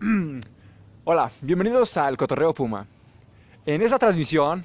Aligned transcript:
Hola, 1.04 1.28
bienvenidos 1.40 1.96
al 1.96 2.16
Cotorreo 2.16 2.54
Puma. 2.54 2.86
En 3.66 3.82
esta 3.82 3.98
transmisión 3.98 4.64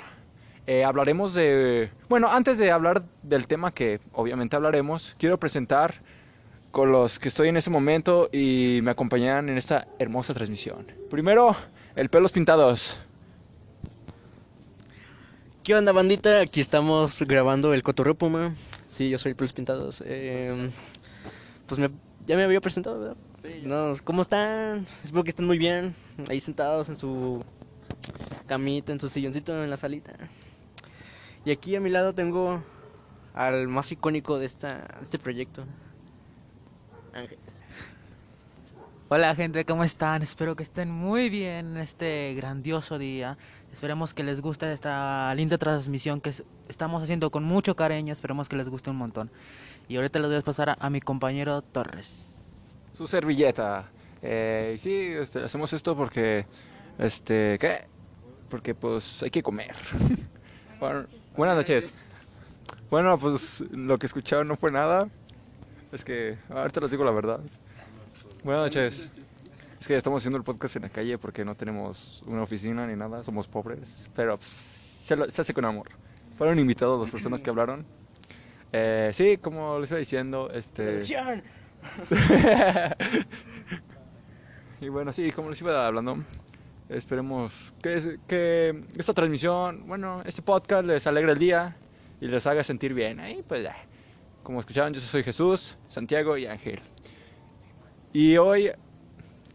eh, 0.67 0.83
hablaremos 0.83 1.33
de... 1.33 1.89
Bueno, 2.07 2.29
antes 2.31 2.59
de 2.59 2.69
hablar 2.69 3.03
del 3.23 3.47
tema 3.47 3.73
que 3.73 3.99
obviamente 4.13 4.55
hablaremos, 4.55 5.15
quiero 5.17 5.39
presentar 5.39 5.95
con 6.71 6.91
los 6.91 7.17
que 7.17 7.29
estoy 7.29 7.49
en 7.49 7.57
este 7.57 7.71
momento 7.71 8.29
y 8.31 8.81
me 8.83 8.91
acompañan 8.91 9.49
en 9.49 9.57
esta 9.57 9.87
hermosa 9.97 10.35
transmisión. 10.35 10.85
Primero, 11.09 11.55
el 11.95 12.09
pelos 12.09 12.31
pintados. 12.31 12.99
¿Qué 15.63 15.73
onda, 15.73 15.93
bandita? 15.93 16.41
Aquí 16.41 16.61
estamos 16.61 17.23
grabando 17.23 17.73
el 17.73 17.81
Cotorreo 17.81 18.13
Puma. 18.13 18.53
Sí, 18.85 19.09
yo 19.09 19.17
soy 19.17 19.33
Pelos 19.33 19.53
Pintados. 19.53 20.03
Eh, 20.05 20.69
pues 21.65 21.81
ya 22.27 22.35
me 22.35 22.43
había 22.43 22.61
presentado, 22.61 22.99
¿verdad? 22.99 23.17
No, 23.63 23.91
¿Cómo 24.03 24.21
están? 24.21 24.85
Espero 25.03 25.23
que 25.23 25.31
estén 25.31 25.45
muy 25.45 25.57
bien. 25.57 25.93
Ahí 26.29 26.39
sentados 26.39 26.87
en 26.89 26.97
su 26.97 27.43
camita, 28.47 28.91
en 28.93 28.99
su 28.99 29.09
silloncito 29.09 29.61
en 29.63 29.69
la 29.69 29.77
salita. 29.77 30.13
Y 31.45 31.51
aquí 31.51 31.75
a 31.75 31.81
mi 31.81 31.89
lado 31.89 32.13
tengo 32.13 32.63
al 33.33 33.67
más 33.67 33.91
icónico 33.91 34.39
de, 34.39 34.45
esta, 34.45 34.75
de 34.77 35.03
este 35.03 35.19
proyecto. 35.19 35.65
Ángel. 37.13 37.37
Hola 39.09 39.35
gente, 39.35 39.65
¿cómo 39.65 39.83
están? 39.83 40.23
Espero 40.23 40.55
que 40.55 40.63
estén 40.63 40.89
muy 40.89 41.29
bien 41.29 41.75
en 41.75 41.77
este 41.77 42.33
grandioso 42.35 42.97
día. 42.97 43.37
Esperemos 43.73 44.13
que 44.13 44.23
les 44.23 44.41
guste 44.41 44.71
esta 44.71 45.35
linda 45.35 45.57
transmisión 45.57 46.21
que 46.21 46.29
es- 46.29 46.43
estamos 46.69 47.03
haciendo 47.03 47.29
con 47.29 47.43
mucho 47.43 47.75
cariño. 47.75 48.13
Esperemos 48.13 48.47
que 48.47 48.55
les 48.55 48.69
guste 48.69 48.89
un 48.89 48.95
montón. 48.95 49.29
Y 49.89 49.97
ahorita 49.97 50.19
les 50.19 50.29
voy 50.29 50.37
a 50.37 50.41
pasar 50.41 50.69
a, 50.69 50.77
a 50.79 50.89
mi 50.89 51.01
compañero 51.01 51.61
Torres. 51.61 52.32
Su 52.93 53.07
servilleta. 53.07 53.89
Eh, 54.21 54.77
sí, 54.79 55.13
este, 55.19 55.39
hacemos 55.39 55.73
esto 55.73 55.95
porque... 55.95 56.45
Este, 56.99 57.57
¿qué? 57.59 57.85
Porque 58.49 58.75
pues 58.75 59.23
hay 59.23 59.29
que 59.31 59.41
comer. 59.41 59.71
Buenas 61.35 61.55
noches. 61.55 61.93
Bueno, 62.89 63.17
pues 63.17 63.61
lo 63.71 63.97
que 63.97 64.05
escucharon 64.05 64.47
no 64.47 64.55
fue 64.55 64.71
nada. 64.71 65.09
Es 65.91 66.03
que 66.03 66.37
ahorita 66.49 66.81
les 66.81 66.91
digo 66.91 67.03
la 67.03 67.11
verdad. 67.11 67.39
Buenas 68.43 68.65
noches. 68.65 69.09
Es 69.79 69.87
que 69.87 69.97
estamos 69.97 70.21
haciendo 70.21 70.37
el 70.37 70.43
podcast 70.43 70.75
en 70.75 70.83
la 70.83 70.89
calle 70.89 71.17
porque 71.17 71.43
no 71.43 71.55
tenemos 71.55 72.23
una 72.27 72.43
oficina 72.43 72.85
ni 72.87 72.95
nada, 72.95 73.23
somos 73.23 73.47
pobres. 73.47 74.07
Pero 74.15 74.37
pues, 74.37 74.49
se, 74.49 75.15
lo- 75.15 75.29
se 75.29 75.41
hace 75.41 75.53
con 75.53 75.65
amor. 75.65 75.89
Fueron 76.37 76.59
invitados 76.59 76.99
las 77.01 77.09
personas 77.11 77.41
que 77.41 77.49
hablaron. 77.49 77.85
Eh, 78.71 79.11
sí, 79.13 79.37
como 79.37 79.79
les 79.79 79.89
iba 79.91 79.99
diciendo, 79.99 80.49
este... 80.53 81.03
y 84.81 84.89
bueno, 84.89 85.11
sí, 85.11 85.31
como 85.31 85.49
les 85.49 85.61
iba 85.61 85.85
hablando, 85.85 86.17
esperemos 86.89 87.73
que, 87.81 88.17
que 88.27 88.83
esta 88.97 89.13
transmisión, 89.13 89.87
bueno, 89.87 90.21
este 90.25 90.41
podcast 90.41 90.85
les 90.85 91.07
alegre 91.07 91.31
el 91.33 91.39
día 91.39 91.75
y 92.19 92.27
les 92.27 92.45
haga 92.47 92.63
sentir 92.63 92.93
bien. 92.93 93.19
Ahí, 93.19 93.43
pues, 93.47 93.63
ya. 93.63 93.75
como 94.43 94.59
escucharon, 94.59 94.93
yo 94.93 94.99
soy 94.99 95.23
Jesús, 95.23 95.77
Santiago 95.87 96.37
y 96.37 96.45
Ángel. 96.45 96.81
Y 98.11 98.37
hoy, 98.37 98.71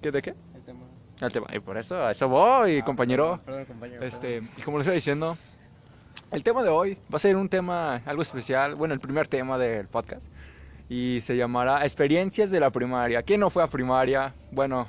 ¿qué 0.01 0.11
de 0.11 0.23
qué? 0.23 0.35
El 0.55 0.63
tema. 0.63 0.81
El 1.21 1.33
tema. 1.33 1.47
Y 1.53 1.61
por 1.61 1.77
eso, 1.79 2.03
a 2.05 2.11
eso 2.11 2.29
voy, 2.29 2.79
Ah, 2.79 2.85
compañero. 2.85 3.39
perdón, 3.45 3.45
perdón, 3.45 3.65
compañero, 3.67 4.03
Este, 4.05 4.43
y 4.57 4.63
como 4.63 4.79
les 4.79 4.87
iba 4.87 4.95
diciendo, 4.95 5.37
el 6.31 6.43
tema 6.43 6.63
de 6.63 6.71
hoy 6.71 6.95
va 7.13 7.17
a 7.17 7.21
ser 7.21 7.37
un 7.37 7.49
tema 7.49 7.97
algo 8.07 8.23
especial, 8.23 8.75
bueno, 8.75 8.95
el 8.95 9.01
primer 9.01 9.29
tema 9.29 9.59
del 9.59 9.87
podcast. 9.89 10.31
Y 10.89 11.21
se 11.21 11.37
llamará 11.37 11.85
Experiencias 11.85 12.51
de 12.51 12.61
la 12.61 12.71
primaria. 12.71 13.23
¿Quién 13.23 13.41
no 13.41 13.51
fue 13.51 13.63
a 13.63 13.67
primaria? 13.67 14.33
Bueno, 14.51 14.89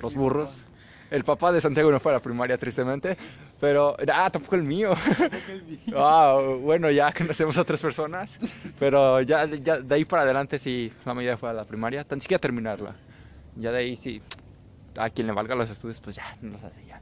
los 0.00 0.14
burros. 0.14 0.64
El 1.10 1.22
papá 1.22 1.52
de 1.52 1.60
Santiago 1.60 1.92
no 1.92 2.00
fue 2.00 2.12
a 2.12 2.16
la 2.16 2.20
primaria, 2.20 2.58
tristemente. 2.58 3.16
Pero, 3.60 3.96
ah, 4.12 4.30
tampoco 4.30 4.56
el 4.56 4.62
mío. 4.62 4.94
Ah, 5.96 6.38
bueno, 6.60 6.90
ya 6.90 7.12
conocemos 7.12 7.56
a 7.56 7.62
otras 7.62 7.80
personas. 7.80 8.40
Pero 8.78 9.20
ya, 9.20 9.46
ya 9.46 9.78
de 9.78 9.94
ahí 9.94 10.04
para 10.04 10.22
adelante 10.22 10.58
sí, 10.58 10.92
la 11.04 11.14
mayoría 11.14 11.36
fue 11.36 11.50
a 11.50 11.52
la 11.52 11.64
primaria. 11.64 12.02
Tan 12.02 12.20
siquiera 12.20 12.40
terminarla. 12.40 12.96
Ya 13.56 13.70
de 13.70 13.78
ahí 13.78 13.96
sí, 13.96 14.20
a 14.96 15.10
quien 15.10 15.28
le 15.28 15.32
valga 15.32 15.54
los 15.54 15.70
estudios, 15.70 16.00
pues 16.00 16.16
ya, 16.16 16.36
no 16.42 16.52
los 16.52 16.64
hace 16.64 16.84
ya. 16.84 17.00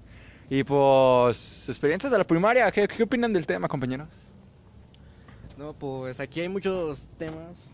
Y 0.51 0.65
pues, 0.65 1.69
experiencias 1.69 2.13
de 2.13 2.19
la 2.19 2.25
primaria, 2.25 2.71
¿qué, 2.71 2.87
qué 2.87 3.03
opinan 3.05 3.33
del 3.33 3.47
tema, 3.47 3.69
compañeros? 3.69 4.09
No, 5.57 5.73
pues 5.73 6.21
aquí 6.21 6.43
hay 6.43 6.49
muchos 6.49 7.09
temas. 7.17 7.71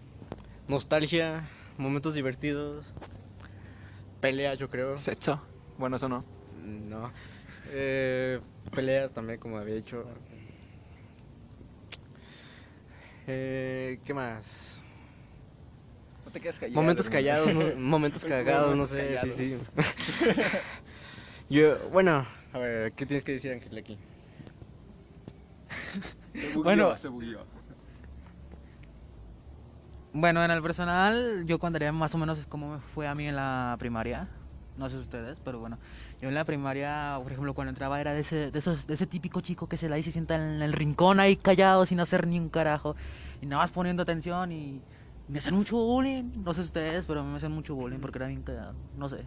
Nostalgia, 0.69 1.49
momentos 1.79 2.15
divertidos, 2.15 2.93
peleas, 4.21 4.59
yo 4.59 4.69
creo. 4.69 4.97
Sexo. 4.97 5.43
Bueno, 5.79 5.97
eso 5.97 6.09
no. 6.09 6.25
No. 6.63 7.11
Eh, 7.71 8.41
peleas 8.75 9.13
también, 9.13 9.39
como 9.39 9.57
había 9.59 9.75
dicho. 9.75 10.05
Eh, 13.27 13.99
¿Qué 14.05 14.13
más? 14.15 14.79
No 16.25 16.33
te 16.33 16.41
quedes 16.41 16.59
callado. 16.59 16.75
Momentos 16.81 17.09
callados, 17.09 17.55
no- 17.55 17.77
momentos 17.81 18.25
cagados, 18.25 18.77
no 18.77 18.87
sé, 18.87 19.19
sí, 19.23 19.31
sí. 19.31 19.59
Yo, 21.51 21.79
bueno, 21.91 22.27
a 22.53 22.59
ver, 22.59 22.93
¿qué 22.93 23.07
tienes 23.07 23.25
que 23.25 23.33
decir, 23.33 23.53
Ángel, 23.53 23.77
aquí? 23.79 23.97
Bueno. 26.55 26.95
se 26.99 27.09
bugueó. 27.09 27.47
Bueno, 30.21 30.45
en 30.45 30.51
el 30.51 30.61
personal, 30.63 31.45
yo 31.47 31.61
contaría 31.61 31.93
más 31.93 32.13
o 32.13 32.19
menos 32.19 32.45
cómo 32.49 32.73
me 32.73 32.79
fue 32.79 33.07
a 33.07 33.15
mí 33.15 33.29
en 33.29 33.37
la 33.37 33.77
primaria. 33.79 34.27
No 34.77 34.91
sé 34.91 34.99
ustedes, 34.99 35.39
pero 35.45 35.61
bueno. 35.61 35.79
Yo 36.21 36.27
en 36.27 36.35
la 36.35 36.45
primaria, 36.45 37.21
por 37.23 37.31
ejemplo, 37.31 37.55
cuando 37.55 37.69
entraba 37.69 38.01
era 38.01 38.13
de 38.15 38.23
ese, 38.23 38.51
de 38.51 38.59
esos, 38.59 38.89
de 38.89 38.95
ese 38.95 39.07
típico 39.07 39.41
chico 39.43 39.69
que 39.69 39.77
se 39.77 39.89
la 39.89 39.97
y 39.97 40.03
sienta 40.03 40.35
en 40.35 40.61
el 40.61 40.73
rincón 40.73 41.21
ahí 41.21 41.37
callado 41.37 41.87
sin 41.87 42.01
hacer 42.01 42.27
ni 42.27 42.41
un 42.41 42.49
carajo. 42.49 42.97
Y 43.41 43.47
nada 43.47 43.63
más 43.63 43.71
poniendo 43.71 44.03
atención 44.03 44.51
y 44.51 44.81
me 45.29 45.39
hacían 45.39 45.55
mucho 45.55 45.77
bullying. 45.77 46.25
No 46.43 46.53
sé 46.53 46.63
ustedes, 46.63 47.07
pero 47.07 47.23
me 47.23 47.37
hacían 47.37 47.53
mucho 47.53 47.77
bullying 47.77 48.01
porque 48.01 48.19
era 48.19 48.27
bien 48.27 48.43
callado. 48.43 48.75
No 48.97 49.09
sé. 49.09 49.19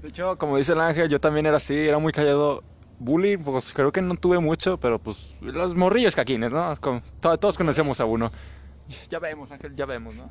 De 0.00 0.08
hecho, 0.08 0.38
como 0.38 0.56
dice 0.56 0.72
el 0.72 0.80
ángel, 0.80 1.10
yo 1.10 1.20
también 1.20 1.44
era 1.44 1.58
así, 1.58 1.76
era 1.76 1.98
muy 1.98 2.12
callado. 2.12 2.64
Bullying, 2.98 3.38
pues 3.38 3.74
creo 3.74 3.92
que 3.92 4.00
no 4.00 4.14
tuve 4.14 4.38
mucho, 4.38 4.78
pero 4.78 4.98
pues 4.98 5.36
los 5.42 5.74
morrillos 5.74 6.16
caquines, 6.16 6.52
¿no? 6.52 6.72
Todos 7.20 7.58
conocemos 7.58 8.00
a 8.00 8.06
uno. 8.06 8.32
Ya 9.08 9.18
vemos, 9.18 9.50
Ángel, 9.52 9.74
ya 9.74 9.86
vemos, 9.86 10.14
¿no? 10.16 10.28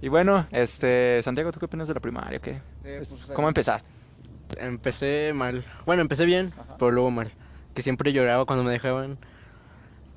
Y 0.00 0.08
bueno, 0.08 0.46
este, 0.50 1.22
Santiago, 1.22 1.52
¿tú 1.52 1.58
qué 1.58 1.66
opinas 1.66 1.88
de 1.88 1.94
la 1.94 2.00
primaria? 2.00 2.38
¿Qué? 2.38 2.60
Eh, 2.84 2.98
Es- 3.00 3.08
pues, 3.08 3.22
¿Cómo 3.34 3.48
empezaste? 3.48 3.90
Empecé 4.58 5.32
mal. 5.34 5.64
Bueno, 5.86 6.02
empecé 6.02 6.24
bien, 6.26 6.52
pero 6.78 6.90
luego 6.90 7.10
mal. 7.10 7.32
Que 7.74 7.82
siempre 7.82 8.12
lloraba 8.12 8.44
cuando 8.46 8.62
me 8.64 8.72
dejaban. 8.72 9.18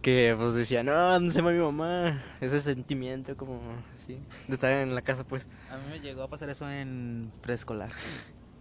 Que 0.02 0.34
pues 0.38 0.54
decía, 0.54 0.82
no, 0.82 0.94
¿dónde 0.94 1.32
se 1.32 1.42
va 1.42 1.52
mi 1.52 1.60
mamá? 1.60 2.24
Ese 2.40 2.62
sentimiento 2.62 3.36
como 3.36 3.60
así. 3.94 4.18
De 4.48 4.54
estar 4.56 4.72
en 4.72 4.96
la 4.96 5.02
casa, 5.02 5.26
pues. 5.26 5.46
A 5.70 5.76
mí 5.78 5.84
me 5.90 6.00
llegó 6.00 6.24
a 6.24 6.30
pasar 6.30 6.50
eso 6.50 6.70
en 6.70 7.34
preescolar. 7.42 7.90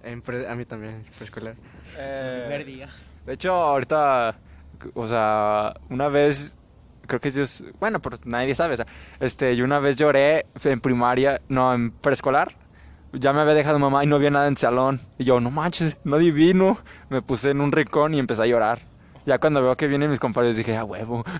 En 0.03 0.21
pre- 0.21 0.49
a 0.49 0.57
mí 0.57 0.65
también, 0.65 1.05
preescolar. 1.17 1.55
Eh, 1.97 2.45
primer 2.49 2.67
día. 2.67 2.89
De 3.25 3.35
hecho, 3.35 3.53
ahorita, 3.53 4.37
o 4.95 5.07
sea, 5.07 5.75
una 5.91 6.09
vez, 6.09 6.58
creo 7.09 7.21
que 7.21 7.29
es, 7.29 7.65
bueno, 7.81 8.01
pero 8.01 8.17
nadie 8.25 8.55
sabe, 8.55 8.75
o 8.75 8.77
sea, 8.77 8.87
este, 9.19 9.57
yo 9.57 9.65
una 9.65 9.81
vez 9.81 9.97
lloré 9.97 10.47
en 10.63 10.81
primaria, 10.81 11.41
no, 11.49 11.75
en 11.75 11.91
preescolar, 11.91 12.55
ya 13.13 13.33
me 13.33 13.41
había 13.41 13.55
dejado 13.55 13.81
mamá 13.81 14.05
y 14.05 14.07
no 14.07 14.15
había 14.15 14.31
nada 14.31 14.47
en 14.47 14.53
el 14.53 14.59
salón, 14.59 15.01
y 15.19 15.25
yo, 15.25 15.41
no 15.41 15.51
manches, 15.51 15.99
no 16.05 16.17
adivino, 16.17 16.79
me 17.09 17.21
puse 17.23 17.51
en 17.51 17.61
un 17.61 17.73
rincón 17.73 18.15
y 18.15 18.21
empecé 18.21 18.43
a 18.43 18.47
llorar. 18.47 18.81
Ya 19.27 19.39
cuando 19.39 19.63
veo 19.63 19.77
que 19.77 19.89
vienen 19.89 20.11
mis 20.11 20.21
compañeros 20.21 20.57
dije, 20.57 20.77
a 20.77 20.85
huevo. 20.85 21.25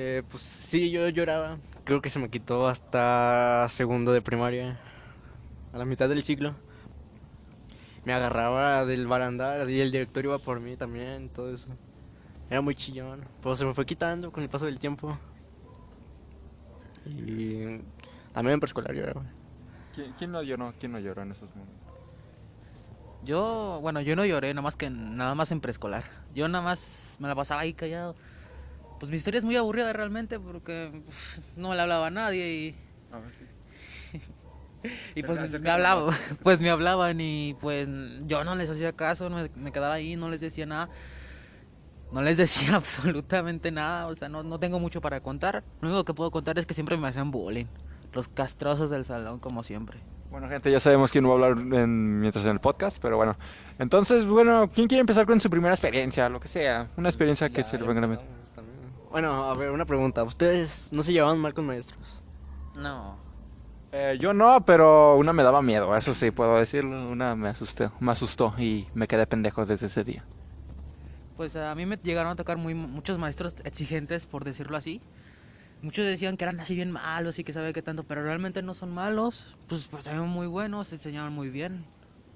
Eh, 0.00 0.22
pues 0.30 0.44
sí, 0.44 0.92
yo 0.92 1.08
lloraba. 1.08 1.58
Creo 1.82 2.00
que 2.00 2.08
se 2.08 2.20
me 2.20 2.28
quitó 2.28 2.68
hasta 2.68 3.66
segundo 3.68 4.12
de 4.12 4.22
primaria. 4.22 4.78
A 5.72 5.78
la 5.78 5.84
mitad 5.84 6.08
del 6.08 6.22
ciclo. 6.22 6.54
Me 8.04 8.12
agarraba 8.12 8.84
del 8.84 9.08
barandal 9.08 9.68
y 9.68 9.80
el 9.80 9.90
director 9.90 10.24
iba 10.24 10.38
por 10.38 10.60
mí 10.60 10.76
también, 10.76 11.28
todo 11.30 11.52
eso. 11.52 11.76
Era 12.50 12.60
muy 12.60 12.74
chillón. 12.74 13.24
Pero 13.42 13.56
se 13.56 13.64
me 13.64 13.74
fue 13.74 13.84
quitando 13.84 14.30
con 14.32 14.42
el 14.42 14.48
paso 14.48 14.66
del 14.66 14.78
tiempo. 14.78 15.18
Y 17.06 17.80
también 18.32 18.54
en 18.54 18.60
preescolar 18.60 18.94
lloraba. 18.94 19.22
¿Quién, 19.94 20.12
quién 20.12 20.32
no 20.32 20.42
lloró? 20.42 20.74
¿Quién 20.78 20.92
no 20.92 20.98
lloró 20.98 21.22
en 21.22 21.32
esos 21.32 21.54
momentos? 21.54 21.88
Yo, 23.24 23.78
bueno, 23.82 24.00
yo 24.00 24.14
no 24.14 24.24
lloré, 24.24 24.54
nada 24.54 24.62
más 24.62 24.76
que 24.76 24.90
nada 24.90 25.34
más 25.34 25.50
en 25.50 25.60
preescolar. 25.60 26.04
Yo 26.34 26.48
nada 26.48 26.62
más 26.62 27.16
me 27.18 27.28
la 27.28 27.34
pasaba 27.34 27.62
ahí 27.62 27.74
callado. 27.74 28.14
Pues 28.98 29.10
mi 29.10 29.16
historia 29.16 29.38
es 29.38 29.44
muy 29.44 29.56
aburrida 29.56 29.92
realmente 29.92 30.38
porque 30.40 31.02
pues, 31.04 31.42
no 31.56 31.74
le 31.74 31.80
hablaba 31.80 32.08
a 32.08 32.10
nadie 32.10 32.52
y, 32.52 32.76
A 33.12 33.18
ver, 33.18 33.32
sí. 33.32 34.20
y 35.14 35.22
pues 35.22 35.60
me 35.60 35.70
hablaba, 35.70 36.16
pues 36.42 36.60
me 36.60 36.70
hablaban 36.70 37.20
y 37.20 37.54
pues 37.60 37.88
yo 38.26 38.44
no 38.44 38.54
les 38.54 38.70
hacía 38.70 38.92
caso, 38.92 39.30
me, 39.30 39.50
me 39.56 39.72
quedaba 39.72 39.94
ahí, 39.94 40.16
no 40.16 40.28
les 40.28 40.40
decía 40.40 40.66
nada. 40.66 40.88
No 42.12 42.22
les 42.22 42.36
decía 42.36 42.74
absolutamente 42.76 43.70
nada, 43.70 44.06
o 44.06 44.16
sea, 44.16 44.28
no, 44.28 44.42
no 44.42 44.58
tengo 44.58 44.78
mucho 44.80 45.00
para 45.00 45.20
contar. 45.20 45.62
Lo 45.80 45.88
único 45.88 46.04
que 46.04 46.14
puedo 46.14 46.30
contar 46.30 46.58
es 46.58 46.66
que 46.66 46.74
siempre 46.74 46.96
me 46.96 47.08
hacían 47.08 47.30
bullying. 47.30 47.66
Los 48.12 48.28
castrosos 48.28 48.88
del 48.90 49.04
salón, 49.04 49.38
como 49.38 49.62
siempre. 49.62 49.98
Bueno, 50.30 50.48
gente, 50.48 50.70
ya 50.70 50.80
sabemos 50.80 51.10
quién 51.12 51.24
va 51.26 51.30
a 51.30 51.32
hablar 51.32 51.52
en- 51.58 52.18
mientras 52.20 52.44
en 52.44 52.50
el 52.52 52.60
podcast, 52.60 52.98
pero 53.00 53.16
bueno. 53.16 53.36
Entonces, 53.78 54.26
bueno, 54.26 54.70
¿quién 54.74 54.86
quiere 54.88 55.00
empezar 55.00 55.26
con 55.26 55.40
su 55.40 55.48
primera 55.50 55.74
experiencia? 55.74 56.28
Lo 56.28 56.40
que 56.40 56.48
sea. 56.48 56.88
Una 56.96 57.08
experiencia 57.08 57.48
que 57.50 57.62
se 57.62 57.78
le 57.78 57.86
venga 57.86 57.98
a 57.98 58.02
la 58.02 58.06
mente. 58.08 58.24
Bueno, 59.10 59.50
a 59.50 59.54
ver, 59.54 59.70
una 59.70 59.86
pregunta. 59.86 60.22
¿Ustedes 60.22 60.90
no 60.92 61.02
se 61.02 61.12
llevaban 61.12 61.38
mal 61.38 61.54
con 61.54 61.66
maestros? 61.66 62.22
No. 62.74 63.16
Eh, 63.92 64.18
yo 64.20 64.34
no, 64.34 64.64
pero 64.66 65.16
una 65.16 65.32
me 65.32 65.42
daba 65.42 65.62
miedo, 65.62 65.96
eso 65.96 66.12
sí 66.12 66.30
puedo 66.30 66.58
decirlo. 66.58 67.08
Una 67.08 67.34
me 67.34 67.48
asusté, 67.48 67.88
me 68.00 68.12
asustó 68.12 68.52
y 68.58 68.86
me 68.92 69.08
quedé 69.08 69.26
pendejo 69.26 69.64
desde 69.64 69.86
ese 69.86 70.04
día. 70.04 70.24
Pues 71.38 71.54
a 71.54 71.72
mí 71.76 71.86
me 71.86 71.96
llegaron 72.02 72.32
a 72.32 72.34
tocar 72.36 72.56
muy, 72.56 72.74
muchos 72.74 73.16
maestros 73.16 73.54
exigentes, 73.62 74.26
por 74.26 74.44
decirlo 74.44 74.76
así. 74.76 75.00
Muchos 75.82 76.04
decían 76.04 76.36
que 76.36 76.44
eran 76.44 76.58
así 76.58 76.74
bien 76.74 76.90
malos 76.90 77.38
y 77.38 77.44
que 77.44 77.52
sabe 77.52 77.72
qué 77.72 77.80
tanto, 77.80 78.02
pero 78.02 78.24
realmente 78.24 78.60
no 78.60 78.74
son 78.74 78.90
malos. 78.90 79.46
Pues, 79.68 79.86
pues 79.86 80.08
eran 80.08 80.28
muy 80.28 80.48
buenos, 80.48 80.92
enseñaban 80.92 81.32
muy 81.32 81.48
bien. 81.48 81.84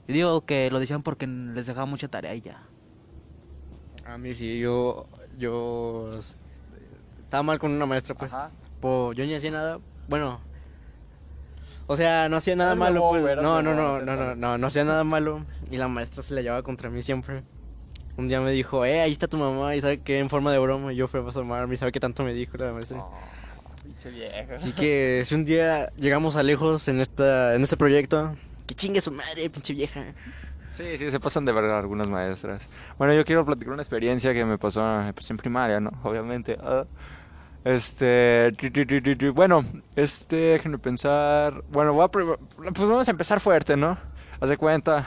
Y 0.07 0.13
digo 0.13 0.43
que 0.47 0.71
lo 0.71 0.79
decían 0.79 1.03
porque 1.03 1.27
les 1.27 1.67
dejaba 1.67 1.85
mucha 1.87 2.07
tarea 2.07 2.33
y 2.37 2.43
ya. 2.43 2.63
A 4.05 4.19
mí 4.19 4.35
sí, 4.35 4.61
yo, 4.61 5.09
yo 5.37 6.11
estaba 7.25 7.43
mal 7.43 7.59
con 7.59 7.73
una 7.73 7.87
maestra, 7.87 8.15
pues. 8.15 8.33
Ajá. 8.33 8.53
Po- 8.81 9.13
yo 9.15 9.27
ni 9.27 9.35
hacía 9.35 9.51
nada, 9.51 9.81
bueno, 10.09 10.41
o 11.89 11.97
sea, 11.97 12.29
no 12.29 12.37
hacía 12.37 12.55
nada 12.55 12.77
malo, 12.77 13.09
pues. 13.11 13.37
No, 13.37 13.63
no, 13.63 13.75
no, 13.75 14.01
no, 14.01 14.17
no, 14.17 14.35
no, 14.37 14.59
no 14.59 14.67
hacía 14.69 14.85
nada 14.85 15.03
malo 15.03 15.45
y 15.73 15.77
la 15.77 15.89
maestra 15.89 16.23
se 16.23 16.35
la 16.35 16.43
llevaba 16.43 16.63
contra 16.63 16.89
mí 16.89 17.03
siempre. 17.03 17.43
Un 18.17 18.29
día 18.29 18.41
me 18.41 18.51
dijo, 18.51 18.85
eh, 18.85 19.01
ahí 19.01 19.13
está 19.13 19.27
tu 19.27 19.39
mamá 19.39 19.75
y 19.75 19.81
sabe 19.81 20.01
que 20.01 20.19
en 20.19 20.29
forma 20.29 20.53
de 20.53 20.59
broma 20.59 20.93
y 20.93 20.97
yo 20.97 21.09
fui 21.09 21.21
a 21.21 21.27
asomarme 21.27 21.75
y 21.75 21.77
sabe 21.77 21.93
qué 21.93 22.01
tanto 22.01 22.25
me 22.25 22.35
dijo 22.35 22.57
la 22.59 22.73
maestra. 22.73 22.99
Oh, 22.99 23.11
pinche 23.83 24.11
vieja. 24.11 24.55
Así 24.55 24.73
que 24.73 25.23
si 25.25 25.35
un 25.35 25.45
día 25.45 25.91
llegamos 25.97 26.37
a 26.37 26.43
lejos 26.43 26.89
en 26.89 27.01
esta, 27.01 27.55
en 27.55 27.63
este 27.63 27.77
proyecto, 27.77 28.37
que 28.67 28.75
chingue 28.75 29.01
su 29.01 29.13
madre, 29.13 29.49
pinche 29.49 29.73
vieja. 29.73 30.05
Sí, 30.73 30.99
sí, 30.99 31.11
se 31.11 31.21
pasan 31.21 31.45
de 31.45 31.53
verdad 31.53 31.79
algunas 31.79 32.09
maestras. 32.09 32.69
Bueno, 32.99 33.15
yo 33.15 33.25
quiero 33.25 33.45
platicar 33.45 33.73
una 33.73 33.83
experiencia 33.83 34.33
que 34.35 34.45
me 34.45 34.59
pasó 34.59 34.83
pues, 35.15 35.31
en 35.31 35.37
primaria, 35.37 35.81
¿no? 35.81 35.91
Obviamente. 36.03 36.59
ah. 36.61 36.85
Este, 37.65 38.51
bueno, 39.33 39.65
este, 39.95 40.37
déjenme 40.37 40.79
pensar. 40.79 41.63
Bueno, 41.71 41.93
voy 41.93 42.05
a 42.05 42.09
pues 42.09 42.27
vamos 42.77 43.07
a 43.07 43.11
empezar 43.11 43.39
fuerte, 43.39 43.77
¿no? 43.77 43.97
Haz 44.41 44.49
de 44.49 44.57
cuenta, 44.57 45.07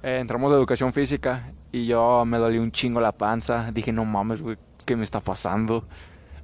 eh, 0.00 0.18
entramos 0.20 0.52
de 0.52 0.56
educación 0.56 0.92
física 0.92 1.52
y 1.74 1.86
yo 1.86 2.24
me 2.24 2.38
dolí 2.38 2.58
un 2.58 2.70
chingo 2.70 3.00
la 3.00 3.10
panza. 3.10 3.72
Dije, 3.72 3.92
no 3.92 4.04
mames, 4.04 4.42
güey, 4.42 4.56
¿qué 4.86 4.94
me 4.94 5.02
está 5.02 5.18
pasando? 5.18 5.84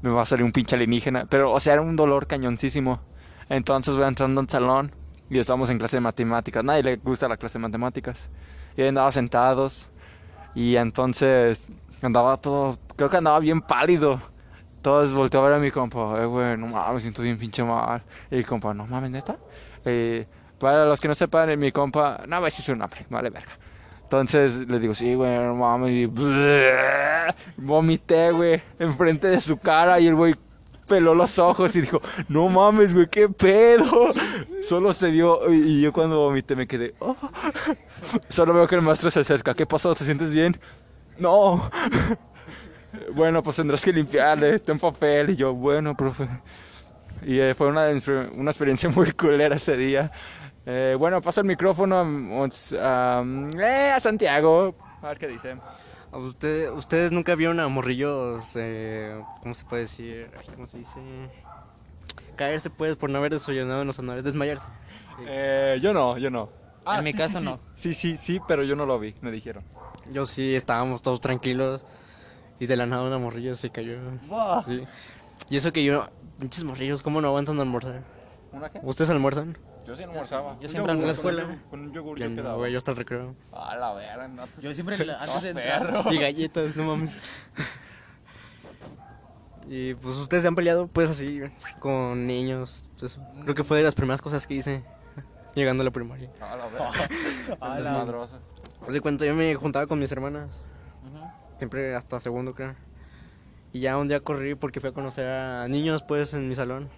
Me 0.03 0.11
va 0.11 0.23
a 0.23 0.27
salir 0.27 0.45
un 0.45 0.51
pinche 0.51 0.75
alienígena. 0.75 1.27
Pero, 1.27 1.53
o 1.53 1.61
sea, 1.61 1.75
era 1.75 1.83
un 1.83 1.95
dolor 1.95 2.27
cañoncísimo. 2.27 3.01
Entonces 3.49 3.95
voy 3.95 4.09
entrando 4.09 4.41
al 4.41 4.49
salón 4.49 4.93
y 5.29 5.39
estamos 5.39 5.71
en 5.71 5.79
clase 5.79 5.99
de 5.99 6.01
matemáticas. 6.01 6.65
Nadie 6.65 6.83
le 6.83 6.97
gusta 6.97 7.29
la 7.29 7.37
clase 7.37 7.59
de 7.59 7.63
matemáticas. 7.63 8.29
Y 8.77 8.83
andaba 8.83 9.09
sentados 9.13 9.89
y 10.57 10.75
entonces 10.75 11.69
andaba 12.03 12.37
todo, 12.37 12.81
creo 12.97 13.09
que 13.09 13.19
andaba 13.19 13.39
bien 13.39 13.61
pálido. 13.61 14.21
Todos 14.83 15.13
volteó 15.13 15.43
a 15.43 15.45
ver 15.45 15.53
a 15.53 15.59
mi 15.61 15.71
compa, 15.71 16.21
eh, 16.21 16.27
güey, 16.27 16.57
no 16.57 16.67
mames, 16.67 16.95
me 16.95 17.01
siento 17.03 17.23
bien 17.23 17.39
pinche 17.39 17.63
mal. 17.63 18.03
Y 18.33 18.37
mi 18.37 18.43
compa, 18.43 18.75
no 18.75 18.85
mames, 18.85 19.13
neta. 19.13 19.39
Eh, 19.85 20.27
para 20.59 20.87
los 20.87 21.01
que 21.01 21.07
no 21.07 21.15
sepan, 21.15 21.57
mi 21.57 21.71
compa, 21.71 22.23
no 22.27 22.37
voy 22.39 22.47
a 22.47 22.47
decir 22.47 22.65
su 22.65 22.75
nombre, 22.75 23.07
vale, 23.11 23.31
verga. 23.31 23.53
Entonces 24.11 24.69
le 24.69 24.81
digo, 24.81 24.93
sí, 24.93 25.15
güey, 25.15 25.39
no 25.39 25.55
mames. 25.55 25.91
Y 25.91 26.07
vomité, 27.57 28.33
güey, 28.33 28.61
enfrente 28.81 29.29
de 29.29 29.41
su 29.41 29.57
cara 29.57 30.01
y 30.01 30.09
el 30.09 30.17
güey 30.17 30.35
peló 30.89 31.15
los 31.15 31.39
ojos 31.39 31.77
y 31.77 31.83
dijo, 31.83 32.03
no 32.29 32.49
mames, 32.49 32.93
güey, 32.93 33.07
qué 33.09 33.29
pedo. 33.29 34.13
Solo 34.69 34.93
se 34.93 35.11
vio 35.13 35.49
y 35.53 35.81
yo 35.81 35.93
cuando 35.93 36.19
vomité 36.19 36.57
me 36.57 36.67
quedé, 36.67 36.93
"Oh". 36.99 37.15
Solo 38.29 38.53
veo 38.53 38.67
que 38.67 38.75
el 38.75 38.83
maestro 38.83 39.13
se 39.13 39.21
acerca, 39.21 39.55
¿qué 39.55 39.65
pasó? 39.65 39.95
¿Te 39.95 40.03
sientes 40.03 40.35
bien? 40.35 40.59
No. 41.17 41.71
Bueno, 43.15 43.45
pues 43.45 43.55
tendrás 43.55 43.85
que 43.85 43.93
limpiarle, 43.93 44.59
ten 44.59 44.77
papel. 44.77 45.31
Y 45.31 45.37
yo, 45.37 45.55
bueno, 45.55 45.97
profe. 45.97 46.27
Y 47.25 47.39
eh, 47.39 47.55
fue 47.55 47.69
una, 47.69 47.87
una 48.35 48.51
experiencia 48.51 48.89
muy 48.89 49.13
culera 49.13 49.55
ese 49.55 49.77
día. 49.77 50.11
Eh, 50.67 50.95
bueno, 50.99 51.21
paso 51.21 51.41
el 51.41 51.47
micrófono 51.47 51.97
a, 51.99 52.45
a- 52.79 53.25
eh, 53.59 53.93
a 53.95 54.01
Santiago. 54.01 54.75
A 55.03 55.09
ver 55.09 55.19
qué 55.19 55.27
dice. 55.29 55.57
¿A 56.13 56.19
usted- 56.19 56.71
¿Ustedes 56.73 57.13
nunca 57.13 57.35
vieron 57.35 57.61
a 57.61 57.69
morrillos, 57.69 58.53
eh, 58.57 59.23
cómo 59.43 59.55
se 59.55 59.65
puede 59.65 59.83
decir? 59.83 60.31
Ay, 60.37 60.47
¿Cómo 60.55 60.67
se 60.67 60.79
dice? 60.79 61.01
Caerse, 62.37 62.71
pues, 62.71 62.97
por 62.97 63.11
no 63.11 63.19
haber 63.19 63.33
desayunado 63.33 63.81
en 63.83 63.87
los 63.87 63.99
honores, 63.99 64.25
desmayarse. 64.25 64.67
Eh, 65.27 65.79
yo 65.83 65.93
no, 65.93 66.19
yo 66.19 66.31
no. 66.31 66.49
En 66.87 67.05
mi 67.05 67.13
sí, 67.13 67.19
caso 67.19 67.39
sí, 67.39 67.45
no. 67.45 67.61
Sí, 67.75 67.95
sí, 67.95 68.17
sí, 68.17 68.41
pero 68.49 68.65
yo 68.65 68.75
no 68.75 68.87
lo 68.87 68.99
vi, 68.99 69.15
me 69.21 69.31
dijeron. 69.31 69.63
Yo 70.11 70.27
sí, 70.27 70.55
estábamos 70.57 71.03
todos 71.03 71.21
tranquilos 71.21 71.85
y 72.59 72.67
de 72.67 72.77
la 72.77 72.87
nada 72.87 73.03
una 73.07 73.19
morrilla 73.19 73.55
se 73.55 73.71
cayó. 73.71 73.99
Sí. 74.67 74.85
Y 75.51 75.57
eso 75.57 75.73
que 75.73 75.85
yo, 75.85 76.09
pinches 76.39 76.65
morrillos, 76.65 77.03
¿cómo 77.03 77.21
no 77.21 77.29
aguantan 77.29 77.57
de 77.57 77.63
almorzar? 77.63 78.03
¿Una 78.53 78.71
qué? 78.71 78.81
¿Ustedes 78.83 79.11
almorzan? 79.11 79.57
Yo 79.91 79.97
sí 79.97 80.03
almorzaba. 80.05 80.57
Yo 80.61 80.69
siempre 80.69 80.93
En 80.93 81.05
la 81.05 81.11
escuela. 81.11 81.59
Con 81.69 81.81
un 81.81 81.93
yogur 81.93 82.17
Ya 82.17 82.29
yo 82.29 82.37
quedaba. 82.37 82.55
güey, 82.57 82.71
yo 82.71 82.79
hasta 82.79 82.93
el 82.93 82.97
recreo. 82.97 83.35
A 83.53 83.77
la 83.77 83.93
verga, 83.93 84.29
no 84.29 84.47
te- 84.47 84.63
Yo 84.63 84.73
siempre, 84.73 85.05
la- 85.05 85.19
antes 85.21 85.43
de 85.43 85.51
entrar. 85.51 86.05
Y 86.13 86.19
galletas, 86.19 86.77
no 86.77 86.85
mames. 86.85 87.17
Y 89.69 89.95
pues 89.95 90.17
ustedes 90.17 90.43
se 90.43 90.49
han 90.49 90.55
peleado, 90.55 90.87
pues 90.87 91.11
así, 91.11 91.41
con 91.81 92.27
niños. 92.27 92.85
Eso. 93.03 93.21
Creo 93.43 93.55
que 93.55 93.65
fue 93.65 93.79
de 93.79 93.83
las 93.85 93.95
primeras 93.97 94.23
cosas 94.23 94.47
que 94.47 94.55
hice 94.55 94.85
llegando 95.57 95.83
a 95.83 95.85
la 95.85 95.91
primaria. 95.91 96.31
A 96.41 96.55
la 96.57 96.67
verga. 96.67 96.89
A 97.61 97.79
Es 97.79 97.85
la- 97.85 97.91
desmadroso. 97.91 98.39
Haz 98.87 98.93
de 98.93 99.01
cuenta, 99.01 99.27
yo 99.27 99.35
me 99.35 99.53
juntaba 99.57 99.87
con 99.89 99.99
mis 99.99 100.11
hermanas, 100.13 100.63
siempre 101.59 101.95
hasta 101.97 102.19
segundo, 102.21 102.55
creo. 102.55 102.77
Y 103.73 103.81
ya 103.81 103.99
un 103.99 104.07
día 104.09 104.21
corrí 104.21 104.55
porque 104.55 104.81
fui 104.81 104.91
a 104.91 104.93
conocer 104.93 105.27
a 105.29 105.67
niños, 105.69 106.03
pues, 106.05 106.33
en 106.35 106.49
mi 106.49 106.55
salón. 106.55 106.89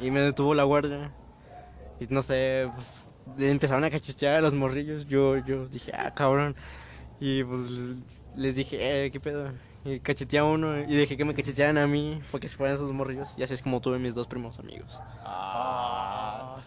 Y 0.00 0.10
me 0.12 0.20
detuvo 0.20 0.54
la 0.54 0.62
guardia. 0.64 1.12
Y 2.00 2.06
no 2.08 2.22
sé, 2.22 2.68
pues, 2.74 3.08
empezaron 3.38 3.84
a 3.84 3.90
cachetear 3.90 4.34
a 4.36 4.40
los 4.40 4.54
morrillos. 4.54 5.06
Yo, 5.06 5.36
yo 5.38 5.66
dije, 5.68 5.92
ah, 5.94 6.12
cabrón. 6.14 6.56
Y 7.20 7.44
pues 7.44 8.02
les 8.34 8.56
dije, 8.56 9.04
eh, 9.06 9.10
¿qué 9.10 9.20
pedo? 9.20 9.52
Y 9.84 10.00
cacheteé 10.00 10.40
a 10.40 10.44
uno 10.44 10.78
y 10.78 10.94
dejé 10.94 11.16
que 11.16 11.24
me 11.24 11.34
cachetearan 11.34 11.78
a 11.78 11.86
mí 11.86 12.20
porque 12.30 12.48
se 12.48 12.56
fueran 12.56 12.74
esos 12.74 12.92
morrillos. 12.92 13.36
Y 13.38 13.42
así 13.42 13.54
es 13.54 13.62
como 13.62 13.80
tuve 13.80 13.98
mis 13.98 14.14
dos 14.14 14.26
primos 14.26 14.58
amigos. 14.58 15.00
Ah, 15.24 16.58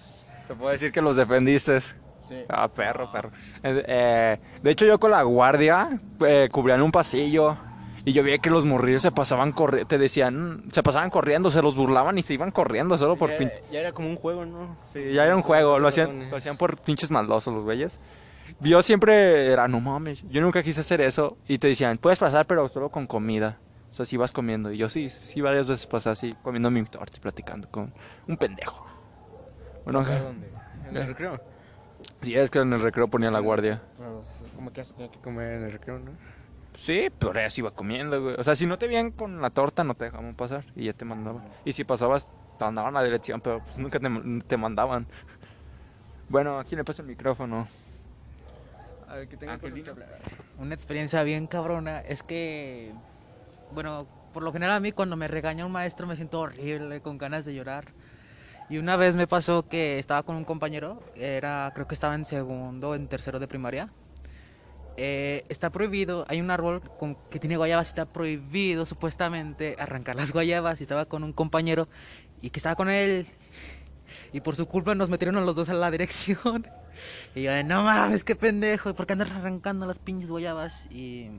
se 0.45 0.55
puede 0.55 0.73
decir 0.73 0.91
que 0.91 1.01
los 1.01 1.15
defendiste. 1.15 1.81
Sí. 1.81 2.35
Ah, 2.49 2.67
perro, 2.67 3.11
perro. 3.11 3.31
Eh, 3.63 3.83
eh, 3.87 4.39
de 4.61 4.71
hecho, 4.71 4.85
yo 4.85 4.99
con 4.99 5.11
la 5.11 5.23
guardia 5.23 5.99
eh, 6.25 6.49
cubrían 6.51 6.81
un 6.81 6.91
pasillo 6.91 7.57
y 8.05 8.13
yo 8.13 8.23
veía 8.23 8.37
que 8.37 8.49
los 8.49 8.65
morrillos 8.65 9.01
se 9.01 9.11
pasaban 9.11 9.51
corriendo, 9.51 9.87
te 9.87 9.97
decían, 9.97 10.63
se 10.71 10.83
pasaban 10.83 11.09
corriendo, 11.09 11.49
se 11.51 11.61
los 11.61 11.75
burlaban 11.75 12.17
y 12.17 12.21
se 12.21 12.33
iban 12.33 12.51
corriendo 12.51 12.97
solo 12.97 13.15
por 13.15 13.29
ya, 13.31 13.37
pin- 13.37 13.51
ya 13.71 13.79
era 13.79 13.91
como 13.91 14.09
un 14.09 14.15
juego, 14.15 14.45
¿no? 14.45 14.77
Sí, 14.91 15.13
ya 15.13 15.25
era 15.25 15.35
un 15.35 15.41
juego, 15.41 15.79
lo 15.79 15.87
hacían, 15.87 16.29
lo 16.29 16.35
hacían 16.37 16.57
por 16.57 16.77
pinches 16.77 17.11
maldosos 17.11 17.53
los 17.53 17.63
güeyes. 17.63 17.99
Yo 18.59 18.81
siempre 18.81 19.47
era, 19.47 19.67
no 19.67 19.79
mames, 19.79 20.21
yo 20.29 20.41
nunca 20.41 20.61
quise 20.63 20.81
hacer 20.81 21.01
eso. 21.01 21.37
Y 21.47 21.57
te 21.57 21.67
decían, 21.67 21.97
puedes 21.97 22.19
pasar, 22.19 22.45
pero 22.45 22.67
solo 22.69 22.89
con 22.89 23.07
comida. 23.07 23.59
O 23.89 23.93
sea, 23.93 24.05
si 24.05 24.17
vas 24.17 24.31
comiendo. 24.31 24.71
Y 24.71 24.77
yo 24.77 24.89
sí, 24.89 25.09
sí, 25.09 25.39
varias 25.41 25.67
veces 25.67 25.85
pasé 25.87 26.09
así, 26.09 26.33
comiendo 26.41 26.69
mi 26.71 26.83
torta 26.83 27.15
y 27.17 27.19
platicando 27.19 27.69
con 27.69 27.93
un 28.27 28.37
pendejo. 28.37 28.85
Bueno, 29.85 30.03
¿Dónde? 30.03 30.47
¿En 30.89 30.97
el 30.97 31.07
recreo? 31.07 31.39
sí, 32.21 32.35
es 32.35 32.49
que 32.49 32.59
en 32.59 32.73
el 32.73 32.81
recreo 32.81 33.07
ponían 33.07 33.33
la 33.33 33.39
guardia. 33.39 33.81
Pues, 33.97 34.51
como 34.55 34.71
que 34.71 34.81
que 34.81 35.19
comer 35.19 35.53
en 35.53 35.63
el 35.65 35.71
recreo, 35.71 35.99
¿no? 35.99 36.11
Sí, 36.75 37.09
pero 37.19 37.33
ya 37.33 37.49
se 37.49 37.61
iba 37.61 37.71
comiendo, 37.71 38.21
güey. 38.21 38.35
O 38.37 38.43
sea, 38.43 38.55
si 38.55 38.65
no 38.65 38.77
te 38.77 38.87
veían 38.87 39.11
con 39.11 39.41
la 39.41 39.49
torta, 39.49 39.83
no 39.83 39.95
te 39.95 40.05
dejaban 40.05 40.35
pasar 40.35 40.65
y 40.75 40.85
ya 40.85 40.93
te 40.93 41.05
mandaban. 41.05 41.43
Y 41.65 41.73
si 41.73 41.83
pasabas, 41.83 42.31
te 42.57 42.65
mandaban 42.65 42.95
a 42.95 42.99
la 42.99 43.05
dirección, 43.05 43.41
pero 43.41 43.63
pues 43.63 43.77
nunca 43.79 43.99
te, 43.99 44.09
te 44.47 44.57
mandaban. 44.57 45.07
Bueno, 46.29 46.59
aquí 46.59 46.75
le 46.75 46.83
pasa 46.83 47.01
el 47.01 47.07
micrófono. 47.07 47.67
A 49.07 49.15
ver, 49.15 49.27
que 49.27 49.37
tenga 49.37 49.59
cosas 49.59 49.79
que 49.79 49.89
hablar. 49.89 50.19
Una 50.57 50.73
experiencia 50.73 51.21
bien 51.23 51.45
cabrona 51.45 51.99
es 51.99 52.23
que, 52.23 52.91
bueno, 53.71 54.07
por 54.33 54.41
lo 54.41 54.51
general 54.51 54.77
a 54.77 54.79
mí 54.79 54.91
cuando 54.91 55.15
me 55.15 55.27
regaña 55.27 55.65
un 55.65 55.71
maestro 55.71 56.07
me 56.07 56.15
siento 56.15 56.39
horrible, 56.39 57.01
con 57.01 57.19
ganas 57.19 57.45
de 57.45 57.53
llorar. 57.53 57.85
Y 58.69 58.79
una 58.79 58.95
vez 58.95 59.15
me 59.15 59.27
pasó 59.27 59.67
que 59.67 59.99
estaba 59.99 60.23
con 60.23 60.35
un 60.35 60.45
compañero, 60.45 61.03
era, 61.15 61.71
creo 61.75 61.87
que 61.87 61.93
estaba 61.93 62.15
en 62.15 62.25
segundo, 62.25 62.95
en 62.95 63.07
tercero 63.07 63.37
de 63.37 63.47
primaria. 63.47 63.89
Eh, 64.95 65.43
está 65.49 65.71
prohibido, 65.71 66.25
hay 66.27 66.39
un 66.39 66.51
árbol 66.51 66.81
que 67.31 67.39
tiene 67.39 67.57
guayabas 67.57 67.87
y 67.87 67.91
está 67.91 68.05
prohibido 68.05 68.85
supuestamente 68.85 69.75
arrancar 69.79 70.15
las 70.15 70.31
guayabas. 70.31 70.79
Y 70.79 70.83
estaba 70.83 71.05
con 71.05 71.23
un 71.23 71.33
compañero 71.33 71.87
y 72.41 72.49
que 72.49 72.59
estaba 72.59 72.75
con 72.75 72.89
él. 72.89 73.27
Y 74.31 74.41
por 74.41 74.55
su 74.55 74.67
culpa 74.67 74.95
nos 74.95 75.09
metieron 75.09 75.37
a 75.37 75.41
los 75.41 75.55
dos 75.55 75.69
a 75.69 75.73
la 75.73 75.91
dirección. 75.91 76.67
Y 77.33 77.41
yo, 77.41 77.51
de, 77.51 77.63
no 77.63 77.83
mames, 77.83 78.23
qué 78.23 78.35
pendejo, 78.35 78.93
¿por 78.93 79.07
qué 79.07 79.13
andas 79.13 79.31
arrancando 79.31 79.87
las 79.87 79.97
pinches 79.97 80.29
guayabas? 80.29 80.85
Y. 80.91 81.31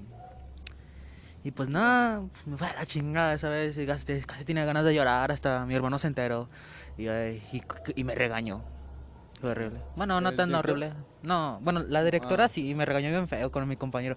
Y 1.44 1.52
pues 1.52 1.68
nada, 1.68 2.24
me 2.44 2.56
fue 2.56 2.66
a 2.66 2.74
la 2.74 2.86
chingada 2.86 3.34
esa 3.34 3.50
vez. 3.50 3.78
Y 3.78 3.86
casi, 3.86 4.20
casi 4.22 4.44
tenía 4.44 4.64
ganas 4.64 4.84
de 4.84 4.94
llorar, 4.94 5.30
hasta 5.30 5.64
mi 5.64 5.76
hermano 5.76 6.00
se 6.00 6.08
enteró. 6.08 6.48
Y, 6.98 7.08
y, 7.08 7.62
y 7.94 8.02
me 8.02 8.16
regañó. 8.16 8.64
Fue 9.44 9.50
horrible. 9.50 9.82
Bueno, 9.94 10.22
no 10.22 10.30
¿El 10.30 10.36
tan 10.36 10.48
director? 10.48 10.70
horrible. 10.70 10.94
No, 11.20 11.58
bueno, 11.60 11.84
la 11.86 12.02
directora 12.02 12.44
Ah. 12.44 12.48
sí 12.48 12.74
me 12.74 12.86
regañó 12.86 13.10
bien 13.10 13.28
feo 13.28 13.50
con 13.50 13.68
mi 13.68 13.76
compañero. 13.76 14.16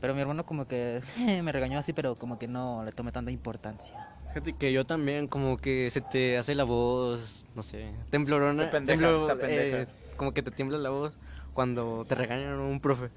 Pero 0.00 0.14
mi 0.14 0.20
hermano 0.20 0.46
como 0.46 0.64
que 0.68 1.00
me 1.42 1.50
regañó 1.50 1.76
así, 1.76 1.92
pero 1.92 2.14
como 2.14 2.38
que 2.38 2.46
no 2.46 2.84
le 2.84 2.92
tomé 2.92 3.10
tanta 3.10 3.32
importancia. 3.32 3.96
Fíjate 4.28 4.54
que 4.54 4.72
yo 4.72 4.86
también, 4.86 5.26
como 5.26 5.56
que 5.56 5.90
se 5.90 6.00
te 6.02 6.38
hace 6.38 6.54
la 6.54 6.62
voz, 6.62 7.46
no 7.56 7.64
sé, 7.64 7.92
temblorona. 8.10 8.66
Te 8.66 8.70
pendejas, 8.70 9.00
temblo- 9.00 9.26
te 9.26 9.36
pendejas. 9.40 9.88
eh, 9.88 9.94
como 10.16 10.32
que 10.32 10.44
te 10.44 10.52
tiembla 10.52 10.78
la 10.78 10.90
voz 10.90 11.18
cuando 11.52 12.04
te 12.08 12.14
regañan 12.14 12.60
un 12.60 12.78
profe. 12.78 13.10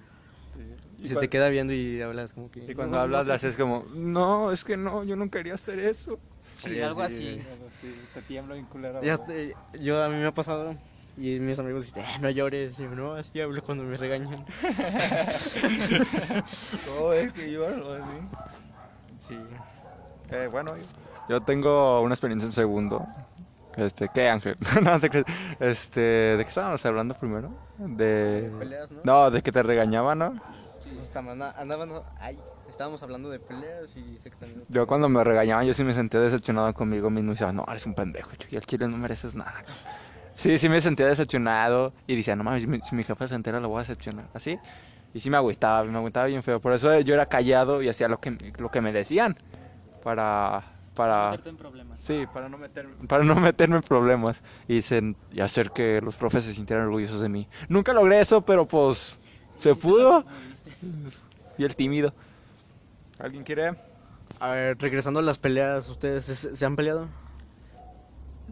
Y, 1.00 1.06
Y 1.06 1.08
se 1.08 1.17
te 1.17 1.29
queda 1.29 1.50
viendo 1.50 1.72
y 1.72 2.01
hablas 2.01 2.34
como 2.34 2.50
que... 2.50 2.65
Y 2.65 2.74
cuando 2.74 2.98
"No, 2.98 3.03
hablas, 3.03 3.25
no 3.25 3.27
le 3.27 3.34
haces 3.36 3.58
como, 3.58 3.86
no, 3.94 4.51
es 4.51 4.63
que 4.63 4.75
no, 4.75 5.03
yo 5.03 5.15
no 5.15 5.29
quería 5.29 5.53
hacer 5.53 5.77
eso. 5.77 6.20
Sí, 6.58 6.82
algo 6.82 7.03
así. 7.03 7.39
Sí, 7.79 7.94
se 8.12 8.22
tiembla 8.24 8.56
culero. 8.72 9.03
Ya 9.03 9.13
estoy- 9.13 9.53
yo 9.79 10.01
a 10.03 10.10
mí 10.10 10.15
me 10.15 10.25
ha 10.25 10.34
pasado 10.34 10.75
y 11.17 11.39
mis 11.39 11.57
amigos 11.59 11.86
dicen, 11.86 12.05
"Eh, 12.05 12.17
no 12.21 12.29
llores, 12.29 12.79
y 12.79 12.83
yo 12.83 12.89
no, 12.89 13.15
así 13.15 13.41
hablo 13.41 13.62
cuando 13.63 13.83
me 13.83 13.97
regañan. 13.97 14.45
Oh, 17.00 17.13
es 17.13 17.31
que 17.33 17.51
yo 17.51 17.67
algo 17.67 17.93
así. 17.93 19.27
Sí. 19.27 19.38
Eh, 20.31 20.47
bueno, 20.51 20.71
yo 21.29 21.41
tengo 21.41 22.01
una 22.01 22.13
experiencia 22.13 22.45
en 22.45 22.51
segundo. 22.51 23.05
Este, 23.75 24.09
¿qué 24.09 24.29
Ángel? 24.29 24.57
no 24.83 25.00
te 25.00 25.09
crees. 25.09 25.25
Este, 25.59 26.01
¿de 26.01 26.43
qué 26.43 26.50
estábamos 26.50 26.83
hablando 26.86 27.13
primero? 27.13 27.51
De. 27.77 28.51
Peleas, 28.57 28.91
¿no? 28.91 29.01
No, 29.03 29.31
de 29.31 29.41
que 29.41 29.51
te 29.51 29.62
regañaban, 29.62 30.19
¿no? 30.19 30.41
Andaban, 31.57 31.91
ay, 32.19 32.38
estábamos 32.69 33.01
hablando 33.01 33.29
de 33.29 33.39
peleas 33.39 33.95
y 33.95 34.17
se 34.19 34.29
extendió. 34.29 34.63
Yo 34.69 34.88
cuando 34.88 35.09
me 35.09 35.24
regañaban, 35.24 35.65
yo 35.65 35.74
sí 35.74 35.83
me 35.83 35.93
sentía 35.93 36.19
decepcionado 36.19 36.74
conmigo 36.74 37.09
mismo 37.09 37.31
y 37.31 37.33
decía, 37.33 37.51
no, 37.51 37.65
eres 37.67 37.86
un 37.86 37.95
pendejo, 37.95 38.31
chico, 38.36 38.53
y 38.53 38.57
al 38.57 38.65
chile 38.65 38.88
no 38.88 38.97
mereces 38.97 39.36
nada. 39.36 39.63
Sí, 40.38 40.58
sí 40.60 40.70
me 40.70 40.79
sentía 40.82 41.08
decepcionado 41.08 41.94
y 42.06 42.15
decía, 42.15 42.36
no 42.36 42.44
mames, 42.44 42.67
mi- 42.67 42.79
si 42.82 42.96
mi 42.96 43.03
jefa 43.03 43.27
se 43.27 43.34
entera 43.36 43.60
lo 43.60 43.70
voy 43.70 43.77
a 43.77 43.79
decepcionar, 43.79 44.27
así. 44.36 44.60
Y 45.13 45.20
sí 45.20 45.29
me 45.32 45.38
agüitaba, 45.38 45.84
me 45.84 45.98
agüitaba 45.98 46.27
bien 46.27 46.44
feo. 46.44 46.60
Por 46.60 46.74
eso 46.74 47.00
yo 47.00 47.13
era 47.15 47.25
callado 47.25 47.82
y 47.82 47.89
hacía 47.89 48.08
lo 48.08 48.20
que, 48.20 48.53
lo 48.58 48.70
que 48.70 48.82
me 48.82 48.94
decían 48.94 49.36
para... 50.03 50.63
para... 50.94 51.32
Meterte 51.32 51.50
en 51.50 51.58
problemas. 51.58 52.00
Sí, 52.00 52.25
para 52.32 52.50
no 52.50 52.58
meterme, 52.60 52.94
para 53.08 53.24
no 53.24 53.36
meterme 53.36 53.77
en 53.77 53.82
problemas 53.82 54.44
y, 54.67 54.77
sen- 54.79 55.15
y 55.32 55.41
hacer 55.41 55.72
que 55.72 56.01
los 56.03 56.15
profes 56.15 56.44
se 56.44 56.53
sintieran 56.53 56.86
orgullosos 56.86 57.20
de 57.20 57.29
mí. 57.29 57.48
Nunca 57.67 57.94
logré 57.94 58.20
eso, 58.22 58.41
pero 58.41 58.67
pues 58.67 59.17
se 59.58 59.74
pudo. 59.74 60.24
Y 61.58 61.63
el 61.63 61.75
tímido. 61.75 62.13
¿Alguien 63.17 63.44
quiere? 63.44 63.72
A 64.39 64.50
ver, 64.50 64.77
regresando 64.79 65.20
a 65.20 65.24
las 65.24 65.39
peleas, 65.39 65.89
¿ustedes 65.89 66.25
se, 66.25 66.56
se 66.56 66.65
han 66.65 66.75
peleado? 66.75 67.08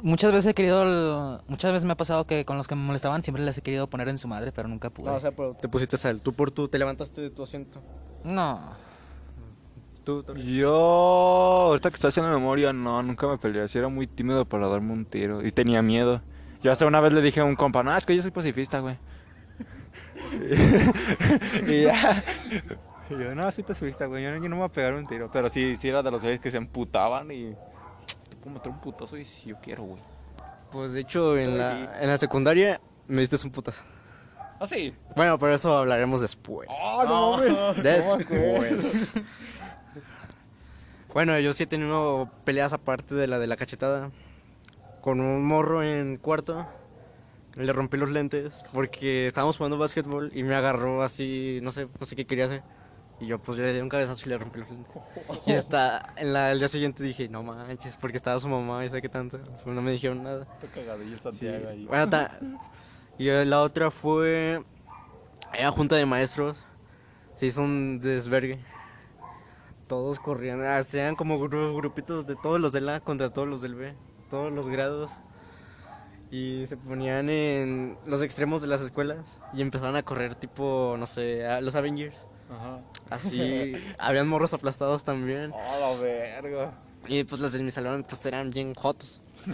Muchas 0.01 0.31
veces 0.31 0.51
he 0.51 0.53
querido, 0.53 0.83
el- 0.83 1.39
muchas 1.47 1.71
veces 1.71 1.85
me 1.85 1.93
ha 1.93 1.97
pasado 1.97 2.25
que 2.27 2.45
con 2.45 2.57
los 2.57 2.67
que 2.67 2.75
me 2.75 2.81
molestaban 2.83 3.23
siempre 3.23 3.43
les 3.43 3.57
he 3.57 3.61
querido 3.61 3.87
poner 3.89 4.09
en 4.09 4.17
su 4.17 4.27
madre, 4.27 4.51
pero 4.51 4.67
nunca 4.67 4.89
pude. 4.89 5.07
No, 5.09 5.15
o 5.15 5.19
sea, 5.19 5.31
pero 5.31 5.53
te 5.55 5.67
pusiste 5.69 5.95
a 6.07 6.11
él, 6.11 6.21
tú 6.21 6.33
por 6.33 6.51
tú, 6.51 6.67
te 6.67 6.77
levantaste 6.77 7.21
de 7.21 7.29
tu 7.29 7.43
asiento. 7.43 7.81
No. 8.23 8.59
Tú. 10.03 10.23
Yo, 10.35 10.71
ahorita 10.71 11.89
que 11.89 11.95
estoy 11.95 12.09
haciendo 12.09 12.31
memoria, 12.31 12.71
no, 12.73 13.01
nunca 13.01 13.27
me 13.27 13.37
peleé. 13.39 13.67
Sí 13.67 13.79
era 13.79 13.87
muy 13.87 14.05
tímido 14.05 14.45
para 14.45 14.67
darme 14.67 14.93
un 14.93 15.05
tiro 15.05 15.43
y 15.43 15.51
tenía 15.51 15.81
miedo. 15.81 16.21
Yo 16.61 16.71
hasta 16.71 16.85
una 16.85 16.99
vez 16.99 17.11
le 17.13 17.21
dije 17.23 17.39
a 17.39 17.43
un 17.45 17.55
compa, 17.55 17.81
no, 17.81 17.95
es 17.95 18.05
que 18.05 18.15
yo 18.15 18.21
soy 18.21 18.29
pacifista, 18.31 18.79
güey. 18.81 18.97
y 21.67 21.83
ya. 21.83 22.23
Y 23.09 23.13
yo, 23.13 23.33
no, 23.35 23.51
soy 23.51 23.63
pacifista, 23.63 24.05
güey. 24.05 24.23
Yo, 24.23 24.31
no- 24.31 24.37
yo 24.37 24.49
no 24.49 24.55
me 24.55 24.61
voy 24.61 24.65
a 24.65 24.71
pegar 24.71 24.93
un 24.93 25.07
tiro. 25.07 25.29
Pero 25.31 25.49
sí, 25.49 25.75
sí 25.75 25.87
era 25.87 26.03
de 26.03 26.11
los 26.11 26.21
güeyes 26.21 26.39
que 26.39 26.51
se 26.51 26.57
emputaban 26.57 27.31
y. 27.31 27.55
Puedo 28.45 28.57
meter 28.57 28.71
un 28.71 28.79
putazo 28.79 29.17
y 29.17 29.25
si 29.25 29.49
yo 29.49 29.55
quiero, 29.59 29.81
güey. 29.85 30.01
Pues 30.71 30.93
de 30.93 30.99
hecho, 30.99 31.35
en 31.35 31.57
la, 31.57 31.99
en 31.99 32.07
la 32.07 32.15
secundaria 32.15 32.79
me 33.07 33.21
diste 33.21 33.37
un 33.43 33.51
putazo. 33.51 33.83
¿Ah, 34.59 34.67
sí? 34.67 34.93
Bueno, 35.15 35.39
pero 35.39 35.55
eso 35.55 35.75
hablaremos 35.75 36.21
después. 36.21 36.69
¡Oh, 36.71 37.03
no 37.07 37.37
mames! 37.37 37.83
Después. 37.83 39.15
bueno, 41.13 41.39
yo 41.39 41.53
sí 41.53 41.63
he 41.63 41.65
tenido 41.65 42.29
peleas 42.43 42.71
aparte 42.71 43.15
de 43.15 43.25
la 43.25 43.39
de 43.39 43.47
la 43.47 43.57
cachetada. 43.57 44.11
Con 45.01 45.21
un 45.21 45.43
morro 45.43 45.81
en 45.81 46.17
cuarto. 46.17 46.67
Le 47.55 47.73
rompí 47.73 47.97
los 47.97 48.11
lentes 48.11 48.63
porque 48.71 49.25
estábamos 49.25 49.57
jugando 49.57 49.79
básquetbol 49.79 50.31
y 50.35 50.43
me 50.43 50.53
agarró 50.53 51.01
así, 51.01 51.61
no 51.63 51.71
sé, 51.71 51.87
no 51.99 52.05
sé 52.05 52.15
qué 52.15 52.27
quería 52.27 52.45
hacer. 52.45 52.61
Y 53.19 53.27
yo 53.27 53.39
pues 53.39 53.57
yo 53.57 53.63
le 53.63 53.73
di 53.73 53.79
un 53.79 53.87
cabezazo 53.89 54.21
y 54.25 54.29
le 54.29 54.37
rompí 54.37 54.59
los 54.59 54.69
lentes. 54.69 54.93
Y 55.45 55.53
hasta 55.53 56.13
en 56.17 56.33
la, 56.33 56.51
el 56.51 56.59
día 56.59 56.67
siguiente 56.67 57.01
dije, 57.03 57.29
no 57.29 57.43
manches, 57.43 57.95
porque 57.97 58.17
estaba 58.17 58.39
su 58.39 58.49
mamá 58.49 58.83
y 58.83 58.89
sé 58.89 59.01
qué 59.01 59.07
tanto. 59.09 59.39
Pues 59.63 59.67
no 59.75 59.81
me 59.81 59.91
dijeron 59.91 60.23
nada. 60.23 60.45
Está 60.61 60.67
cagadillo 60.67 61.13
el 61.13 61.19
Sí. 61.21 61.23
Santiago 61.23 61.69
ahí. 61.69 61.85
Bueno, 61.85 62.09
ta- 62.09 62.37
y 63.17 63.29
la 63.45 63.61
otra 63.61 63.89
fue 63.91 64.63
era 65.53 65.71
junta 65.71 65.95
de 65.95 66.05
maestros. 66.05 66.65
Se 67.35 67.45
hizo 67.45 67.61
un 67.61 67.99
desvergue. 68.01 68.59
Todos 69.87 70.19
corrían, 70.19 70.65
hacían 70.65 71.15
como 71.15 71.37
gru- 71.39 71.75
grupitos 71.77 72.25
de 72.25 72.35
todos 72.35 72.59
los 72.59 72.73
del 72.73 72.89
A 72.89 72.99
contra 72.99 73.29
todos 73.29 73.47
los 73.47 73.61
del 73.61 73.75
B, 73.75 73.93
todos 74.29 74.51
los 74.51 74.67
grados. 74.67 75.11
Y 76.31 76.65
se 76.67 76.75
ponían 76.75 77.29
en 77.29 77.97
los 78.05 78.21
extremos 78.23 78.61
de 78.61 78.67
las 78.67 78.81
escuelas 78.81 79.39
y 79.53 79.61
empezaron 79.61 79.95
a 79.95 80.03
correr 80.03 80.35
tipo, 80.35 80.95
no 80.97 81.05
sé, 81.07 81.45
a 81.45 81.61
los 81.61 81.75
Avengers. 81.75 82.27
Ajá. 82.49 82.79
Así, 83.09 83.73
habían 83.99 84.27
morros 84.27 84.53
aplastados 84.53 85.03
también. 85.03 85.51
¡Oh, 85.53 85.79
la 85.79 86.01
verga! 86.03 86.71
Y 87.07 87.23
pues 87.23 87.39
los 87.41 87.53
de 87.53 87.61
mi 87.63 87.71
salón 87.71 88.03
pues 88.07 88.25
eran 88.25 88.49
bien 88.51 88.73
jotos. 88.73 89.21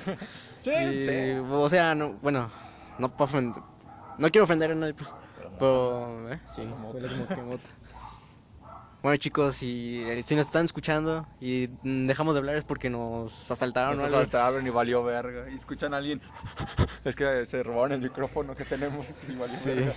Sí, 0.64 0.70
Y, 0.70 1.06
sí. 1.08 1.42
O 1.50 1.68
sea, 1.70 1.96
no, 1.96 2.14
bueno, 2.22 2.48
no 3.00 3.10
para 3.10 3.24
ofender. 3.24 3.64
No 4.20 4.30
quiero 4.30 4.44
ofender 4.44 4.70
a 4.70 4.76
nadie, 4.76 4.94
pues. 4.94 5.10
Pero, 5.58 6.32
eh, 6.32 6.40
sí, 6.56 6.62
huele 6.62 7.08
como 7.08 7.28
que 7.28 7.36
mota. 7.42 7.70
Bueno, 9.02 9.18
chicos, 9.18 9.56
si, 9.56 10.06
si 10.24 10.36
nos 10.36 10.46
están 10.46 10.66
escuchando 10.66 11.26
y 11.40 11.68
dejamos 11.82 12.36
de 12.36 12.40
hablar 12.42 12.56
es 12.58 12.64
porque 12.64 12.92
nos 12.92 13.50
asaltaron 13.50 13.96
Nos 13.98 14.06
asaltaron 14.06 14.68
y 14.68 14.70
valió 14.70 15.04
verga. 15.04 15.50
Y 15.50 15.56
escuchan 15.56 15.96
a 15.96 15.98
alguien. 15.98 16.22
Es 17.06 17.16
que 17.16 17.44
se 17.48 17.64
robaron 17.64 17.94
el 17.94 18.02
micrófono 18.02 18.54
que 18.56 18.64
tenemos 18.66 19.08
y 19.28 19.36
valió 19.36 19.58
Sí. 19.58 19.70
verga. 19.72 19.94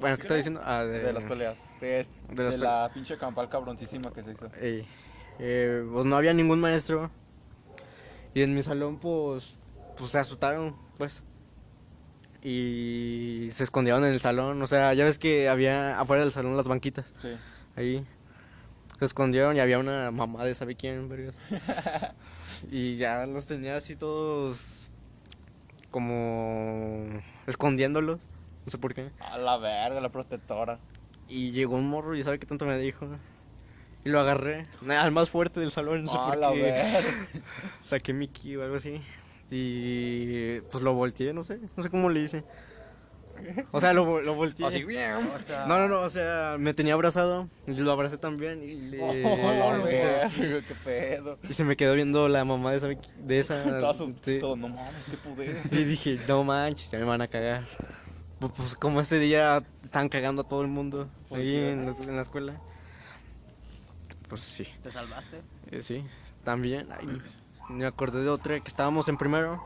Bueno, 0.00 0.16
¿qué 0.16 0.22
está 0.22 0.34
diciendo? 0.34 0.60
Ah, 0.64 0.84
de, 0.84 1.00
De 1.00 1.12
las 1.12 1.24
peleas. 1.24 1.58
De, 1.80 2.00
es- 2.00 2.10
De 2.30 2.42
las 2.44 2.52
de 2.54 2.58
pe- 2.58 2.64
la 2.64 2.90
pinche 2.92 3.16
campal 3.18 3.48
cabroncísima 3.48 4.12
que 4.12 4.22
se 4.24 4.32
hizo. 4.32 4.46
Ey, 4.60 4.86
eh, 5.38 5.84
pues 5.92 6.06
no 6.06 6.16
había 6.16 6.32
ningún 6.34 6.60
maestro. 6.60 7.10
Y 8.34 8.42
en 8.42 8.54
mi 8.54 8.62
salón, 8.62 8.98
pues, 8.98 9.56
pues 9.96 10.10
se 10.12 10.18
asustaron, 10.18 10.74
pues. 10.96 11.22
Y 12.42 13.48
se 13.50 13.64
escondieron 13.64 14.04
en 14.04 14.12
el 14.12 14.20
salón. 14.20 14.62
O 14.62 14.66
sea, 14.66 14.94
ya 14.94 15.04
ves 15.04 15.18
que 15.18 15.48
había 15.48 15.98
afuera 16.00 16.22
del 16.22 16.32
salón 16.32 16.56
las 16.56 16.68
banquitas. 16.68 17.12
Sí. 17.20 17.28
Ahí. 17.76 18.06
Se 18.98 19.04
escondieron 19.04 19.56
y 19.56 19.60
había 19.60 19.78
una 19.78 20.10
mamá 20.10 20.44
de 20.44 20.54
sabe 20.54 20.74
quién, 20.76 21.08
vergas. 21.08 21.34
y 22.70 22.96
ya 22.96 23.26
los 23.26 23.46
tenía 23.46 23.76
así 23.76 23.96
todos 23.96 24.88
como 25.90 27.04
escondiéndolos. 27.46 28.20
No 28.64 28.70
sé 28.70 28.78
por 28.78 28.94
qué. 28.94 29.10
A 29.20 29.38
la 29.38 29.56
verga, 29.58 30.00
la 30.00 30.10
protectora. 30.10 30.78
Y 31.28 31.52
llegó 31.52 31.76
un 31.76 31.88
morro 31.88 32.14
y 32.16 32.22
sabe 32.22 32.38
qué 32.38 32.46
tanto 32.46 32.66
me 32.66 32.76
dijo. 32.78 33.06
Y 34.04 34.08
lo 34.08 34.20
agarré. 34.20 34.66
Al 34.88 35.12
más 35.12 35.30
fuerte 35.30 35.60
del 35.60 35.70
salón, 35.70 36.04
no 36.04 36.10
sé 36.12 36.18
A 36.18 36.26
por 36.26 36.38
la 36.38 36.52
qué. 36.52 36.62
verga. 36.62 36.88
Saqué 37.82 38.12
mi 38.12 38.28
ki 38.28 38.56
o 38.56 38.64
algo 38.64 38.76
así. 38.76 39.00
Y 39.50 40.60
pues 40.62 40.82
lo 40.82 40.94
volteé, 40.94 41.32
no 41.32 41.44
sé. 41.44 41.58
No 41.76 41.82
sé 41.82 41.90
cómo 41.90 42.10
le 42.10 42.20
hice. 42.20 42.44
O 43.72 43.80
sea, 43.80 43.92
lo, 43.92 44.20
lo 44.20 44.34
volteé. 44.34 44.66
Así, 44.66 44.84
o 44.84 45.38
sea. 45.40 45.66
No, 45.66 45.78
no, 45.78 45.88
no, 45.88 46.00
o 46.00 46.10
sea, 46.10 46.56
me 46.58 46.74
tenía 46.74 46.94
abrazado 46.94 47.48
y 47.66 47.72
lo 47.72 47.90
abracé 47.90 48.18
también 48.18 48.62
y 48.62 48.74
le... 48.74 49.00
Oh, 49.24 49.82
verga, 49.82 50.30
qué 50.36 50.74
pedo. 50.84 51.38
Y 51.48 51.52
se 51.52 51.64
me 51.64 51.76
quedó 51.76 51.94
viendo 51.94 52.28
la 52.28 52.44
mamá 52.44 52.72
de 52.72 52.76
esa... 52.78 52.88
De 52.88 53.38
esa 53.38 53.64
sí. 54.22 54.38
no 54.42 54.56
mames, 54.56 55.06
qué 55.10 55.16
poder. 55.16 55.60
Y 55.70 55.84
dije, 55.84 56.18
no 56.28 56.44
manches, 56.44 56.90
ya 56.90 56.98
me 56.98 57.04
van 57.04 57.22
a 57.22 57.28
cagar. 57.28 57.66
Pu- 58.40 58.50
Pues 58.56 58.74
como 58.74 59.00
este 59.00 59.18
día 59.18 59.62
están 59.84 60.08
cagando 60.08 60.42
a 60.42 60.44
todo 60.44 60.62
el 60.62 60.68
mundo 60.68 61.08
Pues, 61.28 61.42
ahí 61.42 61.56
en 61.56 61.86
la, 61.86 61.92
en 61.92 62.16
la 62.16 62.22
escuela. 62.22 62.60
Pues 64.28 64.40
sí, 64.40 64.66
¿Te 64.82 64.90
salvaste? 64.90 65.42
eh, 65.70 65.82
sí, 65.82 66.04
también. 66.44 66.88
Ay, 66.92 67.20
me 67.68 67.84
acordé 67.84 68.22
de 68.22 68.28
otra 68.28 68.58
que 68.60 68.68
estábamos 68.68 69.08
en 69.08 69.16
primero. 69.16 69.62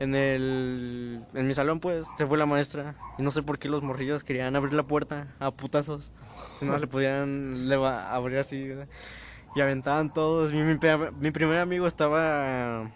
En 0.00 0.14
el... 0.14 1.24
En 1.34 1.46
mi 1.46 1.54
salón, 1.54 1.80
pues, 1.80 2.06
se 2.16 2.26
fue 2.26 2.38
la 2.38 2.46
maestra. 2.46 2.94
Y 3.18 3.22
no 3.22 3.30
sé 3.30 3.42
por 3.42 3.58
qué 3.58 3.68
los 3.68 3.82
morrillos 3.82 4.22
querían 4.24 4.54
abrir 4.56 4.72
la 4.74 4.84
puerta 4.84 5.34
a 5.40 5.50
putazos. 5.50 6.12
Si 6.58 6.64
no, 6.66 6.78
le 6.78 6.86
podían 6.86 7.68
leva- 7.68 8.14
abrir 8.14 8.38
así. 8.38 8.68
¿verdad? 8.68 8.88
Y 9.56 9.60
aventaban 9.60 10.12
todos. 10.12 10.52
Mi, 10.52 10.62
mi 10.62 11.30
primer 11.32 11.58
amigo 11.58 11.86
estaba 11.88 12.90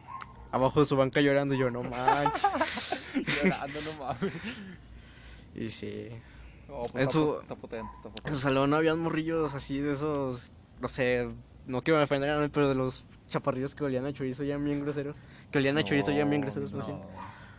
abajo 0.52 0.80
de 0.80 0.86
su 0.86 0.96
banca 0.96 1.20
llorando. 1.20 1.54
Y 1.54 1.58
yo, 1.58 1.70
no 1.70 1.82
manches. 1.82 3.01
Llorando, 3.42 3.78
no 3.80 4.04
mames. 4.04 4.32
y 5.54 5.70
sí. 5.70 6.08
Oh, 6.68 6.82
pues 6.84 6.94
En 6.94 7.00
está, 7.02 7.12
su- 7.12 7.38
está 7.40 7.54
potente, 7.54 7.90
está 8.04 8.28
En 8.28 8.34
su 8.34 8.40
salón 8.40 8.72
habían 8.74 8.98
morrillos 8.98 9.54
así 9.54 9.80
de 9.80 9.92
esos, 9.92 10.52
no 10.80 10.88
sé, 10.88 11.28
no 11.66 11.82
quiero 11.82 12.00
defender 12.00 12.30
a 12.30 12.36
nadie, 12.36 12.48
pero 12.48 12.68
de 12.68 12.74
los 12.74 13.04
chaparrillos 13.28 13.74
que 13.74 13.84
olían 13.84 14.06
a 14.06 14.12
chorizo 14.12 14.42
ya 14.44 14.56
bien 14.56 14.80
groseros. 14.80 15.16
Que 15.50 15.58
olían 15.58 15.76
a 15.78 15.82
chorizo 15.84 16.10
ya 16.12 16.24
bien 16.24 16.40
groseros, 16.40 16.72
más 16.72 16.86
bien. 16.86 17.00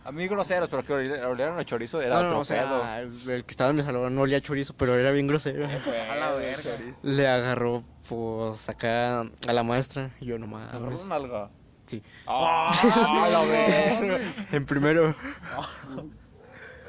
A 0.04 0.12
mí 0.12 0.26
groseros, 0.28 0.68
pero 0.68 0.84
que 0.84 0.92
olieron 0.92 1.58
el 1.58 1.64
chorizo 1.64 2.02
era 2.02 2.16
No, 2.16 2.20
no, 2.22 2.26
otro 2.28 2.38
o 2.40 2.44
sea, 2.44 3.02
pedo. 3.06 3.32
el 3.32 3.44
que 3.44 3.50
estaba 3.52 3.70
en 3.70 3.76
mi 3.76 3.82
salón 3.82 4.14
no 4.14 4.20
olía 4.22 4.36
a 4.36 4.40
chorizo, 4.40 4.74
pero 4.76 4.94
era 4.96 5.10
bien 5.12 5.26
grosero. 5.26 5.66
A 5.66 6.14
la 6.16 6.30
verga. 6.34 6.70
Le 7.02 7.26
agarró, 7.26 7.82
pues, 8.08 8.68
acá 8.68 9.20
a 9.20 9.52
la 9.52 9.62
maestra. 9.62 10.10
Y 10.20 10.26
yo 10.26 10.38
nomás. 10.38 10.74
Agarró 10.74 11.00
un 11.00 11.10
alga. 11.12 11.50
Sí. 11.86 12.02
¡Ah! 12.26 12.72
En 14.52 14.66
primero. 14.66 15.14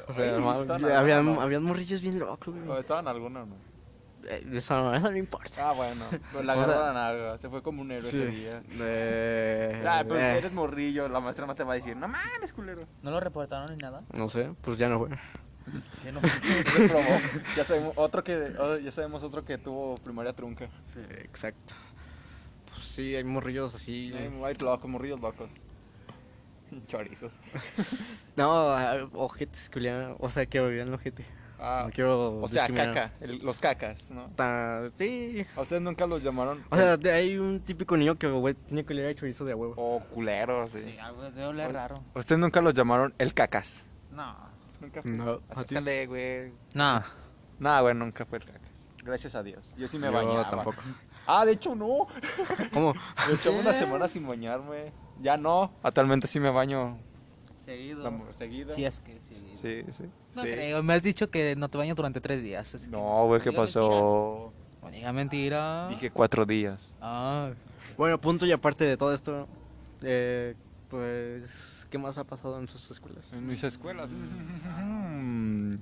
O 0.08 0.12
sea, 0.12 0.38
ya 0.78 1.00
habían, 1.00 1.64
morrillos 1.64 2.00
bien 2.00 2.20
locos, 2.20 2.54
¿O 2.56 2.64
güey. 2.64 2.78
estaban 2.78 3.08
alguna 3.08 3.42
o 3.42 3.46
no? 3.46 3.56
Eh, 4.28 4.46
Eso, 4.52 4.94
eso 4.94 5.10
no 5.10 5.16
importa. 5.16 5.68
Ah, 5.70 5.72
bueno. 5.72 6.04
Pero 6.30 6.44
la 6.44 6.64
sea-. 6.64 7.38
Se 7.38 7.48
fue 7.48 7.60
como 7.60 7.82
un 7.82 7.90
héroe 7.90 8.08
ese 8.08 8.26
día. 8.26 8.62
Eh, 8.70 9.82
Ah, 9.84 10.04
pero 10.06 10.20
eh, 10.20 10.38
eres 10.38 10.52
morrillo, 10.52 11.08
la 11.08 11.18
maestra 11.18 11.44
no 11.46 11.56
te 11.56 11.64
va 11.64 11.72
a 11.72 11.74
decir, 11.74 11.96
no 11.96 12.06
mames, 12.06 12.52
culero. 12.52 12.82
¿No 13.02 13.10
lo 13.10 13.18
reportaron 13.18 13.70
ni 13.72 13.78
nada? 13.78 14.02
No 14.14 14.28
sé, 14.28 14.52
pues 14.62 14.78
ya 14.78 14.88
no 14.88 15.00
fue. 15.00 15.08
Sí, 16.02 16.08
no. 16.12 16.20
Ya 17.56 17.64
sabemos 17.64 17.92
otro 17.96 18.22
que 18.22 18.52
oh, 18.60 18.76
ya 18.78 18.92
sabemos 18.92 19.24
otro 19.24 19.44
que 19.44 19.58
tuvo 19.58 19.96
primaria 19.96 20.32
trunca. 20.32 20.68
Exacto. 21.22 21.74
Sí, 22.96 23.14
hay 23.14 23.24
morrillos 23.24 23.74
así. 23.74 24.10
Hay, 24.14 24.32
hay 24.42 24.54
locos, 24.54 24.88
morrillos 24.90 25.20
locos. 25.20 25.48
Chorizos. 26.86 27.38
No, 28.36 28.70
ah, 28.70 29.08
ojetes 29.14 29.68
que 29.70 29.78
olían, 29.78 30.14
o 30.18 30.28
sea, 30.28 30.44
que 30.46 30.60
olían 30.60 30.92
ojete. 30.92 31.24
Ah, 31.58 31.84
No 31.86 31.90
quiero 31.92 32.38
o 32.40 32.48
sea, 32.48 32.68
caca, 32.68 33.12
el- 33.20 33.38
los 33.38 33.58
cacas, 33.58 34.10
¿no? 34.10 34.28
Ta- 34.36 34.90
sí. 34.98 35.46
¿A 35.56 35.62
ustedes 35.62 35.80
nunca 35.80 36.06
los 36.06 36.22
llamaron? 36.22 36.62
O 36.70 36.76
sea, 36.76 36.96
de- 36.98 37.12
hay 37.12 37.38
un 37.38 37.60
típico 37.60 37.96
niño 37.96 38.14
que 38.16 38.28
güey, 38.28 38.54
tiene 38.54 38.84
que 38.84 38.92
oler 38.92 39.06
a 39.08 39.14
chorizo 39.14 39.44
de 39.46 39.52
a 39.52 39.56
huevo. 39.56 39.74
O 39.76 40.00
culeros, 40.00 40.70
sí. 40.72 40.82
Sí, 40.84 40.98
algo 40.98 41.30
de 41.30 41.44
oler 41.46 41.72
raro. 41.72 42.02
¿A 42.14 42.18
¿Ustedes 42.18 42.38
nunca 42.38 42.60
los 42.62 42.74
llamaron 42.74 43.14
el 43.18 43.32
cacas? 43.32 43.84
No. 44.10 44.36
Nunca 44.80 45.00
fue. 45.02 45.10
No. 45.12 45.40
Acércale, 45.50 46.06
güey. 46.06 46.52
No. 46.74 47.02
Nada, 47.58 47.80
güey, 47.82 47.94
nunca 47.94 48.24
fue 48.26 48.36
el 48.38 48.44
cacas. 48.44 48.60
Gracias 49.02 49.34
a 49.34 49.42
Dios. 49.42 49.74
Yo 49.78 49.86
sí 49.88 49.98
me 49.98 50.06
Yo 50.08 50.12
bañaba. 50.12 50.48
tampoco. 50.50 50.82
Ah, 51.26 51.44
de 51.44 51.52
hecho 51.52 51.74
no. 51.74 52.06
¿Cómo? 52.72 52.94
Me 53.28 53.34
echaba 53.34 53.58
una 53.58 53.72
semana 53.72 54.08
sin 54.08 54.26
bañarme. 54.26 54.92
Ya 55.20 55.36
no. 55.36 55.72
Actualmente 55.82 56.26
sí 56.26 56.38
me 56.40 56.50
baño 56.50 56.98
Seguido. 57.56 58.02
la- 58.08 58.32
seguido. 58.32 58.72
Sí, 58.74 58.84
es 58.84 59.00
que 59.00 59.18
sí. 59.20 59.34
Sí, 59.60 59.82
sí. 59.92 60.04
No 60.34 60.42
sí. 60.42 60.48
creo, 60.50 60.82
me 60.82 60.94
has 60.94 61.02
dicho 61.02 61.30
que 61.30 61.56
no 61.56 61.68
te 61.68 61.78
baño 61.78 61.94
durante 61.94 62.20
tres 62.20 62.42
días. 62.42 62.74
así 62.74 62.88
No, 62.88 63.26
güey, 63.26 63.40
¿qué 63.40 63.50
digas 63.50 63.74
mentiras. 63.74 63.90
pasó? 63.90 64.52
No 64.82 64.90
diga 64.90 65.12
mentira. 65.12 65.88
Dije 65.88 66.10
cuatro 66.10 66.46
días. 66.46 66.92
Ah. 67.00 67.50
Bueno, 67.96 68.20
punto 68.20 68.46
y 68.46 68.52
aparte 68.52 68.84
de 68.84 68.96
todo 68.96 69.12
esto, 69.12 69.48
eh, 70.02 70.54
pues, 70.88 71.86
¿qué 71.90 71.98
más 71.98 72.18
ha 72.18 72.24
pasado 72.24 72.60
en 72.60 72.68
sus 72.68 72.88
escuelas? 72.90 73.32
En 73.32 73.46
mis 73.46 73.64
escuelas. 73.64 74.08
Mm. 74.10 75.76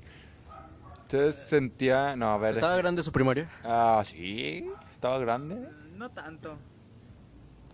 Entonces 1.02 1.34
sentía. 1.48 2.16
No, 2.16 2.32
a 2.32 2.38
ver. 2.38 2.54
¿Estaba 2.54 2.76
grande 2.76 3.02
su 3.02 3.12
primaria? 3.12 3.50
Ah, 3.62 4.02
sí. 4.06 4.66
Estaba 5.04 5.18
grande. 5.18 5.68
No 5.98 6.08
tanto. 6.12 6.56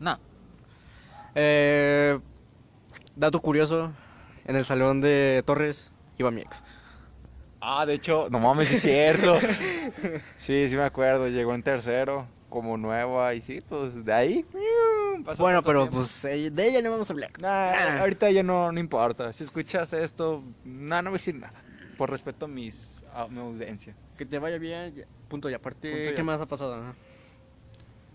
No. 0.00 0.18
Eh, 1.36 2.18
dato 3.14 3.40
curioso, 3.40 3.92
en 4.44 4.56
el 4.56 4.64
salón 4.64 5.00
de 5.00 5.44
Torres 5.46 5.92
iba 6.18 6.32
mi 6.32 6.40
ex. 6.40 6.64
Ah, 7.60 7.86
de 7.86 7.94
hecho, 7.94 8.26
no 8.32 8.40
mames, 8.40 8.72
es 8.72 8.82
cierto. 8.82 9.38
Sí, 10.38 10.68
sí 10.68 10.74
me 10.74 10.82
acuerdo. 10.82 11.28
Llegó 11.28 11.54
en 11.54 11.62
tercero, 11.62 12.26
como 12.48 12.76
nueva. 12.76 13.32
Y 13.34 13.40
sí, 13.40 13.60
pues 13.60 14.04
de 14.04 14.12
ahí. 14.12 14.44
pasó 15.24 15.40
Bueno, 15.40 15.62
pero 15.62 15.82
tiempo. 15.82 15.98
pues 15.98 16.24
eh, 16.24 16.50
de 16.50 16.68
ella 16.68 16.82
no 16.82 16.90
vamos 16.90 17.08
a 17.10 17.12
hablar. 17.12 17.30
Nah, 17.38 17.48
Ah. 17.70 18.00
ahorita 18.00 18.28
ya 18.32 18.42
no, 18.42 18.72
no 18.72 18.80
importa. 18.80 19.32
Si 19.32 19.44
escuchas 19.44 19.92
esto, 19.92 20.42
nah, 20.64 21.00
no 21.00 21.10
voy 21.10 21.14
a 21.14 21.20
decir 21.20 21.36
nada. 21.36 21.54
Por 21.96 22.10
respeto 22.10 22.46
a, 22.46 22.48
mis, 22.48 23.04
a 23.14 23.28
mi 23.28 23.38
audiencia. 23.38 23.94
Que 24.18 24.26
te 24.26 24.40
vaya 24.40 24.58
bien, 24.58 25.06
punto 25.28 25.48
y 25.48 25.54
aparte, 25.54 25.92
Punto 25.92 26.14
¿qué 26.16 26.22
más 26.24 26.40
ha 26.40 26.46
pasado? 26.46 26.82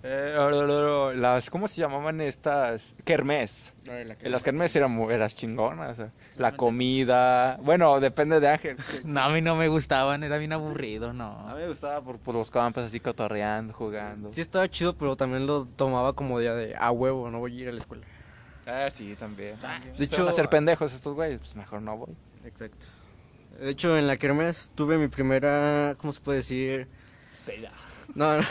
Eh, 0.08 1.14
las, 1.16 1.50
¿Cómo 1.50 1.68
se 1.68 1.78
llamaban 1.82 2.22
estas? 2.22 2.96
Kermés. 3.04 3.74
En 3.88 4.32
las 4.32 4.44
kermés 4.44 4.76
eran, 4.76 5.00
eras 5.10 5.36
chingonas. 5.36 5.98
la 6.38 6.52
comida. 6.56 7.58
Bueno, 7.64 8.00
depende 8.00 8.40
de 8.40 8.50
Ángel. 8.50 8.78
No, 9.04 9.22
a 9.22 9.30
mí 9.30 9.42
no 9.42 9.56
me 9.56 9.68
gustaban, 9.68 10.24
era 10.24 10.38
bien 10.38 10.54
aburrido, 10.54 11.10
A 11.10 11.14
no. 11.14 11.48
mí 11.50 11.62
me 11.62 11.68
gustaba 11.70 12.02
por, 12.02 12.20
por 12.20 12.36
los 12.36 12.52
campos 12.52 12.84
así 12.84 13.00
cotorreando, 13.00 13.74
jugando. 13.74 14.32
Sí 14.32 14.42
estaba 14.42 14.70
chido, 14.70 14.96
pero 14.96 15.16
también 15.16 15.48
lo 15.48 15.66
tomaba 15.66 16.14
como 16.14 16.40
día 16.40 16.54
de 16.54 16.76
a 16.78 16.92
huevo, 16.92 17.32
no 17.32 17.40
voy 17.40 17.58
a 17.58 17.62
ir 17.64 17.70
a 17.70 17.72
la 17.72 17.80
escuela. 17.80 18.06
Ah, 18.68 18.90
sí, 18.92 19.16
también. 19.20 19.56
De 19.60 19.92
De 19.98 20.04
hecho- 20.06 20.24
van 20.24 20.30
a 20.34 20.36
ser 20.36 20.50
pendejos 20.50 20.94
estos 20.94 21.16
güeyes, 21.16 21.40
pues 21.40 21.56
mejor 21.56 21.82
no 21.82 21.98
voy. 21.98 22.16
Exacto. 22.46 22.86
De 23.60 23.70
hecho, 23.72 23.98
en 23.98 24.06
la 24.06 24.18
kermés 24.18 24.70
tuve 24.76 24.98
mi 25.00 25.08
primera, 25.08 25.96
¿cómo 25.98 26.12
se 26.14 26.22
puede 26.22 26.40
decir? 26.40 26.88
No, 28.14 28.38
no, 28.38 28.44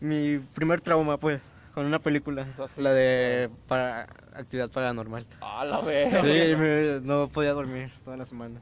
mi 0.00 0.38
primer 0.54 0.80
trauma, 0.80 1.18
pues, 1.18 1.40
con 1.74 1.86
una 1.86 1.98
película, 2.00 2.46
la 2.78 2.92
de 2.92 3.48
para, 3.68 4.02
actividad 4.34 4.70
paranormal. 4.70 5.26
Ah, 5.40 5.64
la 5.64 5.80
vez. 5.80 6.12
Sí, 6.12 6.56
me- 6.56 7.00
no 7.02 7.28
podía 7.28 7.52
dormir 7.52 7.92
toda 8.04 8.16
la 8.16 8.26
semana. 8.26 8.60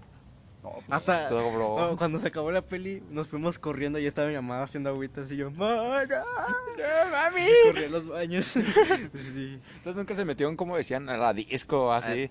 Hasta 0.91 1.29
Todo, 1.29 1.51
bro. 1.51 1.77
no, 1.79 1.97
cuando 1.97 2.19
se 2.19 2.29
acabó 2.29 2.51
la 2.51 2.61
peli, 2.61 3.03
nos 3.11 3.29
fuimos 3.29 3.59
corriendo 3.59 3.99
y 3.99 4.07
estaba 4.07 4.29
mi 4.29 4.35
mamá 4.35 4.63
haciendo 4.63 4.91
agüitas 4.91 5.31
y 5.33 5.37
yo, 5.37 5.51
¡Mana! 5.51 6.05
mami! 7.11 7.47
Corrí 7.65 7.85
a 7.85 7.89
los 7.89 8.07
baños. 8.07 8.45
sí. 9.15 9.61
Entonces 9.77 9.97
nunca 9.97 10.15
se 10.15 10.25
metieron, 10.27 10.57
como 10.57 10.77
decían, 10.77 11.09
a 11.09 11.17
la 11.17 11.33
disco, 11.33 11.91
así. 11.93 12.31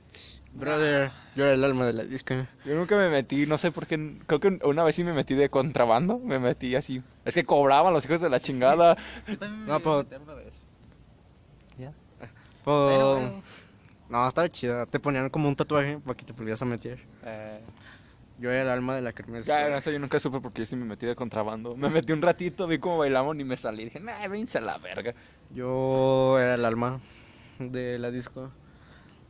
Brother, 0.57 1.11
yo 1.35 1.45
era 1.45 1.53
el 1.53 1.63
alma 1.63 1.85
de 1.85 1.93
la 1.93 2.03
disco. 2.03 2.33
Yo 2.65 2.75
nunca 2.75 2.97
me 2.97 3.09
metí, 3.09 3.45
no 3.45 3.57
sé 3.57 3.71
por 3.71 3.85
qué. 3.85 4.17
Creo 4.25 4.39
que 4.39 4.59
una 4.63 4.83
vez 4.83 4.95
sí 4.95 5.03
me 5.03 5.13
metí 5.13 5.35
de 5.35 5.49
contrabando. 5.49 6.17
Me 6.19 6.39
metí 6.39 6.75
así. 6.75 7.01
Es 7.25 7.35
que 7.35 7.43
cobraban 7.43 7.93
los 7.93 8.03
hijos 8.05 8.21
de 8.21 8.29
la 8.29 8.39
chingada. 8.39 8.97
Yo 9.27 9.37
también 9.39 9.65
No, 9.67 9.77
pero- 9.79 10.05
una 10.23 10.33
vez. 10.33 10.61
¿Ya? 11.77 11.93
Pero- 12.65 13.41
No, 14.09 14.27
estaba 14.27 14.49
chida. 14.49 14.85
Te 14.87 14.99
ponían 14.99 15.29
como 15.29 15.47
un 15.47 15.55
tatuaje 15.55 15.99
para 15.99 16.15
que 16.17 16.25
te 16.25 16.33
volvieras 16.33 16.61
a 16.61 16.65
meter. 16.65 16.99
Eh, 17.25 17.59
Yo 18.39 18.49
era 18.51 18.63
el 18.63 18.69
alma 18.69 18.95
de 18.95 19.01
la 19.01 19.13
kermés. 19.13 19.45
ya, 19.45 19.69
no 19.69 19.79
sé, 19.81 19.91
yo 19.93 19.99
nunca 19.99 20.19
supe 20.19 20.39
porque 20.39 20.61
yo 20.61 20.65
sí 20.65 20.75
me 20.75 20.85
metí 20.85 21.05
de 21.05 21.15
contrabando. 21.15 21.75
Me 21.75 21.89
metí 21.89 22.13
un 22.13 22.21
ratito, 22.21 22.65
vi 22.67 22.79
cómo 22.79 22.97
bailamos 22.97 23.37
y 23.39 23.43
me 23.43 23.57
salí. 23.57 23.83
Dije, 23.85 23.99
nah, 23.99 24.27
vénse 24.27 24.57
a 24.57 24.61
la 24.61 24.77
verga. 24.79 25.13
Yo 25.53 26.39
era 26.39 26.55
el 26.55 26.65
alma 26.65 26.99
de 27.59 27.99
la 27.99 28.09
disco. 28.11 28.51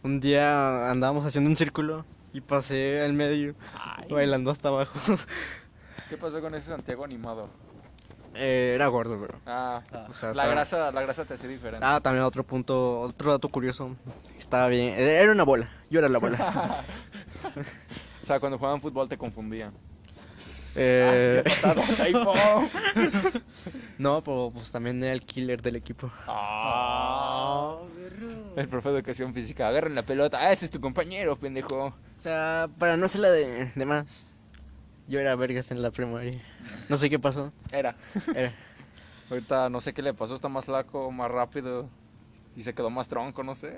Un 0.04 0.20
día 0.20 0.90
andábamos 0.92 1.26
haciendo 1.26 1.50
un 1.50 1.56
círculo 1.56 2.06
y 2.34 2.42
pasé 2.42 3.02
al 3.04 3.14
medio 3.14 3.56
Ay. 3.74 4.08
bailando 4.10 4.52
hasta 4.52 4.70
abajo. 4.70 5.00
¿Qué 6.10 6.18
pasó 6.18 6.40
con 6.42 6.56
ese 6.56 6.68
Santiago 6.68 7.04
animado? 7.04 7.50
Eh, 8.36 8.74
era 8.76 8.88
gordo, 8.88 9.18
bro. 9.18 9.40
Ah, 9.48 9.82
O 10.10 10.14
sea, 10.14 10.28
la 10.30 10.32
estaba- 10.44 10.48
grasa, 10.48 10.92
la 10.92 11.02
grasa 11.02 11.26
te 11.26 11.34
hace 11.34 11.48
diferente. 11.48 11.86
Ah, 11.86 12.00
también 12.02 12.24
otro 12.24 12.44
punto, 12.44 13.02
otro 13.02 13.32
dato 13.32 13.50
curioso. 13.50 13.96
Estaba 14.38 14.68
bien. 14.68 14.94
Era 14.98 15.32
una 15.32 15.44
bola. 15.44 15.70
Yo 15.90 16.00
era 16.00 16.10
la 16.10 16.20
bola. 16.20 16.84
O 18.22 18.26
sea, 18.28 18.42
cuando 18.42 18.58
jugaban 18.58 18.82
fútbol 18.82 19.08
te 19.08 19.18
confundían. 19.18 19.72
Eh, 20.76 21.42
¡Qué 21.46 21.50
patada, 21.62 22.06
typo! 22.06 22.34
no, 23.98 24.22
pero 24.22 24.52
pues 24.54 24.70
también 24.70 25.02
era 25.02 25.14
el 25.14 25.22
killer 25.26 25.62
del 25.62 25.78
equipo. 25.78 26.12
Ah. 26.28 27.78
El 28.58 28.67
profe 28.67 28.89
de 28.89 28.96
educación 28.96 29.36
física, 29.36 29.67
agarren 29.67 29.93
la 29.93 30.04
pelota. 30.04 30.39
Ah, 30.41 30.52
ese 30.52 30.65
es 30.65 30.72
tu 30.72 30.82
compañero, 30.82 31.36
pendejo. 31.36 31.86
O 31.86 31.93
sea, 32.20 32.67
para 32.80 32.98
no 32.98 33.06
hacerla 33.06 33.30
de, 33.30 33.72
de 33.76 33.86
más. 33.86 34.36
Yo 35.08 35.20
era 35.20 35.36
vergas 35.36 35.70
en 35.70 35.84
la 35.84 35.91
primaria. 35.91 36.41
No 36.89 36.98
sé 36.98 37.08
qué 37.08 37.20
pasó. 37.20 37.54
Era. 37.72 37.96
Era. 38.34 38.52
Ahorita 39.30 39.70
no 39.70 39.80
sé 39.80 39.93
qué 39.93 40.02
le 40.02 40.15
pasó, 40.15 40.34
está 40.34 40.50
más 40.50 40.65
flaco, 40.65 41.12
más 41.12 41.30
rápido. 41.30 41.88
Y 42.56 42.63
se 42.63 42.74
quedó 42.74 42.89
más 42.89 43.08
tronco, 43.08 43.43
no 43.43 43.54
sé. 43.54 43.78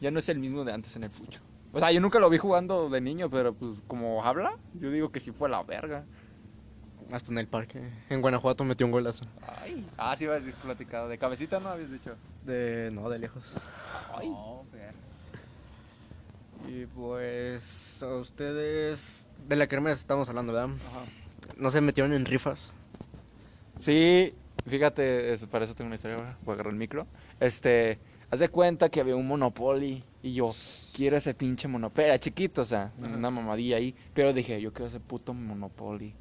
Ya 0.00 0.12
no 0.12 0.20
es 0.20 0.28
el 0.28 0.38
mismo 0.38 0.62
de 0.62 0.72
antes 0.72 0.94
en 0.94 1.02
el 1.02 1.10
fucho. 1.10 1.40
O 1.72 1.80
sea, 1.80 1.90
yo 1.90 2.00
nunca 2.00 2.20
lo 2.20 2.30
vi 2.30 2.38
jugando 2.38 2.88
de 2.88 3.00
niño, 3.00 3.30
pero 3.30 3.52
pues 3.52 3.82
como 3.88 4.24
habla, 4.24 4.58
yo 4.74 4.92
digo 4.92 5.10
que 5.10 5.18
sí 5.18 5.32
fue 5.32 5.48
la 5.48 5.60
verga. 5.64 6.04
Hasta 7.10 7.32
en 7.32 7.38
el 7.38 7.46
parque. 7.46 7.80
En 8.08 8.20
Guanajuato 8.22 8.64
metió 8.64 8.86
un 8.86 8.92
golazo. 8.92 9.24
Ay. 9.60 9.84
Ah, 9.98 10.14
sí, 10.16 10.26
habías 10.26 10.54
platicado. 10.56 11.08
De 11.08 11.18
cabecita 11.18 11.58
no 11.60 11.68
habías 11.70 11.90
dicho. 11.90 12.14
De. 12.44 12.90
No, 12.92 13.08
de 13.10 13.18
lejos. 13.18 13.52
Ay. 14.16 14.28
No. 14.30 14.62
Y 16.68 16.86
pues. 16.86 18.02
A 18.02 18.14
ustedes. 18.16 19.26
De 19.48 19.56
la 19.56 19.66
kermés 19.66 19.98
estamos 19.98 20.28
hablando, 20.28 20.52
¿verdad? 20.52 20.74
Ajá. 20.90 21.04
No 21.56 21.70
se 21.70 21.80
metieron 21.80 22.12
en 22.12 22.24
rifas. 22.24 22.72
Sí, 23.80 24.34
fíjate, 24.66 25.32
eso- 25.32 25.48
para 25.48 25.64
eso 25.64 25.74
tengo 25.74 25.86
una 25.88 25.96
historia, 25.96 26.16
ahora, 26.16 26.36
voy 26.44 26.52
a 26.52 26.54
agarrar 26.54 26.72
el 26.72 26.78
micro. 26.78 27.06
Este, 27.40 27.98
haz 28.30 28.38
de 28.38 28.48
cuenta 28.48 28.88
que 28.88 29.00
había 29.00 29.16
un 29.16 29.26
Monopoly 29.26 30.04
y 30.22 30.34
yo 30.34 30.54
quiero 30.94 31.16
ese 31.16 31.34
pinche 31.34 31.66
Monopoly, 31.66 32.06
era 32.06 32.18
chiquito, 32.20 32.62
o 32.62 32.64
sea, 32.64 32.92
Ajá. 32.96 33.06
una 33.16 33.30
mamadilla 33.30 33.76
ahí, 33.76 33.92
pero 34.14 34.32
dije, 34.32 34.60
yo 34.60 34.72
quiero 34.72 34.86
ese 34.86 35.00
puto 35.00 35.34
Monopoly. 35.34 36.14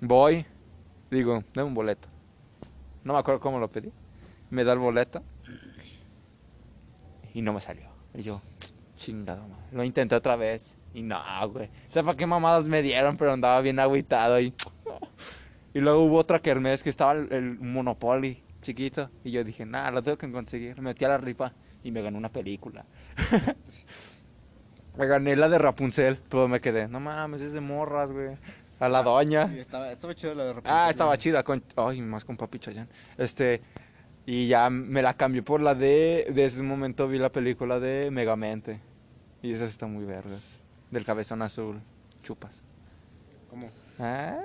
Voy, 0.00 0.46
digo, 1.10 1.42
dame 1.54 1.68
un 1.68 1.74
boleto. 1.74 2.08
No 3.04 3.14
me 3.14 3.18
acuerdo 3.18 3.40
cómo 3.40 3.58
lo 3.58 3.68
pedí. 3.68 3.92
Me 4.50 4.64
da 4.64 4.72
el 4.72 4.78
boleto. 4.78 5.22
Y 7.32 7.42
no 7.42 7.52
me 7.52 7.60
salió. 7.60 7.88
Y 8.14 8.22
yo, 8.22 8.40
chingado, 8.96 9.46
madre. 9.48 9.64
Lo 9.72 9.84
intenté 9.84 10.14
otra 10.14 10.36
vez. 10.36 10.76
Y 10.92 11.02
no, 11.02 11.18
güey. 11.50 11.70
Sepa 11.86 12.16
qué 12.16 12.26
mamadas 12.26 12.66
me 12.66 12.82
dieron, 12.82 13.16
pero 13.16 13.32
andaba 13.32 13.60
bien 13.60 13.78
agüitado. 13.78 14.40
Y, 14.40 14.54
y 15.74 15.80
luego 15.80 16.04
hubo 16.04 16.18
otra 16.18 16.40
kermés 16.40 16.82
que 16.82 16.90
estaba 16.90 17.12
el, 17.12 17.32
el 17.32 17.58
Monopoly 17.58 18.42
chiquito. 18.60 19.10
Y 19.24 19.30
yo 19.30 19.44
dije, 19.44 19.64
nah, 19.64 19.90
lo 19.90 20.02
tengo 20.02 20.18
que 20.18 20.30
conseguir. 20.30 20.76
Me 20.76 20.82
metí 20.82 21.04
a 21.04 21.08
la 21.08 21.18
rifa 21.18 21.52
y 21.82 21.90
me 21.90 22.02
gané 22.02 22.18
una 22.18 22.30
película. 22.30 22.84
me 24.96 25.06
gané 25.06 25.36
la 25.36 25.48
de 25.48 25.58
Rapunzel, 25.58 26.18
pero 26.28 26.48
me 26.48 26.60
quedé, 26.60 26.88
no 26.88 27.00
mames, 27.00 27.42
es 27.42 27.52
de 27.52 27.60
morras, 27.60 28.10
güey. 28.10 28.36
A 28.78 28.88
la 28.88 29.02
doña. 29.02 29.48
Sí, 29.48 29.58
estaba, 29.58 29.90
estaba 29.90 30.14
chido 30.14 30.34
la 30.34 30.44
de 30.44 30.52
Rapunzel. 30.54 30.72
Ah, 30.76 30.90
estaba 30.90 31.16
chida 31.16 31.42
con... 31.42 31.62
Ay, 31.76 32.02
más 32.02 32.24
con 32.24 32.36
Papi 32.36 32.58
Chayanne. 32.58 32.88
Este... 33.16 33.62
Y 34.28 34.48
ya 34.48 34.70
me 34.70 35.02
la 35.02 35.14
cambié 35.14 35.42
por 35.42 35.60
la 35.60 35.74
de... 35.74 36.26
De 36.30 36.44
ese 36.44 36.62
momento 36.62 37.06
vi 37.06 37.18
la 37.18 37.30
película 37.30 37.78
de 37.78 38.10
Megamente. 38.10 38.80
Y 39.40 39.52
esa 39.52 39.64
está 39.64 39.86
muy 39.86 40.04
vergas. 40.04 40.60
Del 40.90 41.04
cabezón 41.04 41.42
azul. 41.42 41.80
Chupas. 42.22 42.62
¿Cómo? 43.48 43.70
Ah. 43.98 44.38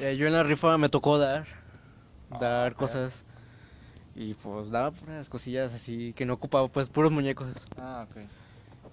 Eh, 0.00 0.16
yo 0.16 0.26
en 0.26 0.32
la 0.32 0.42
rifa 0.42 0.76
me 0.76 0.88
tocó 0.88 1.18
dar. 1.18 1.46
Dar 2.40 2.72
ok. 2.72 2.78
cosas. 2.78 3.24
Y 4.16 4.34
pues 4.34 4.70
daba 4.70 4.90
puras 4.90 5.28
cosillas 5.28 5.72
así 5.72 6.12
que 6.12 6.26
no 6.26 6.34
ocupaba, 6.34 6.68
pues 6.68 6.88
puros 6.88 7.12
muñecos. 7.12 7.48
Ah, 7.78 8.06
ok. 8.08 8.22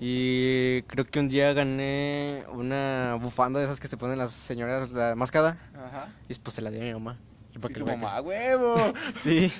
Y 0.04 0.82
creo 0.88 1.06
que 1.06 1.20
un 1.20 1.30
día 1.30 1.54
gané 1.54 2.44
una 2.52 3.20
bufanda 3.22 3.60
de 3.60 3.68
esas 3.68 3.80
que 3.80 3.88
se 3.88 3.98
ponen 3.98 4.18
las 4.18 4.32
señoras, 4.32 4.92
la 4.92 5.14
mascada. 5.14 5.60
Ajá. 5.76 6.12
Y 6.28 6.34
pues 6.34 6.56
se 6.56 6.64
la 6.64 6.72
di 6.72 6.80
a 6.80 6.82
mi 6.82 6.92
mamá. 6.94 7.20
Y 7.54 7.60
para 7.60 7.72
Y 7.72 7.76
que 7.76 7.80
tu 7.82 7.86
mamá, 7.86 8.20
huevo. 8.20 8.78
Sí. 9.22 9.52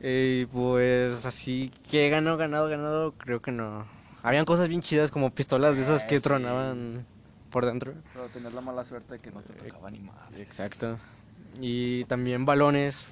Y 0.00 0.46
pues 0.46 1.24
así 1.24 1.72
que 1.90 2.10
ganó, 2.10 2.36
ganado, 2.36 2.68
ganado, 2.68 3.12
creo 3.12 3.40
que 3.40 3.52
no. 3.52 3.86
Habían 4.24 4.44
cosas 4.46 4.68
bien 4.68 4.82
chidas 4.82 5.12
como 5.12 5.32
pistolas 5.32 5.76
de 5.76 5.82
esas 5.82 6.02
Eh, 6.02 6.06
que 6.08 6.16
sí. 6.16 6.22
tronaban 6.22 7.06
por 7.50 7.66
dentro. 7.66 7.94
Pero 8.14 8.26
tenías 8.26 8.52
la 8.52 8.60
mala 8.62 8.82
suerte 8.82 9.12
de 9.14 9.20
que 9.20 9.30
no 9.30 9.40
te 9.42 9.52
tocaba 9.52 9.92
ni 9.92 10.00
madre. 10.00 10.42
Exacto. 10.42 10.98
Y 11.60 12.04
también 12.06 12.44
balones. 12.46 13.06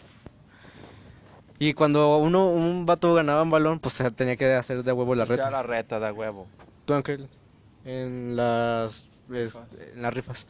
Y 1.64 1.72
cuando 1.72 2.18
uno, 2.18 2.50
un 2.50 2.84
vato 2.84 3.14
ganaba 3.14 3.42
un 3.42 3.48
balón, 3.50 3.80
pues 3.80 3.94
se 3.94 4.10
tenía 4.10 4.36
que 4.36 4.52
hacer 4.52 4.82
de 4.84 4.92
huevo 4.92 5.14
la 5.14 5.24
sea, 5.24 5.36
reta. 5.36 5.50
la 5.50 5.62
reta 5.62 5.98
de 5.98 6.12
huevo. 6.12 6.46
Tú, 6.84 6.92
Ángel, 6.92 7.26
en 7.86 8.36
las, 8.36 9.08
es- 9.32 9.58
en 9.94 10.02
las 10.02 10.12
rifas. 10.12 10.46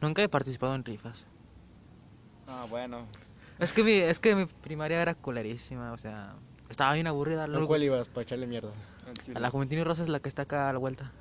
Nunca 0.00 0.20
he 0.20 0.28
participado 0.28 0.74
en 0.74 0.84
rifas. 0.84 1.26
Ah, 2.48 2.66
bueno. 2.70 3.06
Es 3.60 3.72
que 3.72 3.84
mi, 3.84 3.92
es 3.92 4.18
que 4.18 4.34
mi 4.34 4.46
primaria 4.46 5.00
era 5.00 5.14
colerísima, 5.14 5.92
o 5.92 5.96
sea, 5.98 6.34
estaba 6.68 6.92
bien 6.94 7.06
aburrida. 7.06 7.44
¿A 7.44 7.66
cuál 7.66 7.84
ibas 7.84 8.08
para 8.08 8.22
echarle 8.22 8.48
mierda? 8.48 8.70
a 9.34 9.38
la 9.38 9.48
Juventino 9.48 9.84
Rosa 9.84 10.02
es 10.02 10.08
la 10.08 10.18
que 10.18 10.28
está 10.28 10.42
acá 10.42 10.68
a 10.70 10.72
la 10.72 10.80
vuelta. 10.80 11.12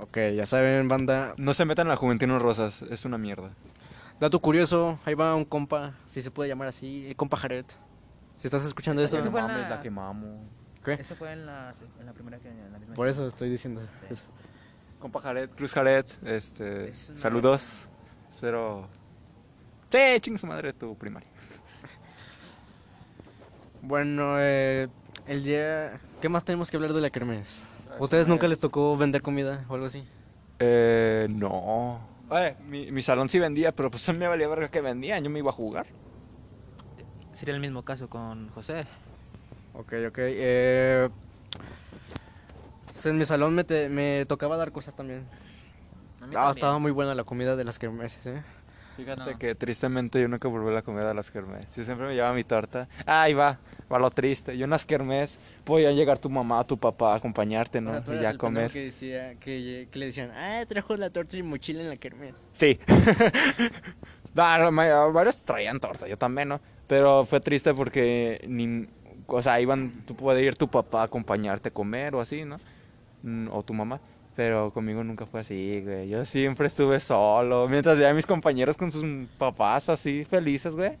Ok, 0.00 0.18
ya 0.34 0.46
saben, 0.46 0.88
banda. 0.88 1.34
No 1.36 1.54
se 1.54 1.64
metan 1.64 1.86
en 1.86 1.90
la 1.90 1.96
Juventino 1.96 2.40
Rosas, 2.40 2.82
es 2.82 3.04
una 3.04 3.18
mierda. 3.18 3.50
Dato 4.18 4.40
curioso, 4.40 4.98
ahí 5.04 5.14
va 5.14 5.36
un 5.36 5.44
compa, 5.44 5.94
si 6.06 6.22
se 6.22 6.32
puede 6.32 6.48
llamar 6.48 6.66
así, 6.66 7.06
el 7.06 7.14
compa 7.14 7.36
Jared. 7.36 7.66
Si 8.36 8.46
estás 8.46 8.64
escuchando 8.64 9.00
eso, 9.02 9.16
Ese 9.16 9.26
no 9.26 9.32
fue 9.32 9.42
mames, 9.42 9.60
la- 9.62 9.68
la 9.70 9.80
quemamos. 9.80 10.48
¿qué? 10.84 10.92
Ese 10.94 11.14
fue 11.14 11.32
en 11.32 11.46
la, 11.46 11.72
en 12.00 12.06
la 12.06 12.12
primera 12.12 12.38
que 12.38 12.48
en 12.48 12.72
la 12.72 12.78
misma 12.78 12.94
Por 12.94 13.08
eso 13.08 13.26
estoy 13.26 13.48
diciendo 13.50 13.80
Sí. 13.80 14.06
eso. 14.10 14.22
Compa 14.98 15.20
Jared, 15.20 15.50
Cruz 15.50 15.72
Jared, 15.72 16.04
este, 16.24 16.88
Es 16.88 17.10
una- 17.10 17.20
saludos. 17.20 17.88
Espero... 18.30 18.88
Sí, 19.90 19.98
chingue 20.20 20.38
su 20.38 20.46
madre 20.46 20.72
tu 20.72 20.96
primaria. 20.96 21.28
Bueno, 23.82 24.36
eh, 24.38 24.88
el 25.26 25.44
día... 25.44 26.00
¿Qué 26.22 26.28
más 26.28 26.44
tenemos 26.44 26.70
que 26.70 26.76
hablar 26.76 26.94
de 26.94 27.00
la 27.02 27.10
kermés? 27.10 27.62
¿Ustedes 27.98 28.26
nunca 28.28 28.48
les 28.48 28.58
tocó 28.58 28.96
vender 28.96 29.20
comida 29.22 29.64
o 29.68 29.74
algo 29.74 29.86
así? 29.86 30.04
Eh, 30.58 31.26
no. 31.30 32.00
Eh, 32.32 32.56
mi, 32.66 32.90
mi 32.90 33.02
salón 33.02 33.28
sí 33.28 33.38
vendía, 33.38 33.72
pero 33.72 33.90
pues 33.90 34.08
a 34.08 34.12
mí 34.14 34.18
me 34.18 34.26
valía 34.26 34.48
verga 34.48 34.68
que 34.70 34.80
vendían, 34.80 35.22
yo 35.22 35.28
me 35.30 35.38
iba 35.38 35.50
a 35.50 35.52
jugar. 35.52 35.86
Sería 37.34 37.54
el 37.54 37.60
mismo 37.60 37.82
caso 37.82 38.08
con 38.08 38.48
José. 38.50 38.86
Ok, 39.74 39.92
ok. 40.08 40.18
Eh, 40.18 41.08
en 43.04 43.18
mi 43.18 43.24
salón 43.24 43.54
me, 43.54 43.64
te- 43.64 43.88
me 43.88 44.24
tocaba 44.26 44.56
dar 44.56 44.72
cosas 44.72 44.94
también. 44.94 45.26
Ah, 46.34 46.52
estaba 46.54 46.78
muy 46.78 46.90
buena 46.92 47.14
la 47.14 47.24
comida 47.24 47.54
de 47.56 47.64
las 47.64 47.78
kermeses, 47.78 48.26
¿eh? 48.26 48.42
Fíjate 48.96 49.32
No. 49.32 49.38
que 49.38 49.56
tristemente 49.56 50.20
yo 50.20 50.28
nunca 50.28 50.48
probé 50.48 50.72
la 50.72 50.82
comida 50.82 51.08
de 51.08 51.14
las 51.14 51.30
kermés. 51.32 51.74
Yo 51.74 51.84
siempre 51.84 52.06
me 52.06 52.14
llevaba 52.14 52.32
mi 52.32 52.44
torta. 52.44 52.88
Ah, 53.04 53.22
ahí 53.22 53.34
va, 53.34 53.58
va 53.92 53.98
lo 53.98 54.08
triste. 54.12 54.56
Yo 54.56 54.64
en 54.64 54.70
las 54.70 54.86
kermés 54.86 55.40
podía 55.64 55.90
llegar 55.90 56.20
tu 56.20 56.30
mamá, 56.30 56.62
tu 56.64 56.78
papá 56.78 57.12
a 57.12 57.16
acompañarte, 57.16 57.80
¿no? 57.80 57.90
O 57.90 57.92
sea, 57.94 58.04
tú 58.04 58.12
y 58.12 58.14
eras 58.14 58.22
ya 58.22 58.30
el 58.30 58.38
comer. 58.38 58.70
Que, 58.70 58.84
decía, 58.84 59.34
que, 59.34 59.88
que 59.90 59.98
le 59.98 60.06
decían, 60.06 60.30
ah, 60.30 60.64
trajo 60.68 60.96
la 60.96 61.10
torta 61.10 61.36
y 61.36 61.42
mochila 61.42 61.82
en 61.82 61.88
la 61.90 61.96
kermés. 61.96 62.36
Sí. 62.52 62.78
Varios 64.34 65.44
traían 65.44 65.80
torta, 65.80 66.08
yo 66.08 66.16
también, 66.16 66.48
¿no? 66.48 66.60
Pero 66.86 67.24
fue 67.24 67.40
triste 67.40 67.72
porque, 67.72 68.44
ni, 68.48 68.86
o 69.26 69.42
sea, 69.42 69.60
iban, 69.60 70.02
tú 70.06 70.14
puedes 70.14 70.42
ir 70.42 70.56
tu 70.56 70.68
papá 70.68 71.02
a 71.02 71.04
acompañarte 71.04 71.68
a 71.68 71.72
comer 71.72 72.14
o 72.14 72.20
así, 72.20 72.44
¿no? 72.44 72.56
Mm, 73.22 73.48
O 73.50 73.62
tu 73.62 73.72
mamá. 73.74 74.00
Pero 74.36 74.72
conmigo 74.72 75.04
nunca 75.04 75.26
fue 75.26 75.40
así, 75.40 75.80
güey. 75.82 76.08
Yo 76.08 76.24
siempre 76.24 76.66
estuve 76.66 76.98
solo. 76.98 77.68
Mientras 77.68 77.96
veía 77.96 78.12
mis 78.12 78.26
compañeros 78.26 78.76
con 78.76 78.90
sus 78.90 79.04
papás 79.38 79.88
así 79.88 80.24
felices, 80.24 80.74
güey. 80.74 80.98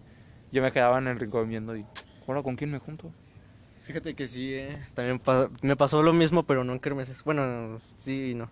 Yo 0.52 0.62
me 0.62 0.70
quedaba 0.70 0.98
en 0.98 1.08
el 1.08 1.18
rincón 1.18 1.48
viendo 1.48 1.76
y, 1.76 1.84
ahora, 2.28 2.44
¿con 2.44 2.54
quién 2.54 2.70
me 2.70 2.78
junto? 2.78 3.10
Fíjate 3.82 4.14
que 4.14 4.26
sí, 4.28 4.54
eh. 4.54 4.78
También 4.94 5.20
me 5.62 5.76
pasó 5.76 6.02
lo 6.02 6.12
mismo, 6.12 6.44
pero 6.44 6.62
no 6.62 6.72
en 6.72 6.78
kermeses. 6.78 7.24
Bueno, 7.24 7.80
sí 7.96 8.30
y 8.30 8.34
no. 8.34 8.48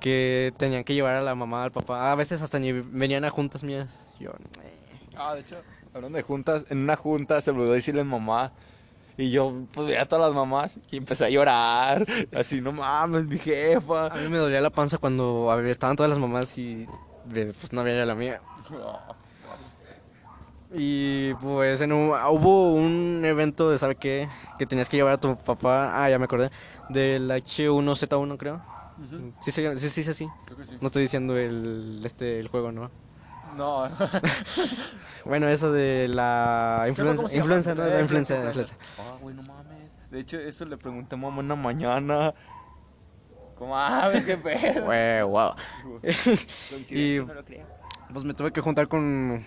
Que 0.00 0.52
tenían 0.56 0.84
que 0.84 0.94
llevar 0.94 1.16
a 1.16 1.22
la 1.22 1.34
mamá, 1.34 1.64
al 1.64 1.72
papá. 1.72 2.12
A 2.12 2.14
veces 2.14 2.40
hasta 2.42 2.58
ni 2.58 2.72
venían 2.72 3.24
a 3.24 3.30
juntas 3.30 3.64
mías. 3.64 3.88
Yo, 4.20 4.30
eh. 4.30 4.78
Ah, 5.16 5.34
de 5.34 5.40
hecho, 5.40 5.56
hablando 5.92 6.16
de 6.16 6.22
juntas, 6.22 6.64
en 6.70 6.78
una 6.78 6.94
junta 6.96 7.40
se 7.40 7.50
olvidó 7.50 7.72
decirle 7.72 8.04
mamá. 8.04 8.52
Y 9.16 9.30
yo, 9.32 9.52
pues, 9.72 9.88
veía 9.88 10.02
a 10.02 10.06
todas 10.06 10.26
las 10.26 10.34
mamás 10.36 10.78
y 10.92 10.98
empecé 10.98 11.24
a 11.24 11.30
llorar. 11.30 12.06
Así, 12.32 12.60
no 12.60 12.70
mames, 12.70 13.24
mi 13.24 13.36
jefa. 13.38 14.06
A 14.06 14.14
mí 14.16 14.28
me 14.28 14.38
dolía 14.38 14.60
la 14.60 14.70
panza 14.70 14.98
cuando 14.98 15.52
estaban 15.66 15.96
todas 15.96 16.10
las 16.10 16.20
mamás 16.20 16.56
y 16.56 16.86
pues 17.32 17.72
no 17.72 17.80
había 17.80 18.06
la 18.06 18.14
mía. 18.14 18.40
Y 20.72 21.32
pues 21.34 21.80
en 21.80 21.92
un- 21.92 22.10
hubo 22.10 22.74
un 22.74 23.22
evento 23.24 23.70
de, 23.70 23.78
¿sabe 23.78 23.94
qué? 23.96 24.28
Que 24.58 24.66
tenías 24.66 24.88
que 24.90 24.98
llevar 24.98 25.14
a 25.14 25.18
tu 25.18 25.34
papá, 25.36 26.04
ah, 26.04 26.10
ya 26.10 26.18
me 26.18 26.26
acordé, 26.26 26.50
del 26.90 27.30
H1Z1 27.30 28.36
creo. 28.36 28.60
Sí, 29.40 29.50
se 29.52 29.62
llama- 29.62 29.76
sí, 29.76 29.88
sí, 29.90 30.02
sí, 30.02 30.12
sí. 30.14 30.28
Creo 30.46 30.58
que 30.58 30.66
sí. 30.66 30.78
No 30.80 30.86
estoy 30.88 31.02
diciendo 31.02 31.36
el, 31.36 32.00
este, 32.04 32.40
el 32.40 32.48
juego, 32.48 32.72
¿no? 32.72 32.90
No. 33.56 33.88
Bueno, 35.24 35.48
eso 35.48 35.70
de 35.72 36.08
la 36.08 36.86
influenza, 36.88 37.34
influenza, 37.34 37.74
¿no? 37.74 37.84
La 37.86 37.98
Eh, 37.98 38.00
influenza, 38.02 38.38
la 38.38 38.44
influenza. 38.46 38.74
Ah, 38.98 39.16
güey, 39.20 39.34
no 39.34 39.42
mames. 39.42 39.90
De 40.10 40.20
hecho, 40.20 40.38
eso 40.38 40.64
le 40.64 40.76
pregunté 40.78 41.16
a 41.16 41.18
mamá 41.18 41.40
en 41.42 41.48
la 41.48 41.56
mañana. 41.56 42.34
¿Cómo 43.56 43.72
mames? 43.74 44.24
¿Qué 44.24 44.36
pedo? 44.38 44.84
Güey, 44.86 45.22
wow. 45.22 45.52
Y- 46.90 47.18
no 47.18 47.34
lo 47.34 47.44
creo. 47.44 47.66
Pues 48.12 48.24
me 48.24 48.32
tuve 48.32 48.52
que 48.52 48.60
juntar 48.60 48.88
con, 48.88 49.44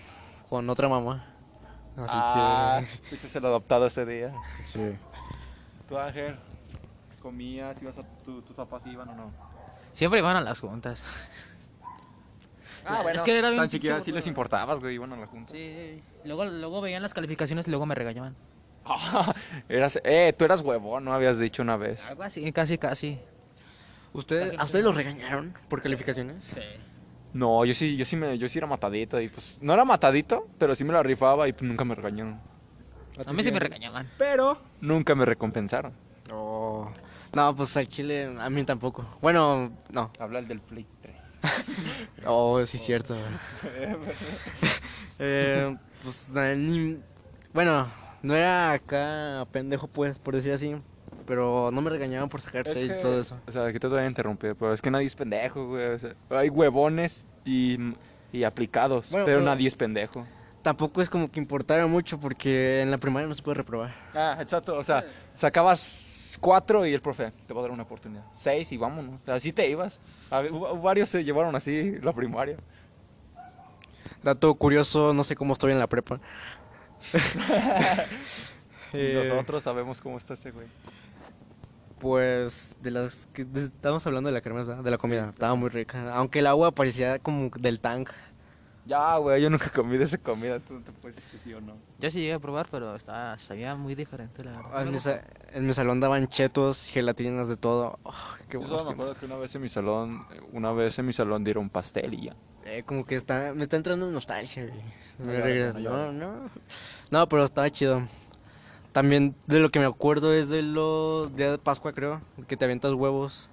con 0.50 0.70
otra 0.70 0.88
mamá. 0.88 1.26
Así 1.98 2.14
ah, 2.16 2.82
fuiste 3.10 3.38
el 3.40 3.46
adoptado 3.46 3.86
ese 3.88 4.06
día. 4.06 4.34
que... 4.58 4.64
Sí. 4.64 4.80
¿Tú, 5.88 5.98
Ángel? 5.98 6.36
¿Comías? 7.22 7.82
¿Ibas 7.82 7.98
a 8.00 8.04
tu, 8.24 8.42
tus 8.42 8.56
papás 8.56 8.86
iban 8.88 9.10
o 9.10 9.16
no? 9.16 9.32
Siempre 9.94 10.20
iban 10.20 10.36
a 10.36 10.42
las 10.42 10.60
juntas. 10.60 11.04
Ah, 12.86 13.04
Es 13.14 13.22
que 13.22 13.38
era 13.38 13.50
bien 13.50 13.62
Tan 13.62 13.70
siquiera 13.70 13.98
pinche 13.98 14.12
sí 14.12 14.16
les 14.16 14.26
importabas, 14.28 14.80
güey, 14.80 14.96
iban 14.96 15.14
a 15.14 15.18
la 15.18 15.28
junta. 15.28 15.52
Sí. 15.54 16.02
Luego, 16.26 16.46
luego 16.46 16.82
veían 16.82 17.04
las 17.04 17.14
calificaciones 17.14 17.68
y 17.68 17.70
luego 17.70 17.86
me 17.86 17.94
regañaban. 17.94 18.36
Ah, 18.86 19.34
eras, 19.70 20.00
eh, 20.04 20.34
tú 20.36 20.46
eras 20.46 20.62
huevón, 20.62 21.06
¿no? 21.06 21.14
Habías 21.14 21.38
dicho 21.38 21.62
una 21.62 21.78
vez. 21.78 22.10
Algo 22.10 22.24
así, 22.24 22.52
casi, 22.52 22.78
casi. 22.78 23.20
¿Ustedes, 24.14 24.58
¿A 24.58 24.64
ustedes 24.64 24.84
los 24.84 24.96
regañaron 24.96 25.54
por 25.70 25.82
calificaciones? 25.82 26.44
Sí. 26.44 26.62
No, 27.34 27.64
yo 27.64 27.74
sí, 27.74 27.96
yo 27.96 28.04
sí 28.04 28.18
me, 28.18 28.38
yo 28.38 28.50
sí 28.50 28.58
era 28.58 28.68
matadito 28.68 29.22
y 29.22 29.30
pues 29.30 29.60
no 29.62 29.74
era 29.74 29.86
matadito, 29.86 30.48
pero 30.58 30.76
sí 30.76 30.84
me 30.84 30.92
la 30.92 31.02
rifaba 31.04 31.48
y 31.48 31.54
pues, 31.54 31.64
nunca 31.64 31.86
me 31.86 31.96
regañaron. 31.96 32.42
A 33.26 33.32
mí 33.32 33.44
sí 33.44 33.52
me 33.52 33.60
regañaban. 33.60 34.10
Pero 34.18 34.58
nunca 34.82 35.16
me 35.16 35.26
recompensaron. 35.26 35.94
Oh. 36.34 36.92
No, 37.34 37.56
pues 37.56 37.76
al 37.78 37.88
chile 37.88 38.36
a 38.40 38.50
mí 38.50 38.64
tampoco. 38.64 39.06
Bueno, 39.22 39.72
no. 39.90 40.12
Habla 40.20 40.40
el 40.40 40.48
del 40.48 40.62
Play 40.62 40.86
3. 41.02 41.22
Oh, 42.28 42.64
sí, 42.66 42.78
cierto. 42.78 43.16
eh, 45.20 45.76
pues 46.04 46.30
ni... 46.58 47.00
Bueno, 47.54 47.88
no 48.22 48.36
era 48.36 48.74
acá 48.74 49.46
pendejo, 49.52 49.88
pues, 49.88 50.18
por 50.18 50.36
decir 50.36 50.54
así. 50.54 50.76
Pero 51.26 51.70
no 51.72 51.82
me 51.82 51.90
regañaban 51.90 52.30
por 52.30 52.42
sacar 52.42 52.68
Es 52.68 52.74
6 52.74 52.92
que- 52.92 52.98
y 52.98 53.02
todo 53.02 53.20
eso. 53.20 53.40
O 53.48 53.52
sea, 53.52 53.66
aquí 53.66 53.80
te 53.80 53.88
voy 53.88 54.00
a 54.02 54.08
interrumpir, 54.08 54.56
pero 54.56 54.74
es 54.74 54.82
que 54.82 54.92
nadie 54.92 55.08
es 55.08 55.16
pendejo, 55.16 55.68
güey. 55.68 55.86
o 55.88 56.00
sea, 56.00 56.14
hay 56.32 56.50
huevones 56.50 57.26
y, 57.46 57.78
y 58.32 58.44
aplicados, 58.44 59.12
Bueno, 59.12 59.26
pero 59.26 59.40
pero- 59.40 59.46
nadie 59.50 59.68
es 59.68 59.76
pendejo. 59.76 60.26
tampoco 60.64 61.02
es 61.02 61.10
como 61.10 61.30
que 61.32 61.40
importara 61.40 61.88
mucho 61.88 62.20
porque 62.20 62.82
en 62.82 62.92
la 62.92 62.98
primaria 62.98 63.28
no 63.28 63.34
se 63.34 63.42
puede 63.42 63.56
reprobar. 63.56 63.94
Ah, 64.14 64.38
exacto. 64.42 64.76
O 64.76 64.84
sea, 64.84 65.06
sacabas 65.36 66.06
cuatro 66.42 66.86
y 66.86 66.94
el 66.94 67.00
profe 67.02 67.32
te 67.48 67.54
va 67.54 67.60
a 67.62 67.64
dar 67.64 67.72
una 67.72 67.84
oportunidad. 67.84 68.26
Seis 68.34 68.72
y 68.74 68.78
vámonos. 68.78 69.22
Así 69.28 69.54
te 69.54 69.70
ibas. 69.70 70.02
Varios 70.84 71.08
se 71.08 71.24
llevaron 71.24 71.56
así 71.56 71.98
la 72.02 72.12
primaria. 72.12 72.58
Dato 74.24 74.54
curioso, 74.56 75.14
no 75.14 75.24
sé 75.24 75.36
cómo 75.36 75.54
estoy 75.54 75.72
en 75.72 75.80
la 75.80 75.88
prepa. 75.88 76.20
Y 78.94 78.98
Eh, 78.98 79.24
nosotros 79.30 79.64
sabemos 79.64 80.02
cómo 80.02 80.18
está 80.18 80.34
ese 80.34 80.52
güey. 80.52 80.68
Pues 82.00 82.76
de 82.82 82.92
las 82.92 83.28
que 83.32 83.46
de- 83.46 83.66
estábamos 83.66 84.06
hablando 84.06 84.28
de 84.28 84.34
la 84.34 84.42
crema, 84.42 84.64
¿verdad? 84.64 84.84
de 84.84 84.92
la 84.92 84.98
comida, 84.98 85.30
estaba 85.30 85.56
muy 85.56 85.70
rica, 85.70 86.14
aunque 86.14 86.40
el 86.40 86.48
agua 86.48 86.72
parecía 86.72 87.18
como 87.20 87.50
del 87.58 87.80
tank. 87.80 88.10
Ya, 88.86 89.16
güey, 89.18 89.42
yo 89.42 89.50
nunca 89.50 89.70
comí 89.70 89.98
de 89.98 90.06
esa 90.06 90.18
comida. 90.18 90.60
Tú 90.60 90.74
no 90.74 90.82
te 90.82 90.92
puedes 90.92 91.16
decir 91.16 91.32
que 91.32 91.38
sí 91.44 91.54
o 91.54 91.62
no. 91.62 91.74
Yo 92.00 92.10
sí 92.10 92.20
llegué 92.20 92.34
a 92.34 92.40
probar, 92.40 92.68
pero 92.72 92.96
estaba, 92.96 93.38
sabía 93.38 93.76
muy 93.76 93.94
diferente, 93.94 94.44
la 94.44 94.52
verdad. 94.54 94.82
En 94.82 94.92
mi, 94.92 94.98
sa- 94.98 95.24
en 95.54 95.66
mi 95.68 95.74
salón 95.74 96.00
daban 96.00 96.28
chetos, 96.28 96.88
gelatinas 96.90 97.48
de 97.48 97.58
todo. 97.58 98.00
Oh, 98.04 98.14
qué 98.50 98.60
Yo 98.60 98.68
solo 98.68 98.86
me 98.86 98.92
acuerdo 98.94 99.16
que 99.16 99.26
una 99.28 99.38
vez 99.38 99.54
en 99.54 99.62
mi 99.62 99.70
salón, 99.70 100.26
una 100.52 100.72
vez 100.72 100.98
en 100.98 101.06
mi 101.06 101.14
salón 101.14 101.44
dieron 101.44 101.70
pastel 101.70 102.14
y 102.16 102.26
ya. 102.26 102.36
Eh, 102.66 102.84
como 102.86 103.06
que 103.06 103.16
está, 103.16 103.54
me 103.56 103.64
está 103.64 103.78
entrando 103.78 104.10
nostalgia. 104.10 104.66
güey. 104.66 104.82
No 105.20 105.26
Me 105.26 105.38
llores, 105.38 105.76
regresa- 105.76 105.80
no 105.80 106.12
no, 106.12 106.34
no. 106.42 106.50
No, 107.12 107.28
pero 107.28 107.44
estaba 107.44 107.70
chido. 107.70 108.02
También 108.94 109.36
de 109.46 109.60
lo 109.60 109.70
que 109.70 109.80
me 109.80 109.86
acuerdo 109.86 110.34
es 110.34 110.50
de 110.50 110.64
los 110.64 111.34
días 111.36 111.52
de 111.52 111.58
Pascua, 111.60 111.94
creo, 111.94 112.20
que 112.48 112.58
te 112.58 112.66
avientas 112.66 112.94
huevos. 112.94 113.51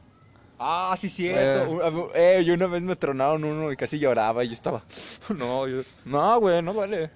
Ah, 0.58 0.94
sí, 0.98 1.08
cierto. 1.08 1.70
Mí- 1.92 2.02
Eh, 2.14 2.42
yo 2.44 2.54
una 2.54 2.66
vez 2.66 2.82
me 2.82 2.96
tronaron 2.96 3.44
uno 3.44 3.70
y 3.72 3.76
casi 3.76 3.98
lloraba 3.98 4.42
y 4.44 4.48
yo 4.48 4.54
estaba. 4.54 4.82
No, 5.36 5.66
yo. 5.68 5.82
No, 6.04 6.40
güey, 6.40 6.62
no 6.62 6.74
vale. 6.74 7.10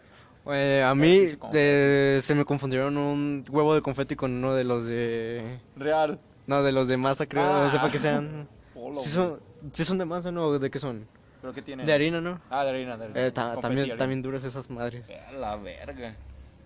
Eh, 0.47 0.83
a 0.85 0.95
mí 0.95 1.29
eh, 1.55 2.19
se 2.21 2.35
me 2.35 2.45
confundieron 2.45 2.97
un 2.97 3.45
huevo 3.49 3.75
de 3.75 3.83
confeti 3.83 4.17
con 4.17 4.33
uno 4.33 4.55
de 4.55 4.65
los 4.65 4.87
de... 4.87 5.59
Real. 5.77 6.19
No, 6.49 6.63
de 6.65 6.73
los 6.73 6.89
de 6.89 6.97
masa, 6.97 7.27
creo. 7.27 7.45
No 7.45 7.71
sé 7.71 7.77
Ah. 7.77 7.81
para 7.81 7.93
qué 7.93 7.99
sean. 8.01 8.49
Hola, 8.75 9.01
¿Sí 9.01 9.17
güey. 9.17 9.29
son, 9.29 9.41
sí 9.73 9.85
son 9.85 9.99
de 9.99 10.05
masa, 10.05 10.33
¿no? 10.33 10.59
¿De 10.59 10.71
qué 10.71 10.79
son? 10.81 11.07
¿Pero 11.41 11.53
qué 11.55 11.63
tiene? 11.63 11.85
De 11.85 11.93
harina, 11.93 12.21
¿no? 12.21 12.41
Ah, 12.51 12.65
de 12.65 12.71
harina, 12.71 12.97
de 12.97 13.05
harina. 13.05 13.21
Eh, 13.27 13.31
ta- 13.31 13.57
también, 13.61 13.83
harina. 13.83 13.97
también 13.97 14.23
duras 14.23 14.43
esas 14.45 14.69
madres. 14.71 15.09
Eh, 15.09 15.21
La 15.39 15.57
verga. 15.57 16.15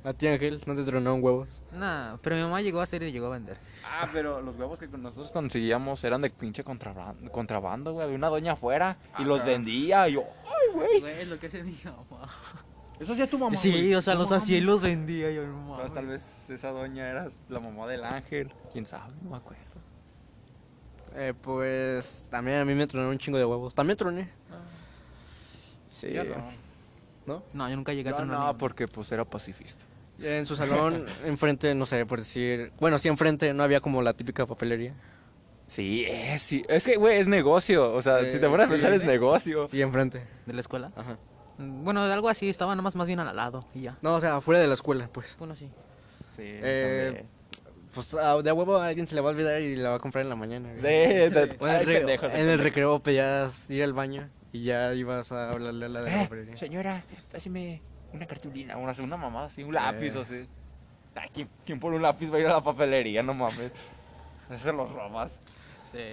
¿A 0.07 0.13
ti, 0.13 0.29
Ángel? 0.29 0.61
¿No 0.67 0.75
te 0.77 0.85
tronaron 0.85 1.21
huevos? 1.23 1.63
Nah, 1.73 2.17
pero 2.23 2.37
mi 2.37 2.43
mamá 2.43 2.61
llegó 2.63 2.79
a 2.79 2.85
hacer 2.85 3.03
y 3.03 3.11
llegó 3.11 3.27
a 3.27 3.31
vender. 3.31 3.59
Ah, 3.85 4.07
pero 4.13 4.41
los 4.41 4.55
huevos 4.57 4.79
que 4.79 4.87
nosotros 4.87 5.33
conseguíamos 5.33 6.05
eran 6.05 6.21
de 6.23 6.31
pinche 6.31 6.63
contrabando, 6.63 7.31
contrabando 7.33 7.93
güey. 7.93 8.05
Había 8.05 8.17
una 8.17 8.29
doña 8.29 8.53
afuera 8.53 8.97
y 9.19 9.25
los 9.25 9.45
vendía. 9.45 10.09
Y 10.09 10.13
yo, 10.13 10.23
ay, 10.45 10.75
güey. 10.75 11.01
Güey, 11.01 11.25
lo 11.27 11.41
que 11.41 11.49
hacía 11.49 11.65
mi 11.65 11.77
mamá. 11.85 12.29
Eso 13.01 13.15
hacía 13.15 13.29
tu 13.29 13.37
mamá. 13.37 13.57
Sí, 13.57 13.73
güey. 13.73 13.95
o 13.97 14.01
sea, 14.01 14.15
No 14.15 14.21
los 14.21 14.31
hacía 14.31 14.59
y 14.59 14.61
los 14.61 14.81
vendía. 14.81 15.29
Yo, 15.33 15.45
no 15.45 15.67
Pues, 15.67 15.79
mames. 15.79 15.93
tal 15.93 16.07
vez 16.07 16.51
esa 16.51 16.71
doña 16.71 17.11
era 17.11 17.27
la 17.49 17.59
mamá 17.59 17.89
del 17.89 18.05
ángel. 18.05 18.53
Quién 18.73 18.87
sabe, 18.87 19.13
no 19.25 19.31
me 19.31 19.37
acuerdo. 19.39 19.61
Eh, 21.17 21.35
pues 21.43 22.25
también 22.31 22.59
a 22.59 22.65
mí 22.65 22.75
me 22.77 22.87
tronaron 22.87 23.11
un 23.13 23.19
chingo 23.19 23.39
de 23.39 23.45
huevos. 23.45 23.75
También 23.75 23.97
troné. 23.97 24.31
Sí. 25.91 26.13
Yo 26.13 26.23
no. 26.23 26.35
¿No? 27.27 27.43
No, 27.55 27.69
yo 27.69 27.75
nunca 27.75 27.93
llegué 27.93 28.11
a 28.11 28.15
tronar. 28.15 28.39
no, 28.39 28.57
porque 28.57 28.87
pues 28.87 29.11
era 29.11 29.25
pacifista. 29.25 29.83
En 30.23 30.47
su 30.47 30.57
salón, 30.57 31.07
enfrente, 31.25 31.75
no 31.75 31.85
sé, 31.87 32.07
por 32.07 32.19
decir... 32.21 32.73
Bueno, 32.81 32.99
sí, 32.99 33.09
enfrente 33.09 33.53
no 33.53 33.63
había 33.63 33.81
como 33.81 34.01
la 34.03 34.13
típica 34.15 34.47
papelería. 34.47 34.95
Sí, 35.69 36.05
es, 36.09 36.43
sí. 36.43 36.65
Es 36.69 36.85
que, 36.85 36.97
güey, 36.97 37.19
es 37.19 37.27
negocio. 37.27 37.93
O 37.93 38.01
sea, 38.03 38.21
Eh, 38.21 38.31
si 38.33 38.41
te 38.41 38.49
pones 38.49 38.65
a 38.65 38.69
sí. 38.69 38.73
pensar, 38.75 38.93
es 38.93 39.05
negocio. 39.05 39.67
Sí, 39.69 39.83
enfrente. 39.83 40.23
¿De 40.47 40.53
la 40.55 40.61
escuela? 40.61 40.93
Ajá. 40.97 41.19
Bueno, 41.59 42.03
algo 42.03 42.29
así, 42.29 42.49
estaba 42.49 42.75
nomás 42.77 42.97
más 42.97 43.07
bien 43.07 43.19
al 43.19 43.35
lado 43.35 43.67
y 43.75 43.81
ya. 43.83 43.97
No, 44.03 44.15
o 44.15 44.21
sea, 44.21 44.37
afuera 44.37 44.61
de 44.61 44.67
la 44.69 44.75
escuela, 44.75 45.09
pues. 45.13 45.37
Bueno, 45.39 45.55
sí. 45.57 45.67
Sí, 46.37 46.43
Eh, 46.45 47.25
Pues 47.95 48.13
ah, 48.15 48.37
de 48.43 48.51
a 48.51 48.55
huevo 48.55 48.77
a 48.77 48.87
alguien 48.89 49.07
se 49.07 49.15
le 49.15 49.23
va 49.23 49.31
a 49.31 49.33
olvidar 49.33 49.61
y 49.63 49.75
la 49.75 49.89
va 49.91 49.97
a 49.97 49.99
comprar 49.99 50.23
en 50.23 50.29
la 50.29 50.37
mañana. 50.37 50.69
Sí, 50.77 50.83
de- 50.83 51.57
ay, 51.63 52.41
en 52.41 52.49
el 52.51 52.59
recreo 52.59 52.99
pedías 53.01 53.71
ir 53.71 53.83
al 53.83 53.95
baño 53.95 54.29
y 54.53 54.65
ya 54.65 54.93
ibas 54.93 55.33
a 55.33 55.49
hablarle 55.51 55.87
a 55.87 55.89
la 55.89 56.03
de 56.03 56.11
la 56.11 56.17
Eh, 56.17 56.25
papelería. 56.25 56.57
señora, 56.59 57.05
páseme 57.33 57.81
una 58.17 58.27
cartulina, 58.27 58.77
una, 58.77 58.93
una 59.01 59.17
mamada 59.17 59.47
así, 59.47 59.63
un 59.63 59.75
lápiz 59.75 60.15
Eh. 60.15 60.19
o 60.19 60.23
así. 60.23 60.47
Ay, 61.15 61.29
¿quién, 61.33 61.49
quién 61.65 61.81
por 61.81 61.93
un 61.95 62.03
lápiz 62.03 62.31
va 62.33 62.37
a 62.37 62.41
ir 62.41 62.47
a 62.47 62.53
la 62.55 62.61
papelería? 62.63 63.23
No 63.23 63.33
mames. 63.35 63.73
Eso 64.51 64.59
se 64.65 64.73
los 64.73 64.91
robas. 64.91 65.41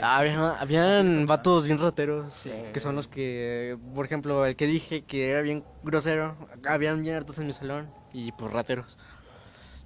Ah, 0.02 0.20
había- 0.20 0.52
habían 0.62 1.28
vatos 1.28 1.66
bien 1.66 1.78
rateros, 1.78 2.34
Sí. 2.34 2.52
que 2.74 2.80
son 2.80 2.96
los 2.96 3.10
que, 3.10 3.78
por 3.94 4.06
ejemplo, 4.06 4.46
el 4.46 4.56
que 4.56 4.66
dije 4.66 5.02
que 5.02 5.30
era 5.30 5.42
bien 5.42 5.64
grosero, 5.84 6.38
habían 6.66 7.02
bien 7.04 7.18
hartos 7.18 7.38
en 7.40 7.48
mi 7.48 7.54
salón 7.54 7.90
y 8.14 8.32
pues 8.32 8.54
rateros. 8.54 8.98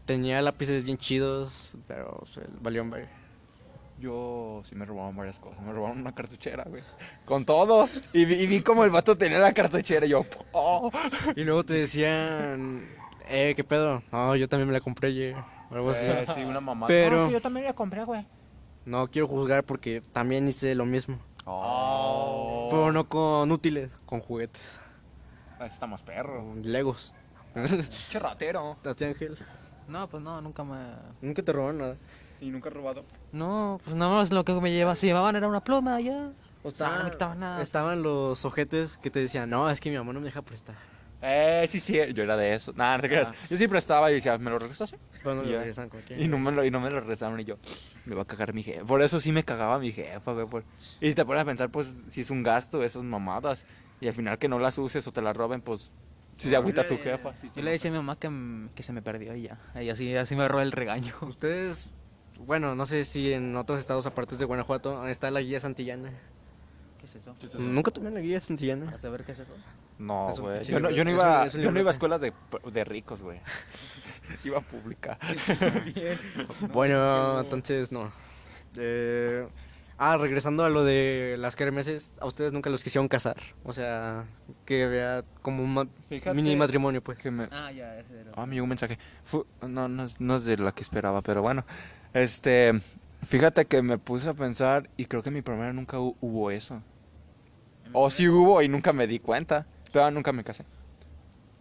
Tenía 0.06 0.40
lápices 0.44 0.84
bien 0.84 0.98
chidos, 1.00 1.76
pero 1.88 2.22
se 2.28 2.42
valió 2.62 2.84
un 2.84 2.92
ver. 2.92 3.10
Yo 4.00 4.62
sí 4.64 4.76
me 4.76 4.86
robaron 4.86 5.16
varias 5.16 5.40
cosas. 5.40 5.60
Me 5.62 5.74
robaron 5.74 6.00
una 6.00 6.14
cartuchera, 6.14 6.64
güey. 6.68 6.84
Con 7.26 7.46
todo. 7.46 7.90
Y 8.14 8.26
vi, 8.26 8.36
y 8.36 8.48
vi 8.48 8.62
como 8.62 8.84
el 8.84 8.92
vato 8.92 9.18
tenía 9.18 9.40
la 9.40 9.54
cartuchera 9.54 10.06
y 10.06 10.10
yo, 10.10 10.24
oh. 10.52 10.92
Y 11.36 11.44
luego 11.44 11.64
te 11.66 11.74
decían, 11.74 12.86
eh, 13.28 13.54
¿qué 13.56 13.64
pedo? 13.64 14.04
No, 14.12 14.36
yo 14.36 14.48
también 14.48 14.68
me 14.68 14.74
la 14.74 14.82
compré 14.82 15.10
ayer, 15.10 15.36
o 15.72 15.76
algo 15.76 15.90
así. 15.92 16.06
Eh, 16.06 16.26
sí, 16.36 16.42
una 16.42 16.62
mamá. 16.62 16.86
Pero- 16.88 17.16
No, 17.16 17.22
es 17.24 17.28
que 17.30 17.34
yo 17.34 17.42
también 17.42 17.66
la 17.66 17.74
compré, 17.74 18.04
güey. 18.04 18.26
No 18.86 19.08
quiero 19.10 19.28
juzgar 19.28 19.64
porque 19.64 20.02
también 20.14 20.48
hice 20.48 20.76
lo 20.76 20.86
mismo. 20.86 21.18
Oh. 21.46 22.68
Pero 22.70 22.92
no 22.92 23.10
con 23.10 23.52
útiles, 23.52 23.90
con 24.06 24.20
juguetes, 24.20 24.80
Ese 25.58 25.66
está 25.74 25.88
más 25.88 26.04
perro. 26.04 26.44
con 26.46 26.72
legos. 26.72 27.14
Che 28.10 28.20
ratero. 28.20 28.76
¿A 28.86 28.94
ti, 28.94 29.06
Ángel? 29.06 29.38
No, 29.88 30.08
pues 30.08 30.22
no, 30.22 30.40
nunca 30.42 30.64
me... 30.64 30.78
Nunca 31.22 31.42
te 31.42 31.52
robaron 31.52 31.78
nada. 31.80 31.96
Y 32.42 32.50
nunca 32.50 32.70
he 32.70 32.72
robado. 32.72 33.04
No, 33.32 33.80
pues 33.84 33.96
nada 33.96 34.12
más 34.16 34.32
lo 34.32 34.44
que 34.46 34.54
me 34.54 34.72
llevaba, 34.72 34.96
se 34.96 35.08
llevaban 35.08 35.36
era 35.36 35.48
una 35.48 35.64
pluma 35.64 36.00
ya. 36.00 36.30
O 36.64 36.72
sea, 36.72 36.98
no 36.98 37.04
me 37.06 37.12
quitaban 37.12 37.40
nada. 37.40 37.62
Estaban 37.62 38.02
los 38.04 38.44
ojetes 38.46 38.98
que 38.98 39.10
te 39.10 39.20
decían, 39.20 39.50
no, 39.50 39.70
es 39.70 39.80
que 39.80 39.90
mi 39.90 39.98
mamá 39.98 40.14
no 40.14 40.20
me 40.20 40.26
deja 40.26 40.42
prestar. 40.42 40.76
Eh, 41.22 41.66
sí, 41.68 41.80
sí. 41.80 41.98
Yo 42.14 42.24
era 42.24 42.38
de 42.38 42.54
eso. 42.54 42.74
Nada, 42.76 42.98
no 42.98 43.02
te 43.02 43.10
creas. 43.10 43.32
Yo 43.50 43.58
siempre 43.58 43.80
estaba 43.80 44.12
y 44.12 44.16
decía, 44.16 44.38
¿me 44.38 44.52
lo 44.52 44.60
regresaste? 44.60 45.00
Pero 45.24 45.36
no 45.36 45.44
Y 45.44 45.52
lo 45.52 45.58
regresan 45.60 45.90
Y 46.18 46.28
no 46.28 46.38
me 46.38 46.52
lo, 46.52 46.64
y 46.64 46.70
no 46.72 46.80
me 46.80 46.92
lo 46.92 47.00
regresaron 47.00 47.40
y 47.40 47.44
yo, 47.44 47.58
me 48.06 48.16
va 48.16 48.22
a 48.22 48.26
cagar 48.26 48.54
mi 48.54 48.64
jefa. 48.64 48.86
Por 48.86 49.02
eso 49.02 49.20
sí 49.20 49.32
me 49.32 49.44
cagaba 49.44 49.80
mi 49.80 49.92
jefa, 49.92 50.32
güey. 50.34 50.46
por- 50.46 50.64
Y 51.00 51.10
si 51.10 51.16
te 51.16 51.26
pones 51.26 51.42
a 51.42 51.46
pensar, 51.46 51.70
pues, 51.70 51.88
si 52.12 52.22
es 52.22 52.30
un 52.30 52.44
gasto 52.44 52.84
esas 52.84 53.04
mamadas. 53.04 53.66
Y 54.00 54.08
al 54.08 54.14
final 54.14 54.38
que 54.38 54.48
no 54.48 54.60
las 54.60 54.78
uses 54.78 55.08
o 55.08 55.12
te 55.12 55.22
las 55.24 55.36
roben, 55.36 55.62
pues, 55.62 55.92
si 56.38 56.50
se 56.50 56.56
agüita 56.56 56.86
tu 56.86 56.98
jefa. 57.00 57.34
sí, 57.34 57.48
sí, 57.48 57.52
Yo 57.56 57.64
le 57.64 57.72
decía 57.72 57.90
a 57.90 57.94
mi 57.94 57.98
mamá 57.98 58.16
que, 58.16 58.30
que 58.76 58.84
se 58.84 58.94
me 58.94 59.02
perdió 59.02 59.36
y 59.36 59.44
ya. 59.44 59.58
Y 59.82 59.90
así, 59.90 60.16
así 60.16 60.36
me 60.36 60.42
agarró 60.42 60.62
el 60.62 60.72
regaño. 60.72 61.16
Ustedes, 61.22 61.90
bueno, 62.40 62.76
no 62.76 62.86
sé 62.86 63.04
si 63.06 63.34
en 63.34 63.56
otros 63.56 63.80
estados 63.80 64.06
aparte 64.06 64.36
de 64.36 64.46
Guanajuato 64.46 65.08
está 65.08 65.32
la 65.32 65.42
guía 65.42 65.60
santillana. 65.60 66.12
¿Qué 67.00 67.06
es 67.06 67.16
eso? 67.16 67.36
¿Nunca 67.60 67.92
tuvieron 67.92 68.16
la 68.16 68.22
guía 68.22 68.40
santillana? 68.42 68.92
¿A 68.92 68.98
saber 68.98 69.24
qué 69.24 69.32
es 69.34 69.40
eso? 69.40 69.54
No, 70.00 70.30
Es 70.32 70.40
un 70.40 70.46
güey. 70.46 70.58
pinche 70.60 70.72
Yo 70.74 70.80
no, 70.80 70.90
yo 70.92 71.04
no 71.06 71.12
iba, 71.12 71.38
es 71.38 71.42
un- 71.42 71.48
es 71.48 71.56
un 71.56 71.62
yo 71.62 71.72
no 71.72 71.80
iba 71.80 71.90
a 71.90 71.94
escuelas 71.94 72.22
de, 72.22 72.34
de 72.72 72.84
ricos, 72.84 73.22
güey. 73.24 73.40
iba 74.44 74.58
a 74.58 74.62
pública. 74.62 75.18
bueno, 76.74 77.42
entonces 77.42 77.92
no. 77.92 78.12
Eh, 78.78 79.48
ah, 79.98 80.18
regresando 80.18 80.64
a 80.64 80.70
lo 80.70 80.84
de 80.84 81.36
las 81.40 81.56
kermeses, 81.56 82.14
a 82.20 82.26
ustedes 82.26 82.54
nunca 82.54 82.70
los 82.70 82.84
quisieron 82.84 83.08
casar. 83.08 83.38
O 83.64 83.74
sea, 83.74 84.26
que 84.66 84.88
vea 84.88 85.24
como 85.42 85.64
un 85.64 85.74
ma- 85.74 85.88
Fíjate 86.10 86.36
mini 86.36 86.56
matrimonio, 86.56 87.02
pues. 87.02 87.18
Que 87.20 87.32
me... 87.32 87.48
Ah, 87.52 87.72
ya, 87.72 87.98
ese 88.00 88.22
era. 88.22 88.32
Ah, 88.36 88.46
me 88.46 88.56
llegó 88.56 88.64
un 88.66 88.70
mensaje. 88.70 88.98
Fu- 89.24 89.46
no, 89.62 89.88
no, 89.88 90.04
es- 90.04 90.20
no 90.20 90.36
es 90.36 90.46
de 90.46 90.58
la 90.58 90.72
que 90.74 90.82
esperaba, 90.84 91.22
pero 91.22 91.42
bueno. 91.42 91.66
Este, 92.22 92.74
fíjate 93.24 93.66
que 93.66 93.82
me 93.84 93.98
puse 94.00 94.30
a 94.30 94.34
pensar 94.34 94.90
y 94.98 95.06
creo 95.06 95.22
que 95.22 95.30
en 95.30 95.36
mi 95.36 95.42
primera 95.44 95.72
nunca 95.72 95.98
hu- 96.00 96.16
hubo 96.20 96.50
eso. 96.52 96.82
O 97.94 98.10
sí 98.10 98.28
hubo 98.28 98.62
y 98.62 98.68
nunca 98.68 98.92
me 98.92 99.06
di 99.08 99.20
cuenta. 99.20 99.66
Pero 99.94 100.10
nunca 100.12 100.34
me 100.34 100.44
casé. 100.44 100.66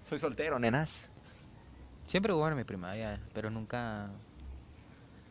Soy 0.03 0.19
soltero, 0.19 0.59
nenas. 0.59 1.11
Siempre 2.07 2.33
hubo 2.33 2.49
en 2.49 2.57
mi 2.57 2.65
primaria, 2.65 3.21
pero 3.35 3.51
nunca... 3.51 4.09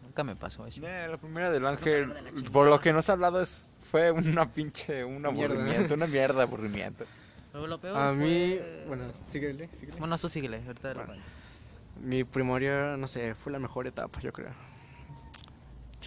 Nunca 0.03 0.23
me 0.23 0.35
pasó 0.35 0.67
eso. 0.67 0.81
La 0.81 1.17
primera 1.17 1.49
del 1.49 1.65
ángel, 1.65 2.13
por 2.53 2.67
lo 2.67 2.79
que 2.79 2.93
nos 2.93 3.09
ha 3.09 3.13
hablado, 3.13 3.41
es, 3.41 3.69
fue 3.79 4.11
una 4.11 4.49
pinche, 4.51 5.03
un 5.03 5.23
Mierda. 5.23 5.55
aburrimiento, 5.55 5.93
una 5.95 6.07
mierda 6.07 6.35
de 6.37 6.43
aburrimiento. 6.43 7.05
Pero 7.51 7.65
lo 7.67 7.79
peor 7.79 7.97
A 7.97 8.11
mí, 8.13 8.57
fue- 8.59 8.83
bueno, 8.87 9.05
síguele, 9.31 9.69
síguele. 9.73 9.97
Bueno, 9.99 10.15
eso 10.15 10.29
síguele, 10.29 10.61
ahorita 10.67 10.93
lo-. 10.93 11.05
Mi 12.01 12.23
primaria, 12.23 12.95
no 12.97 13.07
sé, 13.07 13.33
fue 13.35 13.51
la 13.51 13.59
mejor 13.59 13.87
etapa, 13.87 14.19
yo 14.21 14.31
creo. 14.31 14.51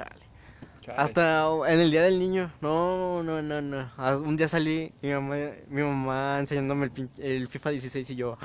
Chale. 0.02 0.96
Hasta 0.96 1.46
en 1.66 1.80
el 1.80 1.90
día 1.90 2.02
del 2.02 2.18
niño. 2.18 2.50
No, 2.62 3.22
no, 3.22 3.42
no, 3.42 3.60
no. 3.60 3.90
Ah, 3.98 4.16
Un 4.16 4.36
día 4.36 4.48
salí 4.48 4.92
y 5.02 5.06
mi 5.08 5.12
mamá, 5.12 5.36
mi 5.68 5.82
mamá 5.82 6.38
enseñándome 6.38 6.86
el, 6.86 6.92
pin- 6.92 7.10
el 7.18 7.46
FIFA 7.48 7.70
16 7.70 8.08
y 8.10 8.16
yo. 8.16 8.38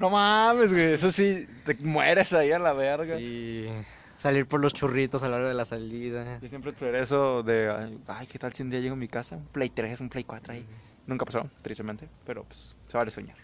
No 0.00 0.10
mames, 0.10 0.72
güey, 0.72 0.92
eso 0.94 1.12
sí, 1.12 1.46
te 1.64 1.74
mueres 1.76 2.32
ahí 2.32 2.50
a 2.50 2.58
la 2.58 2.72
verga. 2.72 3.20
Y 3.20 3.70
salir 4.18 4.46
por 4.48 4.60
los 4.60 4.74
churritos 4.74 5.22
a 5.22 5.28
la 5.28 5.36
hora 5.36 5.48
de 5.48 5.54
la 5.54 5.64
salida. 5.64 6.40
Yo 6.40 6.48
siempre 6.48 6.72
esperé 6.72 6.98
eso 7.00 7.42
de, 7.44 7.70
ay, 7.70 7.98
ay, 8.08 8.26
¿qué 8.26 8.38
tal 8.38 8.52
si 8.52 8.64
un 8.64 8.70
día 8.70 8.80
llego 8.80 8.94
a 8.94 8.98
mi 8.98 9.06
casa? 9.08 9.36
Un 9.36 9.46
Play 9.46 9.68
3, 9.70 10.00
un 10.00 10.08
Play 10.08 10.24
4 10.24 10.54
ahí. 10.54 10.66
Nunca 11.06 11.24
pasó, 11.24 11.48
tristemente, 11.62 12.08
pero 12.24 12.42
pues 12.42 12.74
se 12.88 12.96
vale 12.96 13.12
soñar. 13.12 13.36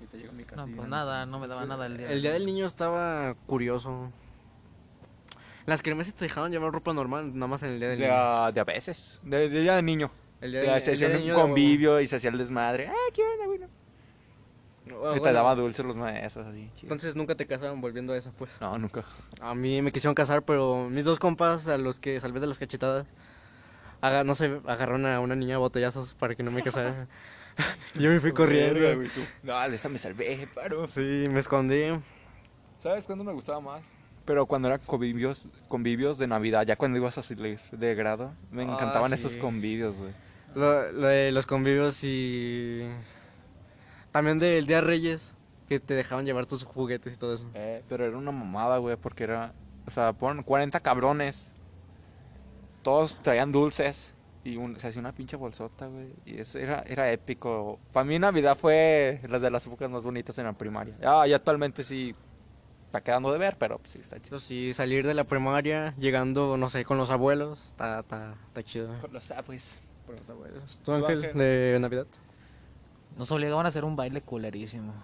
Ahorita 0.00 0.16
llego 0.18 0.30
a 0.30 0.34
mi 0.34 0.42
No, 0.42 0.48
casilla, 0.48 0.76
pues 0.76 0.88
nada, 0.88 1.24
no 1.26 1.38
me 1.40 1.46
daba 1.48 1.64
nada 1.64 1.86
el 1.86 1.96
día. 1.96 2.10
El 2.12 2.20
día 2.20 2.32
del 2.34 2.44
niño 2.44 2.66
estaba 2.66 3.34
curioso. 3.46 4.12
Las 5.68 5.82
kermeses 5.82 6.14
te 6.14 6.24
dejaban 6.24 6.50
llevar 6.50 6.72
ropa 6.72 6.92
normal, 6.94 7.32
nada 7.34 7.46
más 7.46 7.62
en 7.62 7.72
el 7.74 7.78
día 7.80 7.88
del 7.90 7.98
De, 7.98 8.06
niño. 8.08 8.52
de 8.52 8.60
a 8.60 8.64
veces, 8.64 9.20
de, 9.22 9.48
de 9.48 9.60
día 9.60 9.74
de 9.76 9.82
niño. 9.82 10.10
El 10.40 10.52
día 10.52 10.64
Ya 10.64 10.72
del, 10.74 10.82
se 10.82 10.92
hacía 10.92 11.08
del 11.10 11.22
un 11.22 11.28
de 11.28 11.34
convivio 11.34 12.00
y 12.00 12.06
se 12.06 12.16
hacía 12.16 12.30
el 12.30 12.38
desmadre. 12.38 12.88
Ah, 12.88 12.94
¿qué 13.12 13.22
onda, 13.22 13.46
güey? 13.46 13.60
Y 14.86 15.18
Ah, 15.18 15.20
te 15.22 15.32
daba 15.32 15.54
dulces 15.54 15.84
los 15.84 15.96
maestros, 15.96 16.46
así. 16.46 16.70
chido. 16.74 16.84
Entonces 16.84 17.14
nunca 17.14 17.34
te 17.34 17.46
casaron 17.46 17.80
volviendo 17.82 18.14
a 18.14 18.16
eso, 18.16 18.32
pues. 18.38 18.50
No, 18.60 18.78
nunca. 18.78 19.04
A 19.40 19.54
mí 19.54 19.82
me 19.82 19.92
quisieron 19.92 20.14
casar, 20.14 20.42
pero 20.42 20.88
mis 20.88 21.04
dos 21.04 21.18
compas, 21.18 21.68
a 21.68 21.76
los 21.76 22.00
que 22.00 22.18
salvé 22.20 22.40
de 22.40 22.46
las 22.46 22.58
cachetadas, 22.58 23.06
aga- 24.00 24.24
no 24.24 24.34
sé, 24.34 24.60
agarraron 24.66 25.04
a 25.04 25.20
una 25.20 25.36
niña 25.36 25.56
a 25.56 25.58
botellazos 25.58 26.14
para 26.14 26.34
que 26.34 26.42
no 26.42 26.50
me 26.50 26.62
casara. 26.62 27.06
Yo 27.94 28.08
me 28.08 28.20
fui 28.20 28.32
corriendo. 28.32 28.80
Verga, 28.80 28.94
güey, 28.94 29.08
tú. 29.08 29.20
No, 29.42 29.68
de 29.68 29.76
esta 29.76 29.88
me 29.90 29.98
salvé, 29.98 30.48
paro. 30.54 30.86
Sí, 30.88 31.26
me 31.30 31.40
escondí. 31.40 31.82
¿Sabes 32.80 33.04
cuándo 33.04 33.24
me 33.24 33.32
gustaba 33.32 33.60
más? 33.60 33.82
Pero 34.28 34.44
cuando 34.44 34.68
eran 34.68 34.80
convivios, 34.84 35.46
convivios 35.68 36.18
de 36.18 36.26
Navidad, 36.26 36.66
ya 36.66 36.76
cuando 36.76 36.98
ibas 36.98 37.16
a 37.16 37.22
salir 37.22 37.58
de 37.72 37.94
grado, 37.94 38.34
me 38.50 38.60
Ah, 38.62 38.74
encantaban 38.74 39.08
sí. 39.08 39.14
esos 39.14 39.36
convivios, 39.36 39.96
güey. 39.96 40.12
Lo, 40.54 40.92
lo 40.92 41.06
de 41.06 41.32
los 41.32 41.46
convivios 41.46 42.04
y. 42.04 42.82
También 44.12 44.38
del 44.38 44.66
Día 44.66 44.76
de 44.76 44.82
Reyes, 44.82 45.34
que 45.66 45.80
te 45.80 45.94
dejaban 45.94 46.26
llevar 46.26 46.44
tus 46.44 46.62
juguetes 46.64 47.14
y 47.14 47.16
todo 47.16 47.32
eso. 47.32 47.48
Eh, 47.54 47.82
pero 47.88 48.04
era 48.04 48.18
una 48.18 48.30
mamada, 48.30 48.76
güey, 48.76 48.96
porque 48.96 49.24
era, 49.24 49.54
o 49.86 49.90
sea, 49.90 50.12
pon 50.12 50.42
40 50.42 50.78
cabrones. 50.80 51.54
Todos 52.82 53.20
traían 53.22 53.50
dulces 53.50 54.12
y 54.44 54.56
un- 54.56 54.78
se 54.78 54.88
hacía 54.88 55.00
una 55.00 55.12
pinche 55.12 55.36
bolsota, 55.36 55.86
güey. 55.86 56.08
Y 56.26 56.38
eso 56.38 56.58
era, 56.58 56.82
era 56.86 57.10
épico. 57.12 57.78
Para 57.92 58.04
mí 58.04 58.18
Navidad 58.18 58.56
fue 58.58 59.20
la 59.28 59.38
de 59.38 59.50
las 59.50 59.66
épocas 59.66 59.90
más 59.90 60.02
bonitas 60.02 60.36
en 60.38 60.44
la 60.44 60.52
primaria. 60.52 60.94
Ya, 61.00 61.26
ya 61.26 61.36
actualmente 61.36 61.82
sí 61.82 62.14
está 62.88 63.02
quedando 63.02 63.30
de 63.30 63.38
ver, 63.38 63.56
pero 63.58 63.78
pues, 63.78 63.92
sí 63.92 63.98
está 64.00 64.18
chido. 64.18 64.38
Eso 64.38 64.46
sí, 64.46 64.72
salir 64.72 65.06
de 65.06 65.12
la 65.14 65.24
primaria, 65.24 65.94
llegando, 65.98 66.56
no 66.56 66.68
sé, 66.70 66.84
con 66.86 66.96
los 66.96 67.10
abuelos, 67.10 67.66
está, 67.66 68.00
está, 68.00 68.34
está 68.48 68.62
chido. 68.62 68.98
Con 69.00 69.12
los 69.12 69.32
pues. 69.46 69.78
Con 70.06 70.16
los 70.16 70.28
abuelos. 70.30 70.78
¿Tú, 70.84 70.92
Ángel, 70.94 71.24
Ángel? 71.24 71.38
de 71.38 71.78
Navidad? 71.80 72.06
Nos 73.18 73.30
obligaban 73.30 73.66
a 73.66 73.68
hacer 73.68 73.84
un 73.84 73.94
baile 73.94 74.22
culerísimo. 74.22 74.94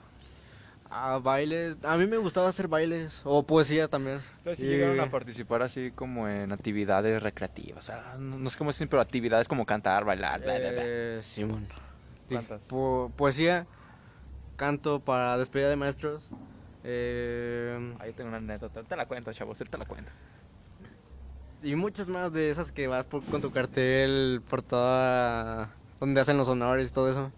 A 0.90 1.18
bailes, 1.18 1.76
a 1.82 1.96
mí 1.96 2.06
me 2.06 2.16
gustaba 2.16 2.48
hacer 2.48 2.68
bailes, 2.68 3.20
o 3.24 3.42
poesía 3.42 3.88
también. 3.88 4.20
Entonces 4.38 4.58
sí 4.60 4.66
Y- 4.66 4.68
llegaron 4.70 5.00
a 5.00 5.10
participar 5.10 5.60
así 5.62 5.90
como 5.94 6.28
en 6.28 6.52
actividades 6.52 7.22
recreativas. 7.22 7.84
O 7.84 7.86
sea, 7.86 8.14
no, 8.18 8.38
no 8.38 8.48
es 8.48 8.56
como 8.56 8.70
decir, 8.70 8.88
pero 8.88 9.02
actividades 9.02 9.46
como 9.48 9.66
cantar, 9.66 10.04
bailar, 10.04 10.40
bla, 10.42 10.58
bla, 10.58 10.70
bla. 10.70 10.82
Eh, 10.84 11.20
Simón. 11.22 11.66
¿Cuántas? 12.28 12.62
Po- 12.62 13.10
poesía, 13.16 13.66
canto 14.56 15.00
para 15.00 15.36
despedida 15.36 15.68
de 15.68 15.76
maestros. 15.76 16.30
Eh, 16.84 17.94
Ahí 17.98 18.12
tengo 18.12 18.28
una 18.28 18.38
anécdota. 18.38 18.82
Te 18.82 18.96
la 18.96 19.06
cuento, 19.06 19.32
chavos, 19.32 19.58
te 19.58 19.78
la 19.78 19.84
cuento. 19.86 20.12
y 21.62 21.74
muchas 21.76 22.08
más 22.10 22.30
de 22.32 22.50
esas 22.50 22.70
que 22.72 22.86
vas 22.86 23.06
por- 23.06 23.24
con 23.24 23.40
tu 23.40 23.50
cartel 23.50 24.42
por 24.48 24.60
toda. 24.62 25.70
donde 25.98 26.20
hacen 26.20 26.36
los 26.36 26.48
honores 26.48 26.90
y 26.90 26.92
todo 26.92 27.08
eso. 27.10 27.32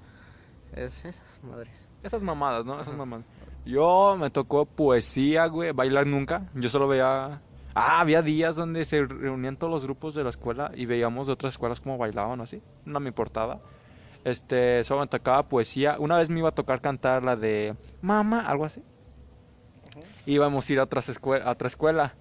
Es 0.74 1.04
esas 1.04 1.40
madres. 1.44 1.88
Esas 2.02 2.22
mamadas, 2.22 2.64
¿no? 2.64 2.74
Esas 2.74 2.88
Ajá. 2.88 2.96
mamadas. 2.96 3.24
Yo 3.64 4.16
me 4.18 4.30
tocó 4.30 4.64
poesía, 4.66 5.46
güey, 5.46 5.70
bailar 5.72 6.06
nunca. 6.06 6.48
Yo 6.54 6.68
solo 6.68 6.88
veía... 6.88 7.40
Ah, 7.74 8.00
había 8.00 8.22
días 8.22 8.56
donde 8.56 8.84
se 8.84 9.04
reunían 9.04 9.56
todos 9.56 9.72
los 9.72 9.84
grupos 9.84 10.14
de 10.14 10.24
la 10.24 10.30
escuela 10.30 10.72
y 10.74 10.86
veíamos 10.86 11.26
de 11.26 11.34
otras 11.34 11.52
escuelas 11.54 11.80
cómo 11.80 11.98
bailaban, 11.98 12.40
así. 12.40 12.62
No 12.84 12.98
me 13.00 13.08
importaba. 13.08 13.60
Este, 14.24 14.82
solo 14.84 15.00
me 15.02 15.06
tocaba 15.06 15.46
poesía. 15.48 15.96
Una 16.00 16.16
vez 16.16 16.30
me 16.30 16.38
iba 16.40 16.48
a 16.48 16.54
tocar 16.54 16.80
cantar 16.80 17.22
la 17.22 17.36
de 17.36 17.76
Mamá, 18.02 18.40
algo 18.46 18.64
así. 18.64 18.82
Íbamos 20.26 20.68
a 20.68 20.72
ir 20.72 20.78
a, 20.80 20.84
otras 20.84 21.08
a 21.08 21.50
otra 21.50 21.68
escuela. 21.68 22.14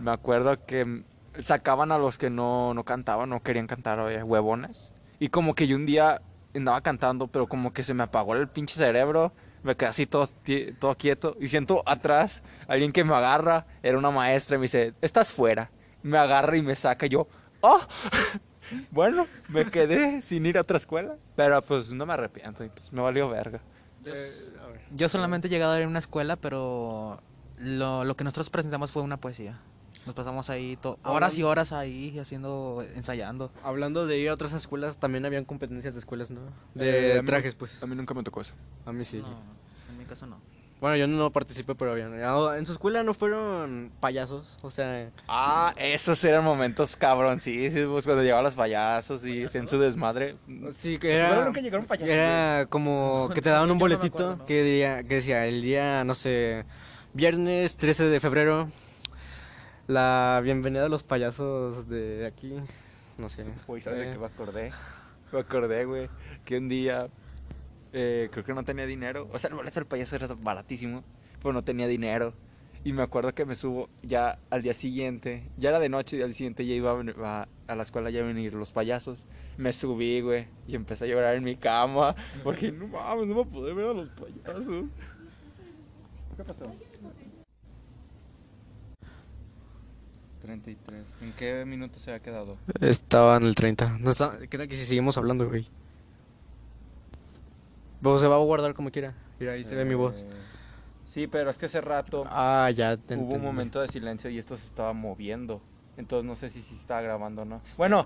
Me 0.00 0.10
acuerdo 0.10 0.64
que 0.64 1.04
sacaban 1.40 1.92
a 1.92 1.98
los 1.98 2.18
que 2.18 2.30
no, 2.30 2.74
no 2.74 2.84
cantaban, 2.84 3.28
no 3.28 3.42
querían 3.42 3.66
cantar, 3.66 3.98
oye, 3.98 4.22
huevones. 4.22 4.92
Y 5.18 5.28
como 5.28 5.54
que 5.54 5.66
yo 5.66 5.76
un 5.76 5.86
día 5.86 6.20
andaba 6.54 6.80
cantando, 6.80 7.28
pero 7.28 7.46
como 7.46 7.72
que 7.72 7.82
se 7.82 7.94
me 7.94 8.02
apagó 8.02 8.34
el 8.34 8.48
pinche 8.48 8.76
cerebro. 8.76 9.32
Me 9.62 9.76
quedé 9.76 9.88
así 9.88 10.06
todo, 10.06 10.28
todo 10.78 10.94
quieto. 10.96 11.36
Y 11.40 11.48
siento 11.48 11.82
atrás 11.86 12.42
alguien 12.68 12.92
que 12.92 13.04
me 13.04 13.14
agarra. 13.14 13.66
Era 13.82 13.96
una 13.96 14.10
maestra 14.10 14.56
y 14.56 14.58
me 14.58 14.64
dice, 14.64 14.94
estás 15.00 15.32
fuera. 15.32 15.70
Me 16.02 16.18
agarra 16.18 16.56
y 16.56 16.62
me 16.62 16.74
saca. 16.74 17.06
Yo, 17.06 17.26
¡oh! 17.60 17.80
bueno, 18.90 19.26
me 19.48 19.64
quedé 19.64 20.20
sin 20.20 20.44
ir 20.44 20.58
a 20.58 20.62
otra 20.62 20.76
escuela. 20.76 21.16
Pero 21.34 21.62
pues 21.62 21.92
no 21.92 22.04
me 22.04 22.12
arrepiento. 22.12 22.62
Y 22.62 22.68
pues 22.68 22.92
me 22.92 23.00
valió 23.00 23.28
verga. 23.28 23.60
Yo 24.94 25.08
solamente 25.08 25.48
he 25.48 25.50
llegado 25.50 25.72
a 25.72 25.78
ir 25.78 25.84
a 25.84 25.88
una 25.88 25.98
escuela, 25.98 26.36
pero 26.36 27.20
lo, 27.58 28.04
lo 28.04 28.16
que 28.16 28.24
nosotros 28.24 28.50
presentamos 28.50 28.92
fue 28.92 29.02
una 29.02 29.16
poesía. 29.18 29.60
Nos 30.06 30.14
pasamos 30.14 30.50
ahí 30.50 30.76
to- 30.76 30.98
horas 31.02 31.38
y 31.38 31.42
horas 31.44 31.72
ahí 31.72 32.18
haciendo, 32.18 32.84
ensayando. 32.94 33.50
Hablando 33.62 34.06
de 34.06 34.18
ir 34.18 34.28
a 34.28 34.34
otras 34.34 34.52
escuelas, 34.52 34.98
también 34.98 35.24
habían 35.24 35.44
competencias 35.46 35.94
de 35.94 36.00
escuelas, 36.00 36.30
¿no? 36.30 36.40
De 36.74 37.16
Eh, 37.16 37.22
mí- 37.22 37.26
trajes, 37.26 37.54
pues. 37.54 37.82
A 37.82 37.86
mí 37.86 37.94
nunca 37.96 38.12
me 38.12 38.22
tocó 38.22 38.42
eso. 38.42 38.54
A 38.84 38.92
mí 38.92 39.04
sí. 39.04 39.18
No, 39.18 39.28
en 39.90 39.98
mi 39.98 40.04
caso 40.04 40.26
no. 40.26 40.38
Bueno, 40.84 40.98
yo 40.98 41.06
no 41.06 41.32
participé, 41.32 41.74
pero. 41.74 41.94
Ah, 42.26 42.58
En 42.58 42.66
su 42.66 42.72
escuela 42.72 43.02
no 43.02 43.14
fueron 43.14 43.90
payasos, 44.00 44.58
o 44.60 44.70
sea. 44.70 45.08
Ah, 45.26 45.72
esos 45.78 46.22
eran 46.26 46.44
momentos 46.44 46.94
cabroncísimos 46.94 48.04
cuando 48.04 48.22
llegaban 48.22 48.44
los 48.44 48.52
payasos 48.52 49.24
y 49.24 49.44
hacían 49.44 49.66
su 49.66 49.78
desmadre. 49.78 50.36
Sí, 50.74 50.98
que 50.98 51.14
¿En 51.14 51.22
era. 51.22 51.44
nunca 51.46 51.62
llegaron 51.62 51.86
payasos, 51.86 52.10
Era 52.10 52.66
como 52.68 53.30
que 53.34 53.40
te 53.40 53.48
daban 53.48 53.70
un 53.70 53.78
no 53.78 53.80
boletito 53.80 54.14
acuerdo, 54.14 54.36
¿no? 54.36 54.44
que, 54.44 54.62
decía, 54.62 55.02
que 55.04 55.14
decía 55.14 55.46
el 55.46 55.62
día, 55.62 56.04
no 56.04 56.14
sé, 56.14 56.66
viernes 57.14 57.78
13 57.78 58.04
de 58.04 58.20
febrero, 58.20 58.68
la 59.86 60.38
bienvenida 60.44 60.84
a 60.84 60.88
los 60.90 61.02
payasos 61.02 61.88
de 61.88 62.26
aquí, 62.26 62.56
no 63.16 63.30
sé. 63.30 63.46
Güey, 63.66 63.80
¿sabes 63.80 64.00
de 64.00 64.10
eh, 64.10 64.12
qué 64.12 64.18
me 64.18 64.26
acordé? 64.26 64.70
Me 65.32 65.40
acordé, 65.40 65.86
güey, 65.86 66.10
que 66.44 66.58
un 66.58 66.68
día 66.68 67.08
eh, 67.94 68.28
creo 68.30 68.44
que 68.44 68.52
no 68.52 68.64
tenía 68.64 68.84
dinero. 68.86 69.28
O 69.32 69.38
sea, 69.38 69.48
el 69.48 69.56
boleto 69.56 69.80
del 69.80 69.86
payaso 69.86 70.16
era 70.16 70.26
baratísimo, 70.34 71.02
pero 71.40 71.52
no 71.54 71.62
tenía 71.64 71.86
dinero. 71.86 72.34
Y 72.84 72.92
me 72.92 73.02
acuerdo 73.02 73.34
que 73.34 73.46
me 73.46 73.54
subo 73.54 73.88
ya 74.02 74.38
al 74.50 74.60
día 74.60 74.74
siguiente, 74.74 75.42
ya 75.56 75.70
era 75.70 75.80
de 75.80 75.88
noche 75.88 76.18
y 76.18 76.20
al 76.22 76.28
día 76.28 76.36
siguiente 76.36 76.66
ya 76.66 76.74
iba 76.74 76.90
a, 76.92 77.42
a- 77.42 77.48
a 77.66 77.74
la 77.74 77.82
escuela 77.82 78.10
ya 78.10 78.20
a 78.20 78.24
venir 78.24 78.52
los 78.52 78.72
payasos. 78.72 79.26
Me 79.56 79.72
subí, 79.72 80.20
güey, 80.20 80.48
y 80.68 80.74
empecé 80.74 81.06
a 81.06 81.08
llorar 81.08 81.34
en 81.36 81.44
mi 81.44 81.56
cama, 81.56 82.14
porque 82.42 82.70
no 82.70 82.86
mames, 82.88 83.26
no 83.26 83.36
me 83.36 83.44
pude 83.46 83.72
ver 83.72 83.86
a 83.86 83.92
los 83.94 84.10
payasos. 84.10 84.84
¿Qué 86.36 86.44
pasó? 86.44 86.70
33. 90.40 91.06
¿En 91.22 91.32
qué 91.32 91.64
minuto 91.64 91.98
se 91.98 92.12
ha 92.12 92.20
quedado? 92.20 92.58
Estaba 92.80 93.36
en 93.38 93.44
el 93.44 93.54
30. 93.54 93.96
No 93.98 94.10
está, 94.10 94.38
queda 94.48 94.66
que 94.66 94.76
si 94.76 94.84
seguimos 94.84 95.16
hablando, 95.16 95.48
güey. 95.48 95.66
Vos 98.04 98.20
se 98.20 98.26
va 98.28 98.36
a 98.36 98.38
guardar 98.38 98.74
como 98.74 98.90
quiera. 98.90 99.14
Mira, 99.40 99.52
ahí 99.52 99.64
se 99.64 99.74
ve 99.74 99.84
mi 99.86 99.94
voz. 99.94 100.14
Eh, 100.22 100.26
Sí, 101.06 101.26
pero 101.26 101.48
es 101.50 101.58
que 101.58 101.66
hace 101.66 101.80
rato 101.80 102.24
Ah, 102.28 102.70
ya 102.74 102.96
te 102.96 103.14
hubo 103.14 103.20
un 103.22 103.26
entendí. 103.26 103.46
momento 103.46 103.80
de 103.80 103.88
silencio 103.88 104.28
y 104.30 104.38
esto 104.38 104.56
se 104.56 104.66
estaba 104.66 104.92
moviendo. 104.92 105.60
Entonces 105.96 106.26
no 106.26 106.34
sé 106.34 106.50
si 106.50 106.60
sí 106.60 106.74
estaba 106.74 107.00
grabando 107.02 107.42
o 107.42 107.44
no. 107.44 107.62
Bueno, 107.78 108.04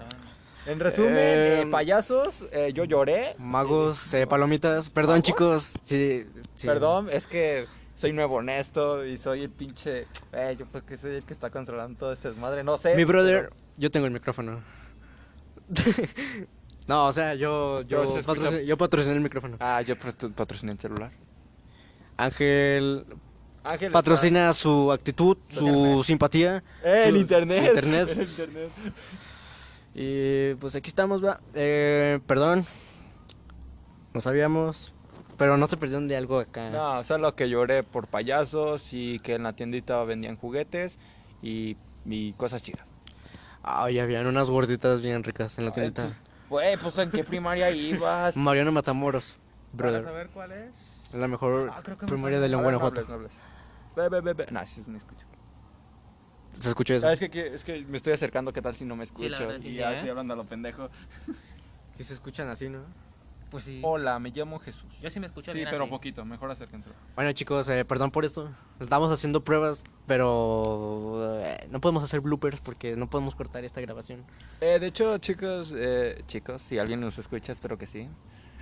en 0.66 0.78
resumen, 0.78 1.14
Eh, 1.16 1.62
eh, 1.62 1.68
payasos, 1.70 2.44
eh, 2.52 2.72
yo 2.72 2.84
lloré. 2.84 3.34
Magos, 3.38 4.12
eh, 4.14 4.26
palomitas. 4.26 4.88
Perdón, 4.90 5.16
¿Magos? 5.16 5.26
chicos. 5.26 5.74
Sí, 5.82 6.26
sí. 6.54 6.66
Perdón, 6.68 7.08
es 7.10 7.26
que 7.26 7.66
soy 7.96 8.12
nuevo 8.12 8.36
honesto 8.36 9.04
y 9.04 9.16
soy 9.18 9.42
el 9.44 9.50
pinche... 9.50 10.06
Eh, 10.32 10.56
yo 10.58 10.66
creo 10.66 10.84
que 10.86 10.96
soy 10.96 11.16
el 11.16 11.24
que 11.24 11.32
está 11.32 11.50
controlando 11.50 11.98
todo 11.98 12.12
este 12.12 12.28
desmadre. 12.28 12.62
No 12.62 12.76
sé. 12.76 12.94
Mi 12.94 13.04
brother, 13.04 13.48
pero- 13.50 13.56
yo 13.78 13.90
tengo 13.90 14.06
el 14.06 14.12
micrófono. 14.12 14.60
no, 16.88 17.06
o 17.06 17.12
sea, 17.12 17.34
yo 17.34 17.82
yo, 17.82 18.04
se 18.16 18.22
patrociné, 18.24 18.66
yo 18.66 18.76
patrociné 18.76 19.14
el 19.14 19.20
micrófono. 19.20 19.56
Ah, 19.60 19.82
yo 19.82 19.94
patro- 19.96 20.32
patrociné 20.32 20.72
el 20.72 20.80
celular. 20.80 21.12
Ángel 22.16 23.06
Ángel 23.64 23.92
patrocina 23.92 24.52
su 24.52 24.90
actitud, 24.90 25.36
su 25.44 25.66
Internet. 25.66 26.02
simpatía. 26.04 26.64
Eh, 26.82 27.04
el 27.06 27.16
internet. 27.18 27.64
internet. 27.68 28.08
El 28.16 28.22
internet. 28.22 28.70
Y 29.94 30.54
pues 30.54 30.74
aquí 30.76 30.88
estamos, 30.88 31.24
va. 31.24 31.40
Eh, 31.54 32.20
perdón. 32.26 32.64
No 34.14 34.20
sabíamos. 34.20 34.94
Pero 35.36 35.56
no 35.56 35.66
se 35.66 35.76
perdieron 35.76 36.08
de 36.08 36.16
algo 36.16 36.40
acá. 36.40 36.70
No, 36.70 37.04
solo 37.04 37.34
que 37.36 37.48
lloré 37.48 37.84
por 37.84 38.08
payasos 38.08 38.92
y 38.92 39.20
que 39.20 39.34
en 39.34 39.44
la 39.44 39.52
tiendita 39.52 40.02
vendían 40.02 40.36
juguetes 40.36 40.98
y, 41.42 41.76
y 42.04 42.32
cosas 42.32 42.62
chidas. 42.62 42.88
Ay, 43.62 44.00
habían 44.00 44.26
unas 44.26 44.50
gorditas 44.50 45.00
bien 45.00 45.22
ricas 45.22 45.56
en 45.58 45.66
la 45.66 45.70
tiendita. 45.72 46.08
Güey, 46.48 46.76
pues 46.78 46.96
en 46.98 47.10
qué 47.10 47.24
primaria 47.24 47.70
ibas. 47.70 48.36
Mariano 48.36 48.72
Matamoros, 48.72 49.36
brother. 49.72 50.02
saber 50.02 50.28
cuál 50.30 50.52
es? 50.52 51.08
Es 51.12 51.14
la 51.14 51.28
mejor 51.28 51.70
Ah, 51.74 51.82
primaria 52.06 52.40
de 52.40 52.48
León, 52.48 52.62
no 52.62 52.64
Guanajuato. 52.64 53.00
hables, 53.02 53.08
no 53.08 53.14
hables. 53.14 53.32
Ve, 53.96 54.08
ve, 54.08 54.20
ve, 54.20 54.32
ve. 54.34 54.46
No, 54.50 54.64
sí, 54.66 54.82
me 54.86 54.98
escucho. 54.98 55.26
Se 56.58 56.68
escuchó 56.68 56.94
eso. 56.94 57.06
Ah, 57.08 57.12
es, 57.12 57.20
que, 57.20 57.30
que- 57.30 57.54
es 57.54 57.64
que 57.64 57.84
me 57.84 57.96
estoy 57.96 58.12
acercando, 58.14 58.52
¿qué 58.52 58.62
tal 58.62 58.74
si 58.76 58.84
no 58.84 58.96
me 58.96 59.04
escucho? 59.04 59.50
Sí, 59.60 59.68
y 59.68 59.72
sí, 59.72 59.78
ya 59.78 59.90
¿eh? 59.92 59.94
estoy 59.96 60.10
hablando 60.10 60.34
a 60.34 60.36
lo 60.36 60.44
pendejo. 60.44 60.88
Sí 61.96 62.04
se 62.04 62.14
escuchan 62.14 62.48
así, 62.48 62.68
¿no? 62.68 62.80
Pues 63.50 63.64
sí. 63.64 63.80
Hola, 63.82 64.18
me 64.18 64.30
llamo 64.30 64.58
Jesús. 64.58 65.00
Yo 65.00 65.08
sí 65.10 65.20
me 65.20 65.26
escucho 65.26 65.52
Sí, 65.52 65.56
bien 65.58 65.68
pero 65.70 65.84
así. 65.84 65.90
poquito, 65.90 66.24
mejor 66.24 66.50
acérquenselo. 66.50 66.94
Bueno, 67.14 67.32
chicos, 67.32 67.68
eh, 67.70 67.84
perdón 67.84 68.10
por 68.10 68.24
eso. 68.26 68.50
Estamos 68.78 69.10
haciendo 69.10 69.42
pruebas, 69.42 69.82
pero 70.06 71.40
eh, 71.40 71.66
no 71.70 71.80
podemos 71.80 72.04
hacer 72.04 72.20
bloopers 72.20 72.60
porque 72.60 72.94
no 72.96 73.08
podemos 73.08 73.34
cortar 73.34 73.64
esta 73.64 73.80
grabación. 73.80 74.24
Eh, 74.60 74.78
de 74.78 74.86
hecho, 74.86 75.16
chicos, 75.18 75.72
eh, 75.74 76.22
chicos, 76.26 76.60
si 76.60 76.78
alguien 76.78 77.00
nos 77.00 77.18
escucha, 77.18 77.52
espero 77.52 77.78
que 77.78 77.86
sí. 77.86 78.08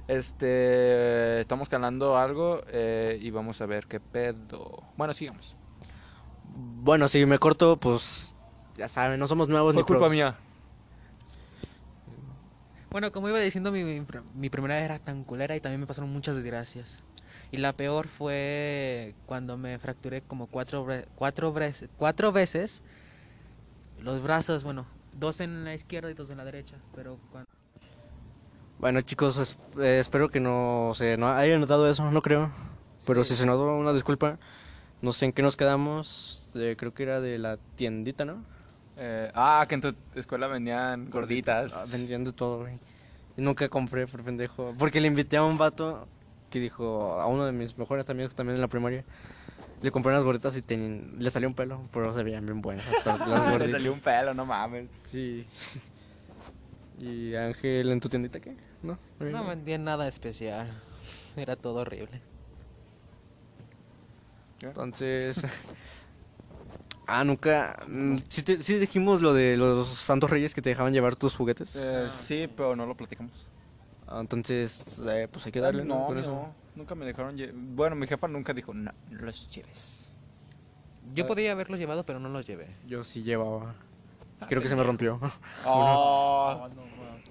Este, 0.08 1.40
estamos 1.40 1.68
calando 1.68 2.16
algo 2.16 2.60
eh, 2.68 3.18
y 3.20 3.30
vamos 3.30 3.60
a 3.60 3.66
ver 3.66 3.86
qué 3.86 3.98
pedo. 3.98 4.84
Bueno, 4.96 5.12
sigamos. 5.12 5.56
Bueno, 6.54 7.08
si 7.08 7.26
me 7.26 7.38
corto, 7.40 7.76
pues 7.76 8.36
ya 8.76 8.88
saben, 8.88 9.18
no 9.18 9.26
somos 9.26 9.48
nuevos 9.48 9.74
Fue 9.74 9.82
ni 9.82 9.86
culpa 9.86 10.00
pros. 10.02 10.12
mía. 10.12 10.38
Bueno, 12.90 13.12
como 13.12 13.28
iba 13.28 13.38
diciendo, 13.40 13.72
mi, 13.72 13.82
mi 13.84 14.00
pr- 14.00 14.22
mi 14.34 14.48
primera 14.48 14.76
vez 14.76 14.84
era 14.84 14.98
tan 14.98 15.24
culera 15.24 15.54
y 15.56 15.60
también 15.60 15.80
me 15.80 15.86
pasaron 15.86 16.10
muchas 16.10 16.34
desgracias. 16.36 17.02
Y 17.52 17.58
la 17.58 17.72
peor 17.72 18.06
fue 18.08 19.14
cuando 19.26 19.56
me 19.56 19.78
fracturé 19.78 20.22
como 20.22 20.46
cuatro, 20.46 20.86
cuatro, 21.14 21.54
cuatro 21.96 22.32
veces 22.32 22.82
los 24.02 24.22
brazos, 24.22 24.64
bueno, 24.64 24.86
dos 25.12 25.40
en 25.40 25.64
la 25.64 25.74
izquierda 25.74 26.10
y 26.10 26.14
dos 26.14 26.30
en 26.30 26.38
la 26.38 26.44
derecha. 26.44 26.76
Pero 26.94 27.18
cuando... 27.30 27.48
Bueno, 28.78 29.00
chicos, 29.02 29.36
es- 29.38 29.56
eh, 29.78 29.98
espero 30.00 30.28
que 30.28 30.40
no 30.40 30.92
se 30.94 31.16
no 31.16 31.28
hayan 31.28 31.60
notado 31.60 31.90
eso, 31.90 32.10
no 32.10 32.22
creo. 32.22 32.50
Pero 33.06 33.24
Sí. 33.24 33.30
si 33.30 33.40
se 33.40 33.46
notó, 33.46 33.76
una 33.76 33.92
disculpa. 33.92 34.38
No 35.02 35.12
sé 35.12 35.26
en 35.26 35.32
qué 35.32 35.42
nos 35.42 35.56
quedamos. 35.56 36.50
eh, 36.54 36.74
creo 36.78 36.94
que 36.94 37.02
era 37.02 37.20
de 37.20 37.38
la 37.38 37.58
tiendita, 37.76 38.24
¿no? 38.24 38.42
Eh, 38.98 39.30
ah, 39.34 39.64
que 39.68 39.74
en 39.74 39.80
tu 39.80 39.94
escuela 40.14 40.46
vendían 40.46 41.10
gorditas. 41.10 41.72
Ah, 41.74 41.84
vendían 41.90 42.24
de 42.24 42.32
todo, 42.32 42.60
güey. 42.60 42.78
Y 43.36 43.42
nunca 43.42 43.68
compré, 43.68 44.06
por 44.06 44.22
pendejo. 44.24 44.74
Porque 44.78 45.00
le 45.00 45.08
invité 45.08 45.36
a 45.36 45.44
un 45.44 45.58
vato 45.58 46.08
que 46.50 46.60
dijo, 46.60 47.20
a 47.20 47.26
uno 47.26 47.44
de 47.44 47.52
mis 47.52 47.76
mejores 47.76 48.08
amigos 48.08 48.34
también 48.34 48.54
en 48.56 48.62
la 48.62 48.68
primaria. 48.68 49.04
Le 49.82 49.90
compré 49.90 50.10
unas 50.12 50.24
gorditas 50.24 50.56
y 50.56 50.62
ten- 50.62 51.16
le 51.18 51.30
salió 51.30 51.48
un 51.48 51.54
pelo, 51.54 51.86
pero 51.92 52.14
se 52.14 52.22
veían 52.22 52.46
bien 52.46 52.62
buenas. 52.62 52.86
hasta 52.88 53.16
las 53.26 53.60
Le 53.60 53.70
salió 53.70 53.92
un 53.92 54.00
pelo, 54.00 54.32
no 54.32 54.46
mames. 54.46 54.88
Sí. 55.04 55.46
¿Y 56.98 57.34
Ángel 57.34 57.90
en 57.92 58.00
tu 58.00 58.08
tiendita 58.08 58.40
qué? 58.40 58.56
¿No? 58.82 58.98
No 59.20 59.44
vendía 59.46 59.76
nada 59.76 60.08
especial. 60.08 60.70
Era 61.36 61.56
todo 61.56 61.80
horrible. 61.80 62.22
Entonces. 64.60 65.36
ah, 67.06 67.24
nunca. 67.24 67.78
mm, 67.88 68.16
Sí, 68.28 68.42
te- 68.42 68.62
sí 68.62 68.74
dijimos 68.78 69.22
lo 69.22 69.32
de 69.34 69.56
los 69.56 69.86
Santos 69.88 70.30
Reyes 70.30 70.54
que 70.54 70.62
te 70.62 70.70
dejaban 70.70 70.92
llevar 70.92 71.16
tus 71.16 71.34
juguetes. 71.36 71.76
Eh, 71.82 72.08
sí, 72.24 72.48
pero 72.54 72.76
no 72.76 72.86
lo 72.86 72.94
platicamos. 72.96 73.46
Ah, 74.06 74.18
Entonces, 74.20 75.00
eh, 75.08 75.28
pues 75.30 75.46
hay 75.46 75.52
que 75.52 75.60
darle, 75.60 75.84
¿no? 75.84 76.08
no, 76.08 76.14
no, 76.14 76.20
eso. 76.20 76.48
nunca 76.76 76.94
me 76.94 77.04
dejaron 77.06 77.36
lle- 77.36 77.52
Bueno, 77.54 77.96
mi 77.96 78.06
jefa 78.06 78.28
nunca 78.28 78.52
dijo, 78.52 78.72
no, 78.72 78.92
no 79.10 79.20
los 79.22 79.50
lleves. 79.50 80.10
Yo 81.12 81.24
Ah. 81.24 81.26
podía 81.26 81.52
haberlos 81.52 81.78
llevado, 81.80 82.04
pero 82.06 82.18
no 82.20 82.28
los 82.28 82.46
llevé. 82.46 82.68
Yo 82.86 83.02
sí 83.04 83.22
llevaba. 83.22 83.74
Creo 84.48 84.60
que 84.60 84.68
se 84.68 84.76
me 84.76 84.82
rompió. 84.84 85.18
Oh, 85.64 86.68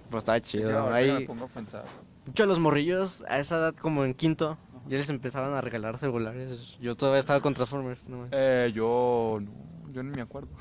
Pues 0.09 0.21
estaba 0.21 0.37
yo 0.39 0.43
chido. 0.45 0.89
me 0.89 0.95
Ahí, 0.95 1.25
pongo 1.27 1.45
a 1.45 1.47
pensar. 1.47 1.83
muchos 2.25 2.43
de 2.43 2.47
los 2.47 2.59
morrillos 2.59 3.23
a 3.27 3.39
esa 3.39 3.57
edad, 3.57 3.75
como 3.75 4.03
en 4.05 4.13
quinto, 4.13 4.57
ya 4.87 4.97
les 4.97 5.09
empezaban 5.09 5.53
a 5.53 5.61
regalar 5.61 5.97
celulares. 5.97 6.77
Yo 6.79 6.95
todavía 6.95 7.19
estaba 7.19 7.39
con 7.41 7.53
Transformers, 7.53 8.07
no 8.09 8.17
manches. 8.19 8.39
Eh, 8.41 8.71
yo 8.73 9.39
no, 9.41 9.91
yo 9.91 10.03
ni 10.03 10.11
me 10.15 10.21
acuerdo. 10.21 10.49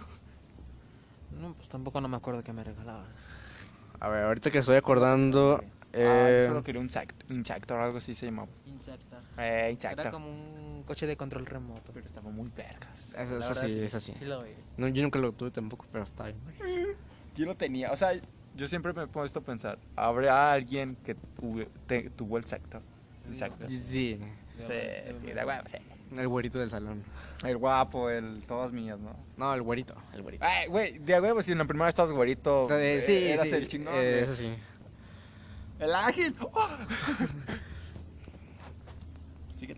No, 1.40 1.52
pues 1.54 1.68
tampoco 1.68 2.00
no 2.00 2.06
me 2.08 2.16
acuerdo 2.16 2.44
qué 2.44 2.52
me 2.52 2.62
regalaban. 2.62 3.06
A 3.98 4.08
ver, 4.08 4.24
ahorita 4.24 4.50
que 4.52 4.58
estoy 4.58 4.76
acordando. 4.76 5.60
ah, 5.60 5.66
eh, 5.92 6.38
yo 6.42 6.46
solo 6.46 6.62
quería 6.62 6.80
un 6.80 6.88
Insect- 6.88 7.28
Insector, 7.28 7.80
algo 7.80 7.98
así 7.98 8.14
se 8.14 8.26
llamaba. 8.26 8.48
Insecta. 8.66 9.18
Eh, 9.38 9.42
Era 9.58 9.70
Insector. 9.70 10.10
como 10.12 10.28
un 10.30 10.84
coche 10.84 11.08
de 11.08 11.16
control 11.16 11.44
remoto. 11.46 11.90
Pero 11.92 12.06
estaba 12.06 12.30
muy 12.30 12.50
vergas. 12.56 13.14
eso, 13.18 13.54
sí, 13.54 13.80
es 13.80 13.94
así. 13.96 14.14
Sí 14.16 14.24
lo 14.26 14.44
vi. 14.44 14.50
No, 14.76 14.86
yo 14.88 15.02
nunca 15.02 15.18
lo 15.18 15.32
tuve 15.32 15.50
tampoco, 15.50 15.86
pero 15.90 16.04
está 16.04 16.26
bien. 16.26 16.38
Yo 17.36 17.46
lo 17.46 17.56
tenía, 17.56 17.90
o 17.90 17.96
sea, 17.96 18.12
yo 18.54 18.68
siempre 18.68 18.92
me 18.92 19.02
he 19.02 19.06
puesto 19.08 19.40
a 19.40 19.42
pensar, 19.42 19.76
¿habrá 19.96 20.52
alguien 20.52 20.96
que 21.04 21.16
tuve- 21.16 21.68
te- 21.88 22.08
tuvo 22.10 22.38
el 22.38 22.44
sector? 22.44 22.80
El 23.28 23.36
sector. 23.36 23.68
Sí, 23.70 24.18
Sí, 24.56 24.72
sí, 25.20 25.26
de 25.32 25.44
huevo, 25.44 25.62
sí. 25.66 25.78
el 26.16 26.28
güerito 26.28 26.60
del 26.60 26.70
salón. 26.70 27.02
El 27.44 27.56
guapo, 27.56 28.08
el 28.08 28.42
todas 28.46 28.70
mías, 28.70 29.00
¿no? 29.00 29.16
No, 29.36 29.52
el 29.52 29.62
güerito, 29.62 29.96
el 30.12 30.22
güerito. 30.22 30.44
Ay, 30.46 30.68
güey, 30.68 30.98
de 30.98 31.20
huevo, 31.20 31.42
si 31.42 31.50
en 31.52 31.58
la 31.58 31.64
primera 31.64 31.88
estabas 31.88 32.12
güerito, 32.12 32.70
Eh, 32.70 32.96
eh, 32.96 33.00
sí, 33.00 33.16
eras 33.26 33.48
sí, 33.48 33.54
el 33.54 33.66
chingón. 33.68 33.92
eh, 33.96 34.20
eso 34.20 34.34
sí. 34.36 34.54
El 35.80 35.92
ágil. 35.94 36.36
¡Oh! 36.40 36.68
Sigue. 39.58 39.76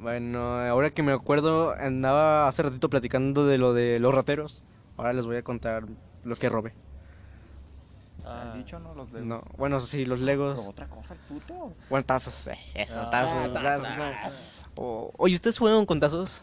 Bueno, 0.00 0.40
ahora 0.60 0.90
que 0.90 1.02
me 1.02 1.12
acuerdo, 1.12 1.72
andaba 1.72 2.48
hace 2.48 2.62
ratito 2.62 2.88
platicando 2.90 3.46
de 3.46 3.58
lo 3.58 3.72
de 3.74 3.98
los 3.98 4.14
rateros. 4.14 4.62
Ahora 4.96 5.12
les 5.12 5.26
voy 5.26 5.36
a 5.36 5.42
contar 5.42 5.84
lo 6.24 6.36
que 6.36 6.48
robé. 6.48 6.72
¿Has 8.24 8.54
dicho, 8.54 8.78
no? 8.78 8.94
Los. 8.94 9.10
No, 9.12 9.42
bueno, 9.56 9.80
sí, 9.80 10.04
los 10.06 10.20
legos. 10.20 10.58
Pero 10.58 10.70
otra 10.70 10.86
cosa, 10.86 11.14
el 11.14 11.20
puto. 11.20 11.72
Bueno, 11.90 12.04
tazos. 12.04 12.46
eh, 12.48 12.58
eso, 12.74 13.00
Ah, 13.00 13.10
tazos. 13.10 13.52
tazos. 13.52 13.82
tazos, 13.82 13.96
no. 14.76 14.82
O- 14.82 15.12
Oye, 15.18 15.34
¿ustedes 15.34 15.58
juegan 15.58 15.84
con 15.86 16.00
tazos? 16.00 16.42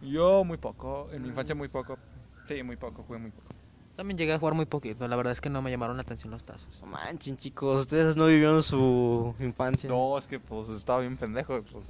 Yo 0.00 0.44
muy 0.44 0.56
poco, 0.58 1.08
en 1.12 1.22
mi 1.22 1.28
infancia 1.28 1.54
muy 1.54 1.68
poco. 1.68 1.98
Sí, 2.46 2.62
muy 2.62 2.76
poco, 2.76 3.02
jugué 3.02 3.18
muy 3.18 3.30
poco. 3.30 3.48
También 3.96 4.16
llegué 4.16 4.32
a 4.32 4.38
jugar 4.38 4.54
muy 4.54 4.64
poquito. 4.64 5.08
La 5.08 5.16
verdad 5.16 5.32
es 5.32 5.40
que 5.40 5.50
no 5.50 5.60
me 5.60 5.70
llamaron 5.70 5.96
la 5.96 6.02
atención 6.02 6.30
los 6.30 6.44
tazos. 6.44 6.68
No 6.80 6.86
manchen, 6.86 7.36
chicos, 7.36 7.80
ustedes 7.80 8.16
no 8.16 8.26
vivieron 8.26 8.62
su 8.62 9.34
infancia. 9.40 9.90
No, 9.90 10.16
es 10.16 10.26
que 10.26 10.38
pues 10.38 10.68
estaba 10.68 11.00
bien 11.00 11.16
pendejo, 11.16 11.60
pues. 11.72 11.84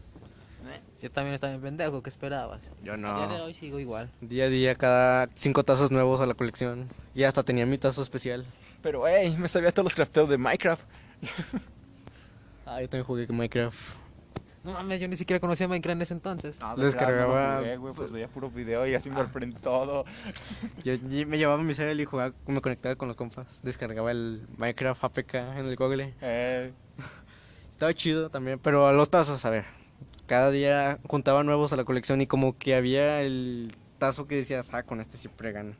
Yo 1.00 1.10
también 1.12 1.34
estaba 1.34 1.52
en 1.52 1.60
pendejo. 1.60 2.02
¿Qué 2.02 2.10
esperabas? 2.10 2.60
Yo 2.82 2.94
A 2.94 2.96
día 2.96 3.26
de 3.28 3.38
no. 3.38 3.44
hoy 3.44 3.54
sigo 3.54 3.78
igual. 3.78 4.10
Día 4.20 4.44
a 4.44 4.48
día, 4.48 4.74
cada 4.74 5.28
cinco 5.36 5.62
tazos 5.62 5.92
nuevos 5.92 6.20
a 6.20 6.26
la 6.26 6.34
colección. 6.34 6.88
Y 7.14 7.22
hasta 7.22 7.42
tenía 7.44 7.66
mi 7.66 7.78
tazo 7.78 8.02
especial. 8.02 8.44
Pero, 8.82 9.06
hey, 9.08 9.36
me 9.38 9.48
sabía 9.48 9.70
todos 9.72 9.84
los 9.84 9.94
crafteos 9.94 10.28
de 10.28 10.38
Minecraft. 10.38 10.86
Ah, 12.70 12.82
yo 12.82 12.88
también 12.90 13.06
jugué 13.06 13.26
con 13.26 13.34
Minecraft. 13.36 13.78
No 14.62 14.72
mames, 14.72 15.00
yo 15.00 15.08
ni 15.08 15.16
siquiera 15.16 15.40
conocía 15.40 15.66
Minecraft 15.66 15.96
en 15.96 16.02
ese 16.02 16.12
entonces. 16.12 16.58
Ah, 16.60 16.74
Lo 16.76 16.84
descargaba- 16.84 17.52
no 17.54 17.58
jugué, 17.60 17.76
güey, 17.78 17.94
pues 17.94 18.12
veía 18.12 18.28
puro 18.28 18.50
video 18.50 18.86
y 18.86 18.94
así 18.94 19.08
me 19.08 19.20
aprendí 19.20 19.56
todo. 19.56 20.04
Yo, 20.84 20.92
yo 20.94 21.26
me 21.26 21.38
llevaba 21.38 21.62
mi 21.62 21.72
cel 21.72 21.98
y 21.98 22.04
jugaba, 22.04 22.34
me 22.46 22.60
conectaba 22.60 22.94
con 22.96 23.08
los 23.08 23.16
compas. 23.16 23.62
Descargaba 23.62 24.10
el 24.10 24.46
Minecraft 24.58 25.02
APK 25.02 25.34
en 25.34 25.64
el 25.64 25.76
Google. 25.76 26.12
Eh, 26.20 26.72
Estaba 27.70 27.94
chido 27.94 28.28
también, 28.28 28.58
pero 28.58 28.86
a 28.86 28.92
los 28.92 29.08
tazos, 29.08 29.42
a 29.46 29.50
ver. 29.50 29.64
Cada 30.26 30.50
día 30.50 30.98
juntaba 31.08 31.42
nuevos 31.44 31.72
a 31.72 31.76
la 31.76 31.84
colección 31.84 32.20
y 32.20 32.26
como 32.26 32.58
que 32.58 32.74
había 32.74 33.22
el 33.22 33.72
tazo 33.98 34.26
que 34.26 34.34
decías, 34.36 34.74
ah, 34.74 34.82
con 34.82 35.00
este 35.00 35.16
siempre 35.16 35.52
gano. 35.52 35.72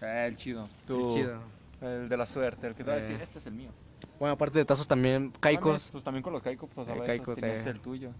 eh, 0.00 0.24
el 0.26 0.36
chido. 0.36 0.62
El 0.62 0.86
Tú, 0.86 1.14
chido. 1.16 1.42
El 1.80 2.08
de 2.08 2.16
la 2.16 2.26
suerte, 2.26 2.66
el 2.66 2.74
que 2.74 2.84
te 2.84 2.90
va 2.90 2.96
a 2.96 3.00
decir, 3.00 3.16
Eh. 3.18 3.22
este 3.22 3.38
es 3.38 3.46
el 3.46 3.54
mío. 3.54 3.70
Bueno, 4.18 4.34
aparte 4.34 4.58
de 4.58 4.64
tazos 4.64 4.86
también, 4.86 5.32
caicos. 5.40 5.88
Pues 5.92 6.04
también 6.04 6.22
con 6.22 6.32
los 6.32 6.42
caicos, 6.42 6.68
pues 6.74 6.86
a 6.88 6.90
Eh, 6.92 6.94
veces 7.00 7.06
caicos, 7.08 7.36
tenías 7.36 7.64
eh. 7.66 7.70
el 7.70 7.80
tuyo. 7.80 8.10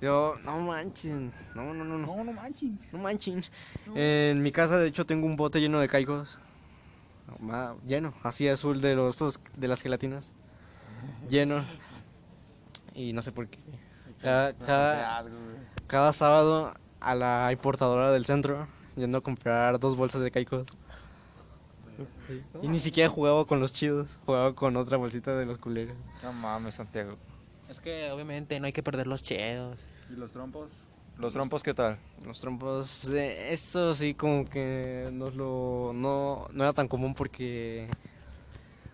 Yo, 0.00 0.34
no 0.44 0.58
manchen, 0.60 1.32
no, 1.54 1.72
no, 1.74 1.84
no, 1.84 1.98
no, 1.98 2.06
No, 2.16 2.24
no 2.24 2.32
manches. 2.32 2.70
no 2.92 2.98
manchen. 2.98 3.42
En 3.94 4.42
mi 4.42 4.52
casa, 4.52 4.78
de 4.78 4.86
hecho, 4.88 5.06
tengo 5.06 5.26
un 5.26 5.36
bote 5.36 5.60
lleno 5.60 5.80
de 5.80 5.88
caicos. 5.88 6.38
Lleno, 7.86 8.14
así 8.22 8.48
azul 8.48 8.80
de 8.80 8.94
los 8.94 9.18
de 9.56 9.68
las 9.68 9.82
gelatinas. 9.82 10.32
Lleno. 11.28 11.64
Y 12.94 13.12
no 13.12 13.20
sé 13.22 13.32
por 13.32 13.48
qué. 13.48 13.58
Cada, 14.22 14.54
cada, 14.54 15.24
cada 15.86 16.12
sábado 16.12 16.72
a 17.00 17.14
la 17.14 17.52
importadora 17.52 18.10
del 18.12 18.24
centro 18.24 18.66
yendo 18.96 19.18
a 19.18 19.20
comprar 19.20 19.78
dos 19.78 19.96
bolsas 19.96 20.22
de 20.22 20.30
caicos. 20.30 20.66
Y 22.62 22.68
ni 22.68 22.78
siquiera 22.80 23.08
jugaba 23.08 23.44
con 23.46 23.60
los 23.60 23.72
chidos, 23.72 24.18
jugaba 24.26 24.54
con 24.54 24.76
otra 24.76 24.96
bolsita 24.96 25.36
de 25.36 25.46
los 25.46 25.58
culeros. 25.58 25.96
No 26.22 26.32
mames, 26.32 26.74
Santiago. 26.74 27.16
Es 27.68 27.80
que 27.80 28.10
obviamente 28.10 28.58
no 28.60 28.66
hay 28.66 28.72
que 28.72 28.82
perder 28.82 29.06
los 29.06 29.22
chedos. 29.22 29.84
¿Y 30.10 30.14
los 30.16 30.32
trompos? 30.32 30.72
¿Los 31.18 31.32
trompos 31.32 31.62
qué 31.62 31.72
tal? 31.72 31.98
Los 32.26 32.40
trompos, 32.40 33.10
eh, 33.12 33.52
esto 33.52 33.94
sí 33.94 34.14
como 34.14 34.44
que 34.44 35.08
nos 35.12 35.34
lo, 35.34 35.92
no, 35.94 36.46
no 36.52 36.62
era 36.62 36.72
tan 36.74 36.88
común 36.88 37.14
porque 37.14 37.88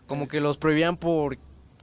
como 0.07 0.29
que 0.29 0.41
los 0.41 0.57
prohibían 0.57 0.97
por 0.97 1.37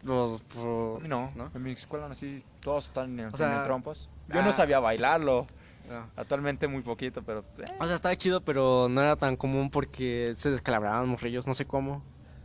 los... 0.03 0.41
por- 0.41 0.97
A 0.97 0.99
mí 1.01 1.09
no. 1.09 1.31
¿no? 1.35 1.51
En 1.53 1.61
mi 1.61 1.71
escuela 1.71 2.07
no, 2.07 2.15
sí, 2.15 2.43
todos 2.61 2.85
están 2.85 3.19
en, 3.19 3.33
O 3.33 3.37
sea, 3.37 3.59
en 3.59 3.65
trompos. 3.65 4.07
Yo 4.29 4.41
no 4.41 4.49
ah. 4.49 4.53
sabía 4.53 4.79
bailarlo. 4.79 5.45
No. 5.89 6.07
Actualmente 6.15 6.67
muy 6.67 6.81
poquito, 6.83 7.23
pero... 7.23 7.39
eh. 7.57 7.65
O 7.79 7.85
sea, 7.87 7.95
estaba 7.95 8.15
chido, 8.15 8.41
pero 8.41 8.87
no 8.89 9.01
era 9.01 9.15
tan 9.15 9.35
común 9.35 9.69
porque 9.69 10.33
se 10.37 10.51
descalabraban 10.51 11.01
los 11.01 11.09
morrillos, 11.09 11.47
no 11.47 11.53
sé 11.55 11.65
cómo. 11.65 12.03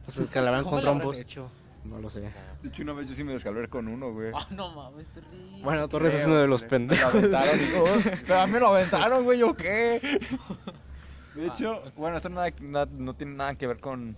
Se 0.08 0.20
descalabraban 0.22 0.64
¿Cómo 0.64 0.76
con 0.76 0.82
trompos. 0.82 1.18
hecho? 1.18 1.50
No 1.84 1.98
lo 1.98 2.08
sé. 2.08 2.20
De 2.62 2.68
hecho, 2.68 2.82
una 2.82 2.94
vez 2.94 3.08
yo 3.10 3.14
sí 3.14 3.24
me 3.24 3.32
descalbré 3.34 3.68
con 3.68 3.86
uno, 3.88 4.10
güey. 4.12 4.32
Ah, 4.34 4.46
no 4.50 4.74
mames, 4.74 5.06
terrible. 5.08 5.60
Bueno, 5.62 5.86
Torres 5.88 6.14
es 6.14 6.26
uno 6.26 6.36
de 6.36 6.46
los 6.46 6.64
pendejos. 6.64 7.12
Me 7.14 7.20
lo 7.28 7.36
aventaron, 7.36 7.58
digo, 7.58 7.84
pero 8.26 8.40
a 8.40 8.46
mí 8.46 8.52
me 8.54 8.60
lo 8.60 8.68
aventaron, 8.68 9.24
güey, 9.24 9.38
¿yo 9.38 9.54
qué? 9.54 10.18
De 11.34 11.46
hecho, 11.46 11.82
bueno, 11.96 12.16
esto 12.16 12.30
nada- 12.30 12.52
no 12.92 13.14
tiene 13.14 13.34
nada 13.34 13.54
que 13.56 13.66
ver 13.66 13.80
con, 13.80 14.16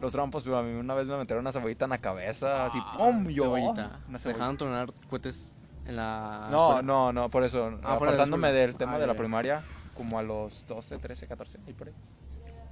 los 0.00 0.12
trompos, 0.12 0.44
pero 0.44 0.58
a 0.58 0.62
mí 0.62 0.72
una 0.78 0.94
vez 0.94 1.06
me 1.08 1.16
metieron 1.16 1.42
una 1.42 1.50
cebollita 1.50 1.86
en 1.86 1.90
la 1.90 1.98
cabeza, 1.98 2.64
así, 2.66 2.78
¡pum! 2.96 3.26
Yo, 3.28 3.44
Cebollita. 3.44 4.00
una 4.08 4.18
¿Se 4.18 4.22
cebollita. 4.24 4.28
dejaron 4.28 4.56
tronar 4.56 4.92
cohetes 5.10 5.56
en 5.88 5.96
la 5.96 6.48
No, 6.50 6.68
escuela? 6.68 6.82
no, 6.82 7.12
no, 7.12 7.28
por 7.30 7.42
eso, 7.44 7.66
Ah, 7.82 7.90
de 7.90 7.94
apartándome 7.96 8.52
del 8.52 8.76
tema 8.76 8.94
Ah, 8.94 8.98
de 8.98 9.06
la 9.06 9.14
primaria, 9.14 9.62
como 9.96 10.18
a 10.18 10.22
los 10.22 10.66
12, 10.66 10.98
13, 10.98 11.26
14, 11.26 11.58
y 11.66 11.72
por 11.72 11.88
ahí. 11.88 11.94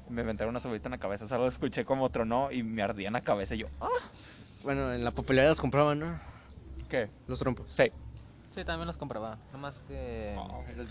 Me 0.09 0.23
metieron 0.23 0.51
una 0.51 0.61
cebollita 0.61 0.89
en 0.89 0.93
la 0.93 0.99
cabeza, 0.99 1.27
solo 1.27 1.47
escuché 1.47 1.85
como 1.85 2.09
tronó 2.11 2.53
y 2.53 2.63
me 2.63 2.83
ardía 2.83 3.09
en 3.09 3.15
la 3.15 3.23
cabeza 3.23 3.55
y 3.57 3.59
yo, 3.59 3.67
¡ah! 3.81 3.89
Bueno, 4.63 4.93
en 4.93 5.03
la 5.05 5.11
popularidad 5.11 5.51
los 5.51 5.61
compraban, 5.61 5.99
¿no? 5.99 6.21
¿Qué? 6.89 7.11
Los 7.27 7.39
trompos. 7.41 7.67
Sí. 7.73 7.91
Sí, 8.51 8.65
también 8.65 8.87
los 8.87 8.97
compraba. 8.97 9.37
Nomás 9.53 9.81
que. 9.87 10.35
eres 10.71 10.89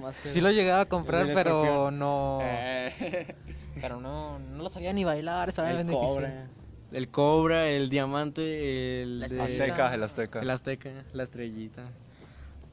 master. 0.00 0.30
Sí 0.30 0.40
lo 0.40 0.50
llegaba 0.50 0.80
a 0.80 0.86
comprar, 0.86 1.26
pero 1.32 1.62
escorpión. 1.62 1.98
no. 1.98 2.38
Eh. 2.42 3.36
Pero 3.80 4.00
no, 4.00 4.38
no 4.40 4.62
lo 4.64 4.68
sabía 4.68 4.92
ni 4.92 5.04
bailar, 5.04 5.50
El 5.56 5.74
bien 5.74 5.86
difícil. 5.86 6.26
El 6.92 7.08
cobra, 7.08 7.68
el 7.68 7.88
diamante, 7.90 9.02
el 9.02 9.20
La 9.20 9.28
de- 9.28 9.40
Azteca, 9.42 9.94
el 9.94 10.02
azteca. 10.02 10.40
el 10.40 10.50
azteca, 10.50 10.90
la 11.12 11.22
estrellita. 11.22 11.82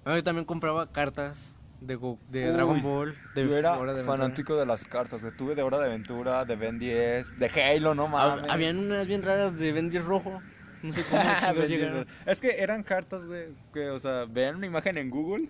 Yo 0.05 0.23
también 0.23 0.45
compraba 0.45 0.89
cartas 0.91 1.57
de, 1.81 1.95
Go- 1.95 2.19
de 2.29 2.47
Uy, 2.47 2.53
Dragon 2.53 2.81
Ball. 2.81 3.15
De 3.33 3.45
Yo 3.47 3.57
era 3.57 3.73
Hora 3.73 3.93
de 3.93 3.99
Aventura. 3.99 4.17
fanático 4.17 4.55
de 4.55 4.65
las 4.65 4.85
cartas, 4.85 5.21
güey. 5.21 5.35
Tuve 5.35 5.55
de 5.55 5.63
Hora 5.63 5.79
de 5.79 5.85
Aventura, 5.87 6.45
de 6.45 6.55
Ben 6.55 6.79
10, 6.79 7.37
de 7.39 7.47
Halo, 7.47 7.93
no 7.95 8.07
mames. 8.07 8.49
Habían 8.49 8.77
unas 8.79 9.05
bien 9.07 9.21
raras 9.23 9.57
de 9.59 9.71
Ben 9.73 9.89
10 9.89 10.05
rojo. 10.05 10.41
No 10.81 10.91
sé 10.93 11.03
cómo 11.09 11.21
Ben 11.23 11.39
chicos 11.39 11.67
10. 11.67 11.69
llegaron. 11.69 12.07
Es 12.25 12.39
que 12.39 12.55
eran 12.61 12.83
cartas, 12.83 13.25
güey, 13.25 13.47
que, 13.73 13.89
o 13.89 13.99
sea, 13.99 14.25
vean 14.25 14.55
una 14.57 14.67
imagen 14.67 14.97
en 14.97 15.09
Google 15.09 15.49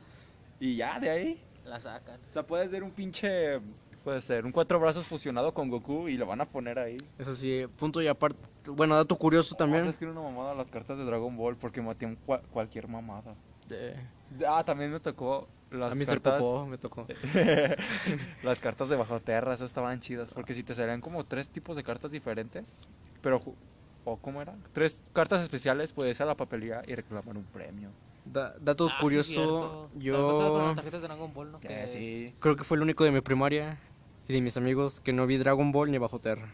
y 0.60 0.76
ya, 0.78 1.00
de 1.00 1.10
ahí. 1.10 1.42
La 1.66 1.80
sacan. 1.82 2.20
O 2.30 2.32
sea, 2.32 2.44
puede 2.44 2.68
ser 2.70 2.84
un 2.84 2.92
pinche, 2.92 3.60
puede 4.06 4.22
ser 4.22 4.46
un 4.46 4.52
cuatro 4.54 4.80
brazos 4.80 5.06
fusionado 5.08 5.54
con 5.54 5.68
Goku 5.70 6.08
y 6.08 6.16
lo 6.16 6.26
van 6.28 6.40
a 6.40 6.46
poner 6.46 6.80
ahí. 6.80 6.96
Eso 7.18 7.36
sí, 7.36 7.66
punto 7.78 8.02
y 8.02 8.08
aparte. 8.08 8.38
Bueno, 8.70 8.96
dato 8.96 9.16
curioso 9.18 9.56
También. 9.56 9.80
también. 9.82 9.90
es 9.92 9.98
que 9.98 10.06
era 10.06 10.12
una 10.14 10.22
mamada 10.22 10.54
las 10.56 10.70
cartas 10.70 10.98
de 10.98 11.04
Dragon 11.04 11.36
Ball 11.36 11.58
porque 11.58 11.82
maté 11.82 12.08
cua- 12.26 12.42
cualquier 12.52 12.88
mamada. 12.88 13.36
De- 13.68 13.96
Ah, 14.48 14.64
también 14.64 14.92
me 14.92 15.00
tocó 15.00 15.48
las 15.72 15.92
a 15.92 15.96
Mr. 15.96 16.06
cartas... 16.06 16.40
Popó 16.40 16.66
me 16.68 16.78
tocó. 16.78 17.06
las 18.44 18.60
cartas 18.60 18.90
de 18.90 18.96
bajo 18.96 19.20
tierra, 19.20 19.54
esas 19.54 19.68
estaban 19.70 20.00
chidas. 20.00 20.32
Porque 20.32 20.54
si 20.54 20.64
te 20.64 20.74
salían 20.74 21.02
como 21.02 21.26
tres 21.26 21.50
tipos 21.50 21.76
de 21.76 21.84
cartas 21.84 22.12
diferentes, 22.12 22.88
pero. 23.22 23.42
¿O 24.08 24.18
cómo 24.18 24.40
era? 24.40 24.56
Tres 24.72 25.02
cartas 25.14 25.42
especiales, 25.42 25.92
puedes 25.92 26.18
ir 26.20 26.24
a 26.24 26.26
la 26.28 26.36
papelería 26.38 26.84
y 26.86 26.94
reclamar 26.94 27.36
un 27.38 27.44
premio. 27.46 27.90
Da- 28.24 28.54
dato 28.60 28.86
Ah, 28.88 28.92
sí, 28.92 29.02
curioso. 29.02 29.90
También 29.94 30.14
pasaba 30.28 30.50
con 30.50 30.60
yo 30.62 30.66
las 30.68 30.76
tarjetas 30.76 31.02
de 31.02 31.08
Dragon 31.08 31.34
Ball, 31.34 31.52
sí. 31.92 32.36
creo 32.40 32.56
que 32.56 32.64
fue 32.64 32.78
el 32.78 32.84
único 32.84 33.04
de 33.04 33.12
mi 33.12 33.22
primaria 33.22 33.80
y 34.28 34.34
de 34.34 34.42
mis 34.42 34.58
amigos 34.58 35.00
que 35.00 35.14
no 35.14 35.26
vi 35.28 35.38
Dragon 35.38 35.72
Ball 35.72 35.92
ni 35.92 35.98
Bajo 35.98 36.20
Terra. 36.20 36.48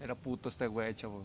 Era 0.00 0.14
puto 0.14 0.48
este 0.48 0.66
güey, 0.66 0.94
chavo. 0.94 1.24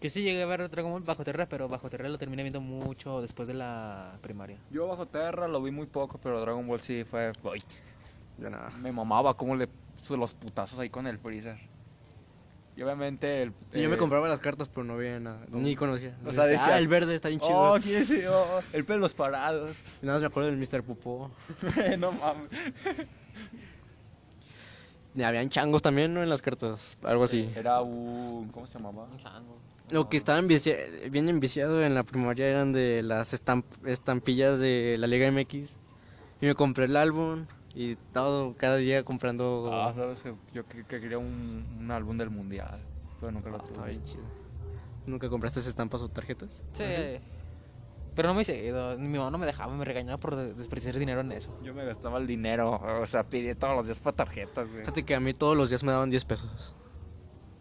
Yo 0.00 0.10
sí 0.10 0.22
llegué 0.22 0.42
a 0.42 0.46
ver 0.46 0.68
Dragon 0.68 0.90
Ball 0.90 1.02
bajo 1.02 1.22
tierra, 1.22 1.46
pero 1.46 1.68
bajo 1.68 1.88
tierra 1.88 2.08
lo 2.08 2.18
terminé 2.18 2.42
viendo 2.42 2.60
mucho 2.60 3.20
después 3.20 3.46
de 3.46 3.54
la 3.54 4.18
primaria. 4.20 4.58
Yo 4.70 4.88
bajo 4.88 5.06
tierra 5.06 5.46
lo 5.46 5.62
vi 5.62 5.70
muy 5.70 5.86
poco, 5.86 6.18
pero 6.18 6.40
Dragon 6.40 6.66
Ball 6.66 6.80
sí 6.80 7.04
fue. 7.04 7.32
uy, 7.44 7.62
Ya 8.38 8.50
nada. 8.50 8.70
me 8.70 8.90
mamaba 8.90 9.36
cómo 9.36 9.54
le 9.54 9.68
puso 9.68 10.16
los 10.16 10.34
putazos 10.34 10.80
ahí 10.80 10.90
con 10.90 11.06
el 11.06 11.18
Freezer. 11.18 11.56
Y 12.76 12.82
obviamente 12.82 13.42
el. 13.42 13.52
Sí, 13.72 13.82
yo 13.82 13.88
me 13.88 13.94
eh, 13.94 13.98
compraba 13.98 14.26
las 14.28 14.40
cartas, 14.40 14.68
pero 14.68 14.82
no 14.82 14.96
veía 14.96 15.20
nada. 15.20 15.44
No. 15.48 15.58
Ni 15.58 15.76
conocía. 15.76 16.16
O 16.24 16.32
sea, 16.32 16.44
Este, 16.44 16.52
decías, 16.52 16.68
ah, 16.68 16.78
el 16.78 16.88
verde 16.88 17.14
está 17.14 17.28
bien 17.28 17.40
chido. 17.40 17.74
Oh, 17.74 17.78
¿quién 17.80 18.02
es? 18.02 18.10
Oh, 18.28 18.60
el 18.72 18.84
pelos 18.84 19.14
parados. 19.14 19.76
Y 20.02 20.06
Nada 20.06 20.16
más 20.16 20.22
me 20.22 20.26
acuerdo 20.26 20.50
del 20.50 20.58
Mr. 20.58 20.82
Popó. 20.82 21.30
no 21.98 22.10
mames. 22.12 22.48
Habían 25.22 25.50
changos 25.50 25.82
también, 25.82 26.14
¿no? 26.14 26.22
En 26.22 26.28
las 26.28 26.40
cartas. 26.42 26.96
Algo 27.02 27.24
así. 27.24 27.50
Era 27.54 27.80
un. 27.82 28.48
¿Cómo 28.52 28.66
se 28.66 28.78
llamaba? 28.78 29.04
Un 29.04 29.18
chango. 29.18 29.56
Lo 29.90 30.08
que 30.08 30.16
estaba 30.16 30.38
envicia- 30.38 30.76
bien 31.10 31.28
enviciado 31.28 31.82
en 31.82 31.94
la 31.94 32.02
primaria 32.02 32.48
eran 32.48 32.72
de 32.72 33.02
las 33.02 33.34
estamp- 33.34 33.64
estampillas 33.84 34.58
de 34.58 34.96
la 34.98 35.06
Liga 35.06 35.26
MX. 35.26 35.76
Y 36.40 36.46
me 36.46 36.54
compré 36.54 36.86
el 36.86 36.96
álbum 36.96 37.44
y 37.74 37.96
todo, 38.12 38.54
cada 38.56 38.76
día 38.76 39.04
comprando. 39.04 39.68
Ah, 39.72 39.92
sabes 39.92 40.22
que 40.22 40.34
yo 40.54 40.66
que, 40.66 40.84
que 40.84 41.00
quería 41.00 41.18
un, 41.18 41.66
un 41.78 41.90
álbum 41.90 42.16
del 42.16 42.30
mundial, 42.30 42.80
pero 43.20 43.32
nunca 43.32 43.50
lo 43.50 43.56
Ah, 43.58 43.62
está 43.64 43.74
tuve. 43.80 43.90
bien 43.90 44.02
chido. 44.02 44.24
¿Nunca 45.04 45.28
compraste 45.28 45.60
estampas 45.60 46.00
o 46.00 46.08
tarjetas? 46.08 46.62
Sí. 46.72 46.84
Pero 48.14 48.28
no 48.28 48.34
me 48.34 48.42
hice 48.42 48.62
ido. 48.64 48.98
Mi 48.98 49.18
mamá 49.18 49.30
no 49.30 49.38
me 49.38 49.46
dejaba, 49.46 49.74
me 49.74 49.84
regañaba 49.84 50.18
por 50.18 50.36
de- 50.36 50.52
desperdiciar 50.54 50.98
dinero 50.98 51.20
en 51.22 51.32
eso. 51.32 51.58
Yo 51.62 51.72
me 51.72 51.84
gastaba 51.84 52.18
el 52.18 52.26
dinero, 52.26 52.72
o 53.00 53.06
sea, 53.06 53.24
pedí 53.24 53.54
todos 53.54 53.74
los 53.74 53.86
días 53.86 53.98
para 53.98 54.16
tarjetas, 54.16 54.70
güey. 54.70 54.82
Fíjate 54.82 55.02
que 55.04 55.14
a 55.14 55.20
mí 55.20 55.32
todos 55.32 55.56
los 55.56 55.70
días 55.70 55.82
me 55.82 55.92
daban 55.92 56.10
10 56.10 56.24
pesos. 56.24 56.74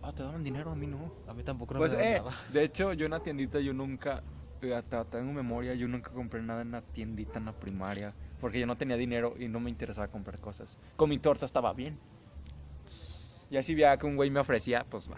Ah, 0.01 0.11
te 0.11 0.23
daban 0.23 0.43
dinero, 0.43 0.71
a 0.71 0.75
mí 0.75 0.87
no. 0.87 1.11
A 1.27 1.33
mí 1.33 1.43
tampoco 1.43 1.73
no 1.75 1.79
Pues, 1.79 1.93
me 1.93 1.99
daban 1.99 2.13
eh, 2.13 2.19
nada. 2.19 2.35
de 2.51 2.63
hecho, 2.63 2.91
yo 2.93 3.05
en 3.05 3.11
la 3.11 3.19
tiendita, 3.21 3.59
yo 3.59 3.71
nunca, 3.71 4.23
eh, 4.61 4.73
hasta 4.75 5.05
tengo 5.05 5.31
memoria, 5.31 5.73
yo 5.75 5.87
nunca 5.87 6.11
compré 6.11 6.41
nada 6.41 6.63
en 6.63 6.71
la 6.71 6.81
tiendita 6.81 7.39
en 7.39 7.45
la 7.45 7.53
primaria, 7.53 8.13
porque 8.41 8.59
yo 8.59 8.65
no 8.67 8.75
tenía 8.75 8.97
dinero 8.97 9.35
y 9.39 9.47
no 9.47 9.59
me 9.61 9.69
interesaba 9.69 10.07
comprar 10.09 10.41
cosas. 10.41 10.75
Con 10.97 11.09
mi 11.09 11.17
torta 11.19 11.45
estaba 11.45 11.71
bien. 11.73 11.97
Y 13.49 13.57
así 13.57 13.73
veía 13.75 13.95
que 13.97 14.05
un 14.05 14.15
güey 14.15 14.29
me 14.29 14.39
ofrecía, 14.39 14.85
pues 14.89 15.09
va. 15.09 15.17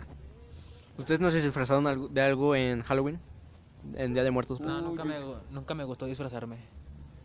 ¿Ustedes 0.98 1.20
no 1.22 1.32
se 1.32 1.42
disfrazaron 1.42 2.14
de 2.14 2.22
algo 2.22 2.56
en 2.56 2.82
Halloween? 2.84 3.20
En 3.96 4.14
Día 4.14 4.24
de 4.24 4.32
Muertos. 4.32 4.60
No, 4.60 4.82
nunca 4.82 5.04
me, 5.04 5.16
nunca 5.52 5.74
me 5.74 5.84
gustó 5.84 6.06
disfrazarme. 6.06 6.58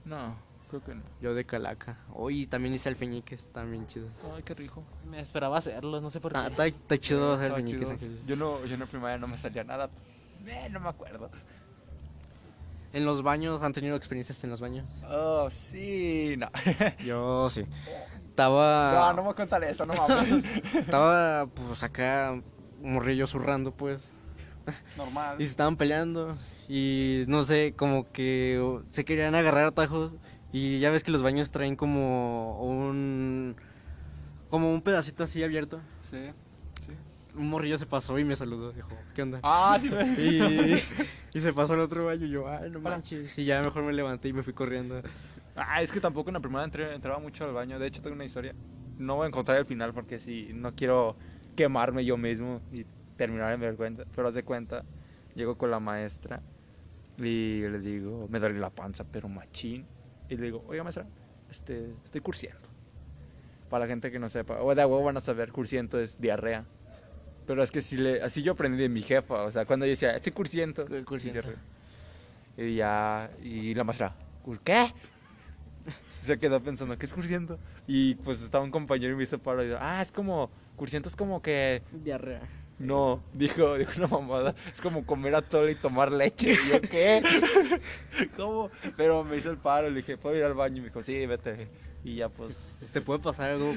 No, 0.04 0.34
creo 0.68 0.82
que 0.82 0.94
no. 0.94 1.02
Yo 1.20 1.34
de 1.34 1.44
Calaca. 1.44 1.98
Hoy 2.12 2.46
también 2.46 2.74
hice 2.74 2.88
alfeñiques, 2.88 3.48
bien 3.70 3.86
chidos. 3.86 4.30
Ay, 4.34 4.42
qué 4.42 4.54
rico. 4.54 4.82
Me 5.10 5.20
esperaba 5.20 5.58
hacerlos, 5.58 6.02
no 6.02 6.10
sé 6.10 6.20
por 6.20 6.32
qué. 6.32 6.38
Ah, 6.38 6.48
está, 6.48 6.66
está 6.66 6.98
chido 6.98 7.34
hacer 7.34 7.52
alfeñiques. 7.52 8.06
Yo 8.26 8.36
no, 8.36 8.64
yo 8.64 8.74
en 8.74 8.80
la 8.80 8.86
primaria 8.86 9.18
no 9.18 9.28
me 9.28 9.36
salía 9.36 9.64
nada. 9.64 9.90
Eh, 10.46 10.68
no 10.70 10.80
me 10.80 10.88
acuerdo. 10.88 11.30
En 12.92 13.04
los 13.04 13.22
baños, 13.22 13.62
¿han 13.62 13.72
tenido 13.72 13.96
experiencias 13.96 14.42
en 14.44 14.50
los 14.50 14.60
baños? 14.60 14.86
Oh, 15.10 15.50
sí, 15.50 16.36
no. 16.38 16.48
Yo 17.04 17.50
sí. 17.50 17.66
Estaba. 18.22 19.12
No, 19.12 19.22
no 19.22 19.28
me 19.28 19.34
contar 19.34 19.62
eso, 19.64 19.84
no 19.84 19.94
mames. 19.94 20.42
Estaba, 20.74 21.46
pues 21.46 21.82
acá, 21.82 22.40
morrillo 22.80 23.26
zurrando, 23.26 23.72
pues. 23.72 24.10
Normal. 24.96 25.40
Y 25.40 25.44
se 25.44 25.50
estaban 25.50 25.76
peleando. 25.76 26.36
Y 26.68 27.24
no 27.28 27.42
sé, 27.42 27.74
como 27.76 28.10
que 28.12 28.80
se 28.90 29.04
querían 29.04 29.34
agarrar 29.34 29.64
atajos. 29.64 30.12
Y 30.52 30.78
ya 30.80 30.90
ves 30.90 31.04
que 31.04 31.10
los 31.10 31.22
baños 31.22 31.50
traen 31.50 31.76
como 31.76 32.58
un. 32.62 33.56
Como 34.48 34.72
un 34.72 34.80
pedacito 34.82 35.24
así 35.24 35.42
abierto. 35.42 35.80
Sí, 36.10 36.18
sí. 36.86 36.92
Un 37.36 37.48
morrillo 37.50 37.76
se 37.76 37.84
pasó 37.86 38.18
y 38.18 38.24
me 38.24 38.34
saludó. 38.34 38.72
Dijo, 38.72 38.90
¿qué 39.14 39.22
onda? 39.22 39.40
Ah, 39.42 39.78
sí, 39.80 39.90
me... 39.90 40.04
Y, 40.18 40.82
y 41.34 41.40
se 41.40 41.52
pasó 41.52 41.74
al 41.74 41.80
otro 41.80 42.06
baño 42.06 42.24
y 42.24 42.30
yo, 42.30 42.48
ay, 42.48 42.70
no 42.70 42.80
manches. 42.80 43.38
Y 43.38 43.44
ya 43.44 43.60
mejor 43.62 43.82
me 43.82 43.92
levanté 43.92 44.28
y 44.28 44.32
me 44.32 44.42
fui 44.42 44.54
corriendo. 44.54 45.02
Ah, 45.54 45.82
es 45.82 45.92
que 45.92 46.00
tampoco 46.00 46.30
en 46.30 46.34
la 46.34 46.40
primera 46.40 46.64
entré- 46.64 46.94
entraba 46.94 47.18
mucho 47.18 47.44
al 47.44 47.52
baño. 47.52 47.78
De 47.78 47.86
hecho, 47.86 48.00
tengo 48.00 48.14
una 48.14 48.24
historia. 48.24 48.54
No 48.96 49.16
voy 49.16 49.24
a 49.26 49.28
encontrar 49.28 49.58
el 49.58 49.66
final 49.66 49.92
porque 49.92 50.18
si 50.18 50.50
no 50.54 50.74
quiero 50.74 51.16
quemarme 51.54 52.04
yo 52.04 52.16
mismo 52.16 52.62
y 52.72 52.86
terminar 53.18 53.52
en 53.52 53.60
vergüenza. 53.60 54.04
Pero 54.16 54.28
haz 54.28 54.34
de 54.34 54.42
cuenta, 54.44 54.82
llego 55.34 55.58
con 55.58 55.70
la 55.70 55.80
maestra 55.80 56.40
y 57.18 57.60
le 57.60 57.80
digo, 57.80 58.26
me 58.30 58.38
duele 58.38 58.58
la 58.58 58.70
panza, 58.70 59.04
pero 59.04 59.28
machín. 59.28 59.84
Y 60.30 60.36
le 60.36 60.44
digo, 60.44 60.64
oiga, 60.68 60.82
maestra, 60.84 61.04
este, 61.50 61.92
estoy 62.04 62.22
cursiendo. 62.22 62.60
Para 63.68 63.84
la 63.84 63.88
gente 63.88 64.10
que 64.10 64.18
no 64.18 64.30
sepa, 64.30 64.62
o 64.62 64.74
de 64.74 64.82
huevo 64.84 65.02
van 65.04 65.18
a 65.18 65.20
saber, 65.20 65.52
cursiento 65.52 66.00
es 66.00 66.18
diarrea. 66.18 66.64
Pero 67.46 67.62
es 67.62 67.70
que 67.70 67.80
si 67.82 67.96
le, 67.96 68.22
así 68.22 68.42
yo 68.42 68.52
aprendí 68.52 68.78
de 68.78 68.88
mi 68.88 69.02
jefa. 69.02 69.42
O 69.42 69.50
sea, 69.50 69.64
cuando 69.66 69.84
yo 69.86 69.90
decía, 69.90 70.14
estoy 70.14 70.32
cursiento. 70.32 70.84
¿Qué 70.86 71.04
cursiento? 71.04 71.40
Y 72.56 72.76
ya, 72.76 73.30
y 73.42 73.74
la 73.74 73.84
maestra, 73.84 74.14
"¿Cur- 74.44 74.60
¿qué? 74.64 74.86
Se 76.22 76.38
quedó 76.38 76.60
pensando, 76.60 76.98
¿qué 76.98 77.06
es 77.06 77.12
cursiento? 77.12 77.58
Y 77.86 78.16
pues 78.16 78.42
estaba 78.42 78.64
un 78.64 78.70
compañero 78.70 79.12
y 79.14 79.16
me 79.16 79.22
hizo 79.22 79.38
paro 79.38 79.62
y 79.62 79.68
dijo, 79.68 79.78
ah, 79.80 80.02
es 80.02 80.12
como, 80.12 80.50
cursiento 80.76 81.08
es 81.08 81.16
como 81.16 81.40
que, 81.40 81.82
Diarrea. 81.92 82.42
No, 82.78 83.22
dijo, 83.32 83.74
dijo 83.76 83.92
una 83.96 84.06
mamada, 84.06 84.54
es 84.72 84.80
como 84.80 85.04
comer 85.04 85.34
atole 85.34 85.72
y 85.72 85.74
tomar 85.74 86.12
leche. 86.12 86.52
Y 86.52 86.70
yo, 86.70 86.80
¿qué? 86.80 87.22
¿Cómo? 88.36 88.70
Pero 88.96 89.24
me 89.24 89.36
hizo 89.36 89.50
el 89.50 89.58
paro, 89.58 89.88
le 89.90 89.96
dije, 89.96 90.16
¿puedo 90.16 90.36
ir 90.36 90.44
al 90.44 90.54
baño? 90.54 90.76
Y 90.78 90.80
me 90.80 90.86
dijo, 90.86 91.02
sí, 91.02 91.26
vete. 91.26 91.68
Y 92.04 92.16
ya 92.16 92.28
pues, 92.28 92.90
¿Te 92.92 93.00
puede 93.00 93.18
pasar 93.20 93.50
algo 93.50 93.74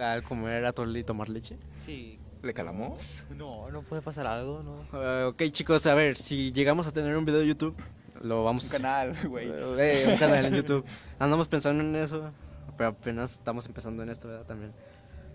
al 0.00 0.22
comer 0.22 0.64
atole 0.64 0.98
y 0.98 1.04
tomar 1.04 1.28
leche? 1.28 1.56
Sí. 1.76 2.18
¿le 2.42 2.54
calamos? 2.54 3.24
No, 3.36 3.68
no 3.70 3.82
puede 3.82 4.00
pasar 4.00 4.26
algo, 4.26 4.62
¿no? 4.62 4.86
Ah, 4.92 5.26
ok, 5.28 5.42
chicos, 5.50 5.86
a 5.86 5.94
ver, 5.94 6.16
si 6.16 6.52
llegamos 6.52 6.86
a 6.86 6.92
tener 6.92 7.16
un 7.16 7.24
video 7.24 7.40
de 7.40 7.48
YouTube, 7.48 7.74
lo 8.22 8.44
vamos 8.44 8.62
Un 8.64 8.66
a 8.66 8.70
hacer. 8.70 8.82
canal, 8.82 9.28
güey. 9.28 9.48
Eh, 9.78 10.04
un 10.08 10.16
canal 10.18 10.44
en 10.46 10.54
YouTube. 10.54 10.84
Andamos 11.18 11.48
pensando 11.48 11.82
en 11.82 11.96
eso, 11.96 12.30
pero 12.76 12.90
apenas 12.90 13.32
estamos 13.32 13.66
empezando 13.66 14.02
en 14.04 14.10
esto 14.10 14.28
¿verdad? 14.28 14.46
también. 14.46 14.72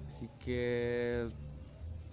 Así 0.08 0.30
que, 0.44 1.28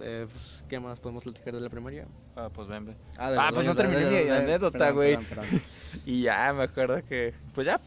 eh, 0.03 0.27
pues, 0.31 0.65
¿qué 0.69 0.79
más 0.81 1.01
podemos 1.01 1.23
platicar 1.25 1.55
de 1.55 1.61
la 1.61 1.69
primaria? 1.71 2.07
Ah, 2.37 2.49
pues 2.53 2.69
ven, 2.69 2.87
ven. 2.87 2.97
Ah, 3.19 3.31
de 3.31 3.39
Ah, 3.39 3.51
pues 3.53 3.67
no 3.67 3.75
terminé 3.77 4.05
¿verdad? 4.05 4.25
mi 4.25 4.31
anécdota, 4.31 4.91
güey. 4.91 5.19
Y 6.07 6.23
ya 6.23 6.53
me 6.53 6.63
acuerdo 6.65 7.05
que, 7.05 7.35
pues 7.55 7.67
ya 7.67 7.81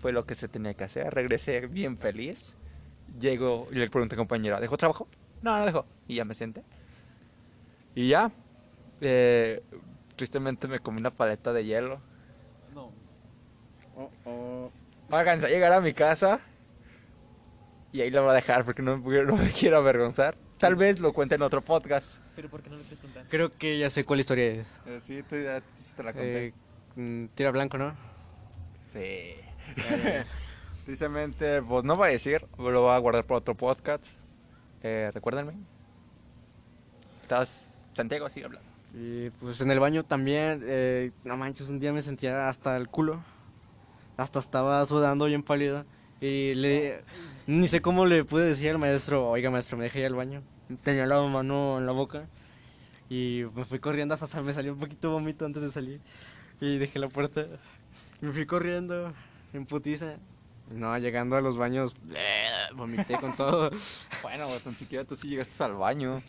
fue 0.00 0.12
lo 0.12 0.24
que 0.24 0.34
se 0.34 0.48
tenía 0.48 0.74
que 0.74 0.84
hacer. 0.84 1.12
Regresé 1.12 1.66
bien 1.66 1.96
feliz. 1.96 2.56
Llego 3.18 3.68
y 3.70 3.76
le 3.76 3.90
pregunté 3.90 4.14
a 4.14 4.18
compañera, 4.18 4.60
¿dejó 4.60 4.76
trabajo? 4.76 5.08
No, 5.42 5.58
no 5.58 5.66
dejó. 5.66 5.86
Y 6.06 6.16
ya 6.16 6.24
me 6.24 6.34
senté. 6.34 6.62
Y 7.94 8.08
ya. 8.08 8.30
eh, 9.00 9.62
tristemente 10.16 10.66
me 10.68 10.80
comí 10.80 10.98
una 11.00 11.10
paleta 11.10 11.52
de 11.52 11.64
hielo. 11.64 12.00
No. 12.74 12.90
Oh, 13.96 14.10
oh. 14.24 14.70
Háganse 15.10 15.46
a 15.46 15.50
llegar 15.50 15.72
a 15.72 15.80
mi 15.80 15.92
casa. 15.92 16.40
Y 17.92 18.00
ahí 18.02 18.10
lo 18.10 18.22
voy 18.22 18.32
a 18.32 18.34
dejar 18.34 18.64
porque 18.64 18.82
no, 18.82 18.98
no 18.98 19.36
me 19.36 19.50
quiero 19.50 19.78
avergonzar. 19.78 20.36
Tal 20.58 20.74
vez 20.74 20.98
lo 20.98 21.12
cuente 21.12 21.36
en 21.36 21.42
otro 21.42 21.62
podcast. 21.62 22.18
Pero 22.34 22.48
¿por 22.48 22.62
qué 22.62 22.70
no 22.70 22.76
lo 22.76 22.82
quieres 22.82 23.00
contar? 23.00 23.24
Creo 23.28 23.56
que 23.56 23.78
ya 23.78 23.90
sé 23.90 24.04
cuál 24.04 24.20
historia 24.20 24.46
es. 24.46 24.66
sí, 25.04 25.22
tú 25.28 25.36
ya 25.36 25.62
te 25.96 26.02
la 26.02 26.12
Eh, 26.16 26.52
mm, 26.96 27.26
tira 27.34 27.50
blanco, 27.50 27.78
¿no? 27.78 27.94
Sí. 28.92 29.34
Tristemente, 30.84 31.62
pues 31.62 31.84
no 31.84 31.96
voy 31.96 32.08
a 32.08 32.12
decir, 32.12 32.46
lo 32.56 32.82
voy 32.82 32.92
a 32.92 32.98
guardar 32.98 33.24
para 33.24 33.38
otro 33.38 33.54
podcast. 33.54 34.06
Eh, 34.82 35.10
recuérdenme. 35.12 35.52
Estás 37.22 37.62
Santiago, 37.94 38.28
sigue 38.28 38.46
hablando. 38.46 38.68
Y 38.94 39.30
pues 39.30 39.60
en 39.60 39.70
el 39.70 39.80
baño 39.80 40.04
también, 40.04 40.62
eh, 40.64 41.10
no 41.24 41.36
manches, 41.36 41.68
un 41.68 41.78
día 41.78 41.92
me 41.92 42.02
sentía 42.02 42.48
hasta 42.48 42.76
el 42.76 42.88
culo. 42.88 43.22
Hasta 44.16 44.38
estaba 44.38 44.84
sudando 44.86 45.26
bien 45.26 45.42
pálido. 45.42 45.84
Y 46.20 46.54
le, 46.54 47.02
ni 47.46 47.66
sé 47.68 47.80
cómo 47.80 48.06
le 48.06 48.24
pude 48.24 48.44
decir 48.44 48.70
al 48.70 48.78
maestro, 48.78 49.28
oiga 49.28 49.50
maestro, 49.50 49.76
me 49.76 49.84
dejé 49.84 50.00
ir 50.00 50.06
al 50.06 50.14
baño. 50.14 50.42
Tenía 50.82 51.06
la 51.06 51.22
mano 51.22 51.78
en 51.78 51.86
la 51.86 51.92
boca. 51.92 52.26
Y 53.08 53.44
me 53.54 53.64
fui 53.64 53.78
corriendo 53.78 54.14
hasta 54.14 54.42
me 54.42 54.52
salió 54.52 54.72
un 54.72 54.78
poquito 54.78 55.10
vómito 55.10 55.46
antes 55.46 55.62
de 55.62 55.70
salir. 55.70 56.00
Y 56.60 56.78
dejé 56.78 56.98
la 56.98 57.08
puerta. 57.08 57.46
Me 58.20 58.32
fui 58.32 58.46
corriendo 58.46 59.14
en 59.52 59.64
putiza. 59.64 60.16
No, 60.70 60.98
llegando 60.98 61.36
a 61.36 61.40
los 61.40 61.56
baños, 61.56 61.94
vomité 62.74 63.18
con 63.18 63.34
todo. 63.36 63.70
Bueno, 64.22 64.46
pues, 64.48 64.62
tan 64.62 64.74
siquiera 64.74 65.04
tú 65.04 65.16
sí 65.16 65.28
llegaste 65.28 65.64
al 65.64 65.74
baño. 65.74 66.22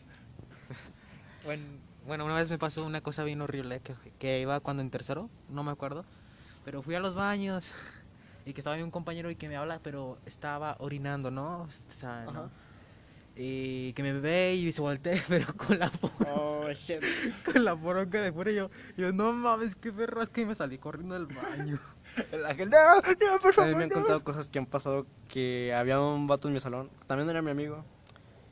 Bueno, 1.44 1.64
bueno, 2.06 2.26
una 2.26 2.36
vez 2.36 2.50
me 2.50 2.58
pasó 2.58 2.86
una 2.86 3.02
cosa 3.02 3.24
bien 3.24 3.42
horrible 3.42 3.82
que, 3.82 3.96
que 4.18 4.40
iba 4.40 4.60
cuando 4.62 4.82
en 4.82 4.90
tercero, 4.90 5.30
no 5.50 5.64
me 5.64 5.72
acuerdo, 5.72 6.06
pero 6.64 6.82
fui 6.82 6.96
a 6.96 7.00
los 7.00 7.16
baños 7.16 7.74
y 8.50 8.54
que 8.54 8.62
estaba 8.62 8.76
ahí 8.76 8.82
un 8.82 8.92
compañero 8.92 9.30
y 9.30 9.36
que 9.36 9.48
me 9.48 9.56
habla, 9.58 9.80
pero 9.82 10.18
estaba 10.26 10.76
orinando, 10.80 11.32
¿no? 11.32 11.64
O 11.64 11.70
sea, 11.90 12.26
¿no? 12.26 12.50
Y 13.36 13.94
que 13.94 14.04
me 14.04 14.14
ve 14.14 14.56
y 14.56 14.72
se 14.72 14.82
voltea, 14.82 15.22
pero 15.30 15.54
con 15.56 15.80
la, 15.80 15.90
po- 15.90 16.12
Oh, 16.28 16.70
shit. 16.74 17.02
con 17.54 17.64
la 17.64 17.76
poronga 17.76 18.22
de 18.22 18.34
fuera 18.34 18.52
y 18.52 18.56
yo, 18.56 18.70
yo, 18.98 19.14
no 19.14 19.32
mames, 19.32 19.76
qué 19.76 19.94
perro, 19.94 20.22
es 20.22 20.30
que 20.30 20.46
me 20.46 20.56
salí 20.56 20.78
corriendo 20.78 21.14
del 21.16 21.28
baño. 21.28 21.80
El 22.32 22.46
ángel, 22.46 22.70
no, 22.70 22.78
no, 22.96 23.40
por 23.40 23.48
A 23.48 23.52
mí 23.52 23.54
favor. 23.54 23.76
me 23.78 23.84
han 23.84 23.90
no". 23.90 23.96
contado 23.96 24.24
cosas 24.24 24.50
que 24.50 24.60
han 24.60 24.66
pasado 24.66 25.06
que 25.30 25.74
había 25.74 26.02
un 26.02 26.28
vato 26.28 26.48
en 26.48 26.56
mi 26.56 26.60
salón, 26.60 26.90
también 27.08 27.30
era 27.30 27.42
mi 27.42 27.52
amigo, 27.52 27.86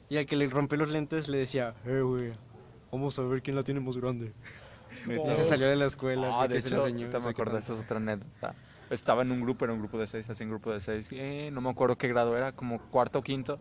y 0.10 0.18
al 0.18 0.26
que 0.26 0.36
le 0.38 0.48
rompí 0.48 0.78
los 0.78 0.90
lentes 0.90 1.28
le 1.28 1.40
decía, 1.40 1.74
eh, 1.86 2.02
güey, 2.02 2.32
vamos 2.92 3.18
a 3.20 3.24
ver 3.24 3.42
quién 3.42 3.56
la 3.56 3.64
tiene 3.64 3.80
más 3.80 3.98
grande. 3.98 4.32
Y 5.06 5.34
se 5.36 5.44
salió 5.44 5.68
de 5.68 5.76
la 5.76 5.86
escuela. 5.86 6.30
Ah, 6.32 6.38
porque 6.42 6.54
de 6.54 6.60
hecho, 6.60 6.76
no 6.90 7.20
me 7.20 7.30
acordé, 7.30 7.60
esa 7.60 7.74
es 7.74 7.80
otra 7.80 7.98
anécdota. 7.98 8.56
Estaba 8.90 9.22
en 9.22 9.32
un 9.32 9.42
grupo, 9.42 9.66
era 9.66 9.74
un 9.74 9.80
grupo 9.80 9.98
de 9.98 10.08
seis, 10.08 10.30
así 10.30 10.44
un 10.44 10.52
grupo 10.52 10.72
de 10.72 10.80
seis. 10.80 11.10
no 11.52 11.62
me 11.62 11.70
acuerdo 11.70 11.98
qué 11.98 12.08
grado 12.08 12.38
era, 12.38 12.54
como 12.54 12.80
cuarto 12.90 13.20
o 13.20 13.22
quinto. 13.22 13.60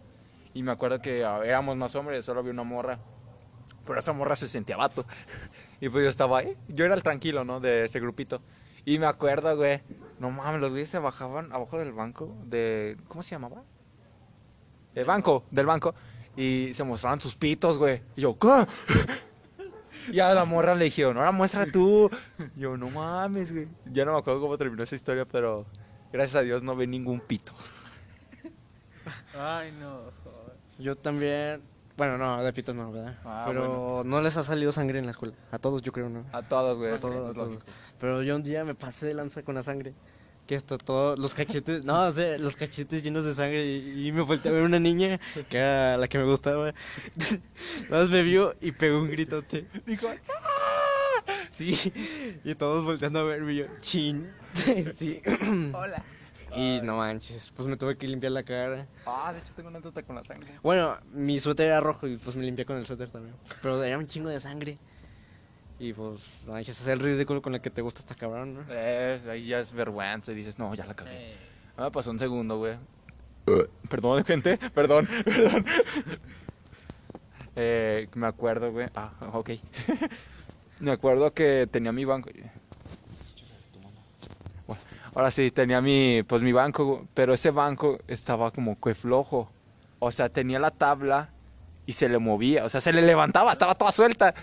Y 0.55 0.63
me 0.63 0.73
acuerdo 0.73 1.01
que 1.01 1.25
ah, 1.25 1.41
éramos 1.45 1.77
más 1.77 1.95
hombres, 1.97 2.25
solo 2.25 2.41
había 2.41 2.53
una 2.53 2.63
morra. 2.63 2.99
Pero 3.87 3.99
esa 3.99 4.13
morra 4.13 4.37
se 4.37 4.49
sentía 4.49 4.77
vato. 4.77 5.05
Y 5.81 5.91
pues 5.91 6.05
yo 6.05 6.09
estaba 6.09 6.39
ahí. 6.39 6.57
Yo 6.69 6.87
era 6.87 6.95
el 6.95 7.03
tranquilo, 7.03 7.45
¿no? 7.45 7.61
De 7.61 7.85
ese 7.85 8.01
grupito. 8.01 8.41
Y 8.87 8.99
me 8.99 9.05
acuerdo, 9.05 9.55
güey. 9.55 9.83
No 10.19 10.31
mames, 10.31 10.61
los 10.61 10.71
güeyes 10.71 10.89
se 10.89 10.99
bajaban 10.99 11.53
abajo 11.53 11.79
del 11.79 11.93
banco. 11.93 12.35
De. 12.45 12.97
¿Cómo 13.09 13.23
se 13.23 13.33
llamaba? 13.33 13.63
El 14.95 15.05
banco, 15.05 15.45
del 15.51 15.67
banco. 15.67 15.95
Y 16.35 16.71
se 16.73 16.85
mostraban 16.85 17.21
sus 17.21 17.37
pitos, 17.37 17.77
güey. 17.77 18.01
Y 18.17 18.23
yo, 18.23 18.39
¿qué? 18.39 18.67
Y 20.13 20.21
a 20.21 20.35
la 20.35 20.45
morra 20.45 20.75
le 20.75 20.87
dijeron, 20.87 21.17
ahora 21.17 21.33
muestra 21.33 21.67
tú. 21.67 22.11
Y 22.57 22.61
yo, 22.61 22.77
no 22.77 22.91
mames, 22.91 23.53
güey. 23.53 23.69
Ya 23.87 24.05
no 24.05 24.13
me 24.13 24.19
acuerdo 24.19 24.41
cómo 24.41 24.57
terminó 24.57 24.83
esa 24.83 24.95
historia, 24.95 25.25
pero 25.25 25.67
gracias 26.13 26.37
a 26.37 26.43
Dios 26.43 26.63
no 26.63 26.77
ve 26.77 26.87
ningún 26.87 27.21
pito. 27.21 27.53
Ay, 29.39 29.73
no. 29.81 30.11
Yo 30.79 30.97
también, 30.97 31.63
bueno, 31.97 32.19
no, 32.19 32.43
de 32.43 32.53
pitos 32.53 32.75
no, 32.75 32.93
¿verdad? 32.93 33.19
Ah, 33.25 33.45
Pero 33.47 34.03
no 34.05 34.21
les 34.21 34.37
ha 34.37 34.43
salido 34.43 34.73
sangre 34.73 34.99
en 34.99 35.07
la 35.07 35.13
escuela, 35.13 35.35
a 35.51 35.59
todos 35.59 35.81
yo 35.83 35.93
creo, 35.93 36.09
¿no? 36.11 36.25
A 36.33 36.43
todos, 36.43 36.77
güey. 36.77 36.93
A 36.93 36.99
todos, 36.99 37.31
a 37.31 37.39
todos. 37.39 37.63
Pero 37.99 38.23
yo 38.23 38.37
un 38.37 38.43
día 38.43 38.65
me 38.65 38.75
pasé 38.75 39.07
de 39.07 39.15
lanza 39.15 39.43
con 39.43 39.55
la 39.55 39.63
sangre. 39.63 39.95
Que 40.47 40.57
hasta 40.57 40.79
todos 40.79 41.19
los 41.19 41.35
cachetes, 41.35 41.85
no, 41.85 42.05
o 42.07 42.13
sea, 42.13 42.39
los 42.39 42.55
cachetes 42.57 43.03
llenos 43.03 43.25
de 43.25 43.35
sangre. 43.35 43.65
Y, 43.67 44.09
y 44.09 44.13
me 44.13 44.23
volteé 44.23 44.51
a 44.51 44.55
ver 44.55 44.63
una 44.63 44.79
niña 44.79 45.19
que 45.49 45.59
era 45.59 45.97
la 45.97 46.07
que 46.09 46.19
me 46.19 46.25
gustaba. 46.25 46.73
Más 47.91 48.09
me 48.09 48.23
vio 48.23 48.55
y 48.61 48.73
pegó 48.73 48.99
un 48.99 49.11
gritote. 49.11 49.67
Dijo, 49.87 50.09
Sí, 51.51 51.75
y 52.45 52.55
todos 52.55 52.85
volteando 52.85 53.21
a 53.21 53.25
verme 53.25 53.55
y 53.55 53.57
yo, 53.57 53.65
chin. 53.81 54.31
Sí. 54.95 55.21
Hola. 55.73 56.03
Y 56.55 56.81
no 56.83 56.97
manches, 56.97 57.53
pues 57.55 57.69
me 57.69 57.77
tuve 57.77 57.97
que 57.99 58.07
limpiar 58.07 58.33
la 58.33 58.43
cara. 58.43 58.87
ah, 59.05 59.33
de 59.33 59.41
hecho 59.41 59.53
tengo 59.55 59.69
una 59.69 59.79
anécdota 59.79 60.03
con 60.03 60.17
la 60.17 60.25
sangre. 60.25 60.53
Bueno, 60.63 60.97
mi 61.13 61.39
suéter 61.39 61.67
era 61.67 61.81
rojo 61.81 62.07
y 62.07 62.17
pues 62.17 62.37
me 62.37 62.45
limpié 62.45 62.65
con 62.65 62.77
el 62.79 62.87
suéter 62.87 63.11
también. 63.11 63.35
Pero 63.61 63.83
era 63.83 63.99
un 63.99 64.07
chingo 64.07 64.31
de 64.31 64.41
sangre. 64.41 64.79
Y 65.79 65.93
pues, 65.93 66.45
manches, 66.49 66.81
hacer 66.81 66.95
el 66.95 67.01
ridículo 67.01 67.43
con 67.43 67.55
el 67.55 67.61
que 67.61 67.71
te 67.71 67.83
gusta 67.83 68.01
esta 68.01 68.15
cabrón, 68.15 68.55
¿no? 68.55 68.65
Eh, 68.71 69.21
ahí 69.31 69.47
ya 69.47 69.61
es 69.61 69.73
vergüenza 69.73 70.33
y 70.33 70.35
dices, 70.35 70.59
no, 70.59 70.75
ya 70.75 70.87
la 70.87 70.95
cagué. 70.95 71.33
Eh, 71.33 71.37
Ah, 71.77 71.85
me 71.85 71.91
pasó 71.91 72.11
un 72.11 72.19
segundo, 72.19 72.57
güey. 72.57 72.77
Perdón, 73.91 74.25
gente, 74.27 74.59
perdón, 74.75 75.07
perdón. 75.25 75.67
Eh, 77.55 78.09
me 78.15 78.27
acuerdo, 78.27 78.73
güey. 78.73 78.89
Ah, 78.95 79.13
ok. 79.33 79.51
me 80.81 80.91
acuerdo 80.91 81.33
que 81.35 81.69
tenía 81.71 81.93
mi 81.93 82.07
banco. 82.07 82.31
Bueno, 84.67 84.83
ahora 85.15 85.31
sí, 85.31 85.51
tenía 85.51 85.83
mi, 85.83 86.23
pues 86.27 86.41
mi 86.41 86.53
banco, 86.53 86.85
güey, 86.85 87.01
pero 87.13 87.35
ese 87.35 87.51
banco 87.51 87.99
estaba 88.09 88.51
como 88.51 88.81
que 88.81 88.95
flojo. 88.95 89.51
O 89.99 90.11
sea, 90.11 90.31
tenía 90.31 90.59
la 90.59 90.71
tabla 90.71 91.31
y 91.85 91.93
se 91.93 92.09
le 92.09 92.19
movía, 92.19 92.65
o 92.65 92.69
sea, 92.69 92.81
se 92.81 92.93
le 92.93 93.03
levantaba, 93.03 93.53
estaba 93.53 93.75
toda 93.75 93.93
suelta. 93.93 94.35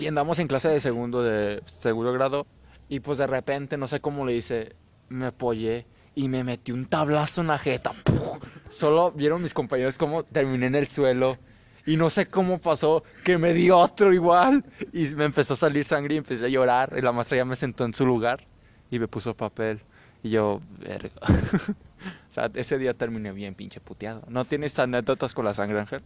Y 0.00 0.06
andamos 0.06 0.38
en 0.38 0.48
clase 0.48 0.68
de 0.68 0.80
segundo 0.80 1.22
de 1.22 1.62
segundo 1.66 2.10
grado 2.12 2.46
y 2.88 3.00
pues 3.00 3.18
de 3.18 3.26
repente, 3.26 3.76
no 3.76 3.86
sé 3.86 4.00
cómo 4.00 4.24
le 4.24 4.34
hice, 4.34 4.74
me 5.10 5.26
apoyé 5.26 5.86
y 6.14 6.28
me 6.28 6.42
metí 6.42 6.72
un 6.72 6.86
tablazo 6.86 7.42
en 7.42 7.48
la 7.48 7.58
jeta. 7.58 7.92
¡Pum! 8.04 8.40
Solo 8.66 9.12
vieron 9.12 9.42
mis 9.42 9.54
compañeros 9.54 9.98
cómo 9.98 10.24
terminé 10.24 10.66
en 10.66 10.74
el 10.74 10.88
suelo. 10.88 11.38
Y 11.86 11.96
no 11.96 12.10
sé 12.10 12.26
cómo 12.26 12.58
pasó 12.58 13.04
que 13.24 13.38
me 13.38 13.52
di 13.52 13.70
otro 13.70 14.12
igual. 14.12 14.64
Y 14.92 15.14
me 15.14 15.26
empezó 15.26 15.54
a 15.54 15.56
salir 15.56 15.84
sangre 15.84 16.14
y 16.14 16.18
empecé 16.18 16.46
a 16.46 16.48
llorar. 16.48 16.94
Y 16.96 17.00
la 17.02 17.12
maestra 17.12 17.36
ya 17.36 17.44
me 17.44 17.54
sentó 17.54 17.84
en 17.84 17.94
su 17.94 18.04
lugar 18.06 18.46
y 18.90 18.98
me 18.98 19.06
puso 19.06 19.36
papel. 19.36 19.80
Y 20.22 20.30
yo, 20.30 20.60
verga. 20.78 21.12
o 21.28 22.32
sea, 22.34 22.50
ese 22.54 22.76
día 22.78 22.94
terminé 22.94 23.32
bien 23.32 23.54
pinche 23.54 23.80
puteado. 23.80 24.22
¿No 24.28 24.44
tienes 24.46 24.78
anécdotas 24.78 25.32
con 25.32 25.44
la 25.44 25.54
sangre, 25.54 25.78
Ángel? 25.78 26.02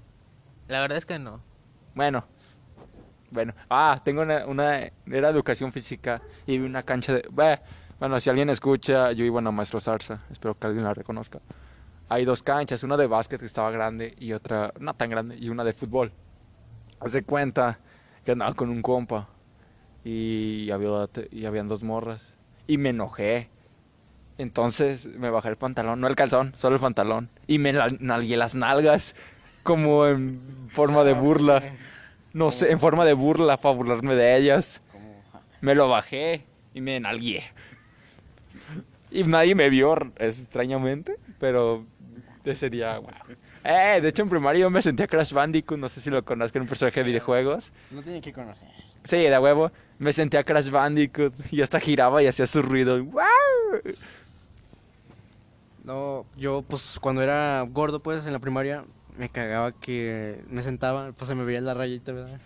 La 0.69 0.81
verdad 0.81 0.99
es 0.99 1.07
que 1.07 1.19
no. 1.19 1.41
Bueno. 1.95 2.27
Bueno. 3.35 3.53
Ah, 3.68 4.01
tengo 4.03 4.22
una, 4.22 4.47
una... 4.47 4.78
Era 5.07 5.28
educación 5.28 5.72
física 5.72 6.22
y 6.47 6.57
vi 6.57 6.64
una 6.64 6.85
cancha 6.85 7.14
de... 7.14 7.28
Bueno, 7.99 8.18
si 8.20 8.30
alguien 8.30 8.49
escucha, 8.49 9.12
yo 9.12 9.24
iba 9.24 9.41
a 9.41 9.51
Maestro 9.51 9.80
Zarza. 9.80 10.20
Espero 10.30 10.57
que 10.57 10.66
alguien 10.68 10.85
la 10.85 10.95
reconozca. 10.95 11.41
Hay 12.09 12.24
dos 12.24 12.43
canchas, 12.43 12.85
una 12.85 12.97
de 12.97 13.07
básquet 13.09 13.41
que 13.41 13.47
estaba 13.47 13.70
grande 13.72 14.14
y 14.18 14.32
otra 14.32 14.72
no 14.78 14.95
tan 14.95 15.11
grande 15.11 15.37
y 15.37 15.49
una 15.49 15.64
de 15.64 15.72
fútbol. 15.72 16.12
Hace 17.01 17.24
cuenta 17.24 17.80
que 18.24 18.32
andaba 18.32 18.55
con 18.55 18.70
un 18.70 18.82
compa 18.82 19.28
y 20.05 20.70
había 20.70 21.09
y 21.32 21.47
habían 21.47 21.66
dos 21.66 21.82
morras 21.82 22.35
y 22.68 22.78
me 22.78 22.91
enojé. 22.91 23.51
Entonces 24.39 25.07
me 25.07 25.30
bajé 25.30 25.49
el 25.49 25.57
pantalón, 25.57 26.01
no 26.01 26.07
el 26.07 26.14
calzón, 26.14 26.53
solo 26.57 26.76
el 26.76 26.80
pantalón 26.80 27.30
y 27.49 27.59
me 27.59 27.72
nalgué 27.72 28.37
las 28.37 28.55
nalgas 28.55 29.16
como 29.62 30.07
en 30.07 30.68
forma 30.68 31.03
de 31.03 31.14
burla. 31.14 31.62
No 32.35 32.51
sé, 32.51 32.72
en 32.72 32.80
forma 32.80 33.05
de 33.05 33.12
burla 33.12 33.57
para 33.57 33.74
burlarme 33.74 34.16
de 34.16 34.37
ellas. 34.37 34.82
Me 35.61 35.74
lo 35.74 35.89
bajé 35.89 36.45
y 36.74 36.80
me 36.80 36.99
nalgué. 36.99 37.45
Y 39.11 39.22
nadie 39.22 39.55
me 39.55 39.70
vio, 39.70 39.97
extrañamente, 40.16 41.16
pero 41.39 41.87
ese 42.45 42.68
día, 42.68 42.99
wow. 42.99 43.11
Eh, 43.62 44.01
de 44.03 44.09
hecho 44.09 44.22
en 44.22 44.28
primaria 44.28 44.62
yo 44.62 44.70
me 44.70 44.82
sentía 44.82 45.07
Crash 45.07 45.32
Bandicoot, 45.32 45.78
no 45.78 45.89
sé 45.89 46.01
si 46.01 46.11
lo 46.11 46.22
conozcan, 46.24 46.62
un 46.62 46.68
personaje 46.68 47.01
de 47.01 47.07
videojuegos. 47.07 47.72
No 47.93 48.03
tienen 48.03 48.20
que 48.20 48.32
conocer. 48.32 48.68
Sí, 49.05 49.18
de 49.18 49.39
huevo. 49.39 49.70
Me 49.99 50.12
sentía 50.12 50.43
Crash 50.43 50.70
Bandicoot 50.70 51.32
y 51.53 51.62
hasta 51.62 51.78
giraba 51.78 52.20
y 52.20 52.26
hacía 52.26 52.49
su 52.49 52.62
ruido. 52.62 53.03
¡Wow! 53.03 53.95
No, 55.85 56.26
yo 56.37 56.62
pues 56.62 56.99
cuando 57.01 57.22
era 57.22 57.64
gordo 57.70 58.01
pues 58.01 58.26
en 58.26 58.32
la 58.32 58.39
primaria 58.41 58.85
me 59.17 59.29
cagaba 59.29 59.73
que 59.73 60.43
me 60.49 60.62
sentaba, 60.62 61.12
pues 61.12 61.29
se 61.29 61.35
me 61.35 61.45
veía 61.45 61.61
la 61.61 61.75
rayita, 61.75 62.12
¿verdad? 62.12 62.41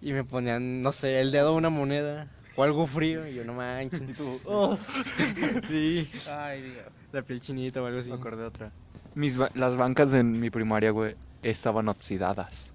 Y 0.00 0.12
me 0.12 0.24
ponían, 0.24 0.80
no 0.80 0.92
sé, 0.92 1.20
el 1.20 1.30
dedo 1.32 1.48
a 1.48 1.52
una 1.52 1.70
moneda 1.70 2.28
o 2.56 2.62
algo 2.62 2.86
frío 2.86 3.26
y 3.26 3.34
yo 3.34 3.44
no 3.44 3.54
manches. 3.54 4.02
Oh. 4.44 4.76
sí, 5.68 6.08
Ay, 6.30 6.62
Dios. 6.62 6.84
la 7.12 7.22
piel 7.22 7.40
chinita 7.40 7.82
o 7.82 7.86
algo 7.86 8.00
así. 8.00 8.10
Me 8.10 8.16
acordé 8.16 8.42
de 8.42 8.48
otra. 8.48 8.72
Mis 9.14 9.36
ba- 9.36 9.50
las 9.54 9.76
bancas 9.76 10.10
de 10.12 10.22
mi 10.22 10.50
primaria, 10.50 10.90
güey, 10.90 11.16
estaban 11.42 11.88
oxidadas. 11.88 12.72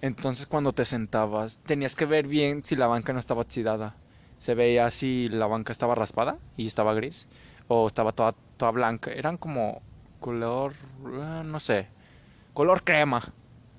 Entonces 0.00 0.46
cuando 0.46 0.72
te 0.72 0.84
sentabas, 0.84 1.58
tenías 1.66 1.96
que 1.96 2.06
ver 2.06 2.28
bien 2.28 2.62
si 2.64 2.76
la 2.76 2.86
banca 2.86 3.12
no 3.12 3.18
estaba 3.18 3.40
oxidada. 3.42 3.94
Se 4.38 4.54
veía 4.54 4.88
si 4.90 5.26
la 5.28 5.46
banca 5.46 5.72
estaba 5.72 5.96
raspada 5.96 6.38
y 6.56 6.68
estaba 6.68 6.94
gris 6.94 7.26
o 7.66 7.86
estaba 7.88 8.12
toda, 8.12 8.34
toda 8.56 8.70
blanca. 8.70 9.10
Eran 9.10 9.36
como 9.36 9.82
color, 10.20 10.72
eh, 11.06 11.42
no 11.44 11.58
sé, 11.58 11.88
color 12.58 12.82
crema. 12.82 13.22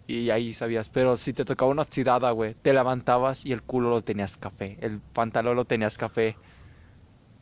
Y 0.08 0.30
ahí 0.30 0.54
sabías, 0.54 0.88
pero 0.88 1.18
si 1.18 1.34
te 1.34 1.44
tocaba 1.44 1.70
una 1.70 1.82
oxidada, 1.82 2.32
güey, 2.32 2.54
te 2.54 2.72
levantabas 2.72 3.46
y 3.46 3.52
el 3.52 3.62
culo 3.62 3.90
lo 3.90 4.02
tenías 4.02 4.38
café, 4.38 4.78
el 4.80 5.02
pantalón 5.02 5.58
lo 5.58 5.66
tenías 5.66 5.98
café. 5.98 6.38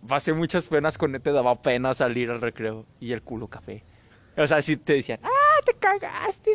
Pasé 0.07 0.33
muchas 0.33 0.67
penas 0.67 0.97
con 0.97 1.13
él, 1.13 1.21
te 1.21 1.31
daba 1.31 1.53
pena 1.61 1.93
salir 1.93 2.31
al 2.31 2.41
recreo 2.41 2.87
y 2.99 3.11
el 3.11 3.21
culo 3.21 3.47
café. 3.49 3.83
O 4.35 4.47
sea, 4.47 4.63
si 4.63 4.77
te 4.77 4.93
decían, 4.93 5.19
¡ah, 5.21 5.61
te 5.63 5.75
cagaste! 5.75 6.53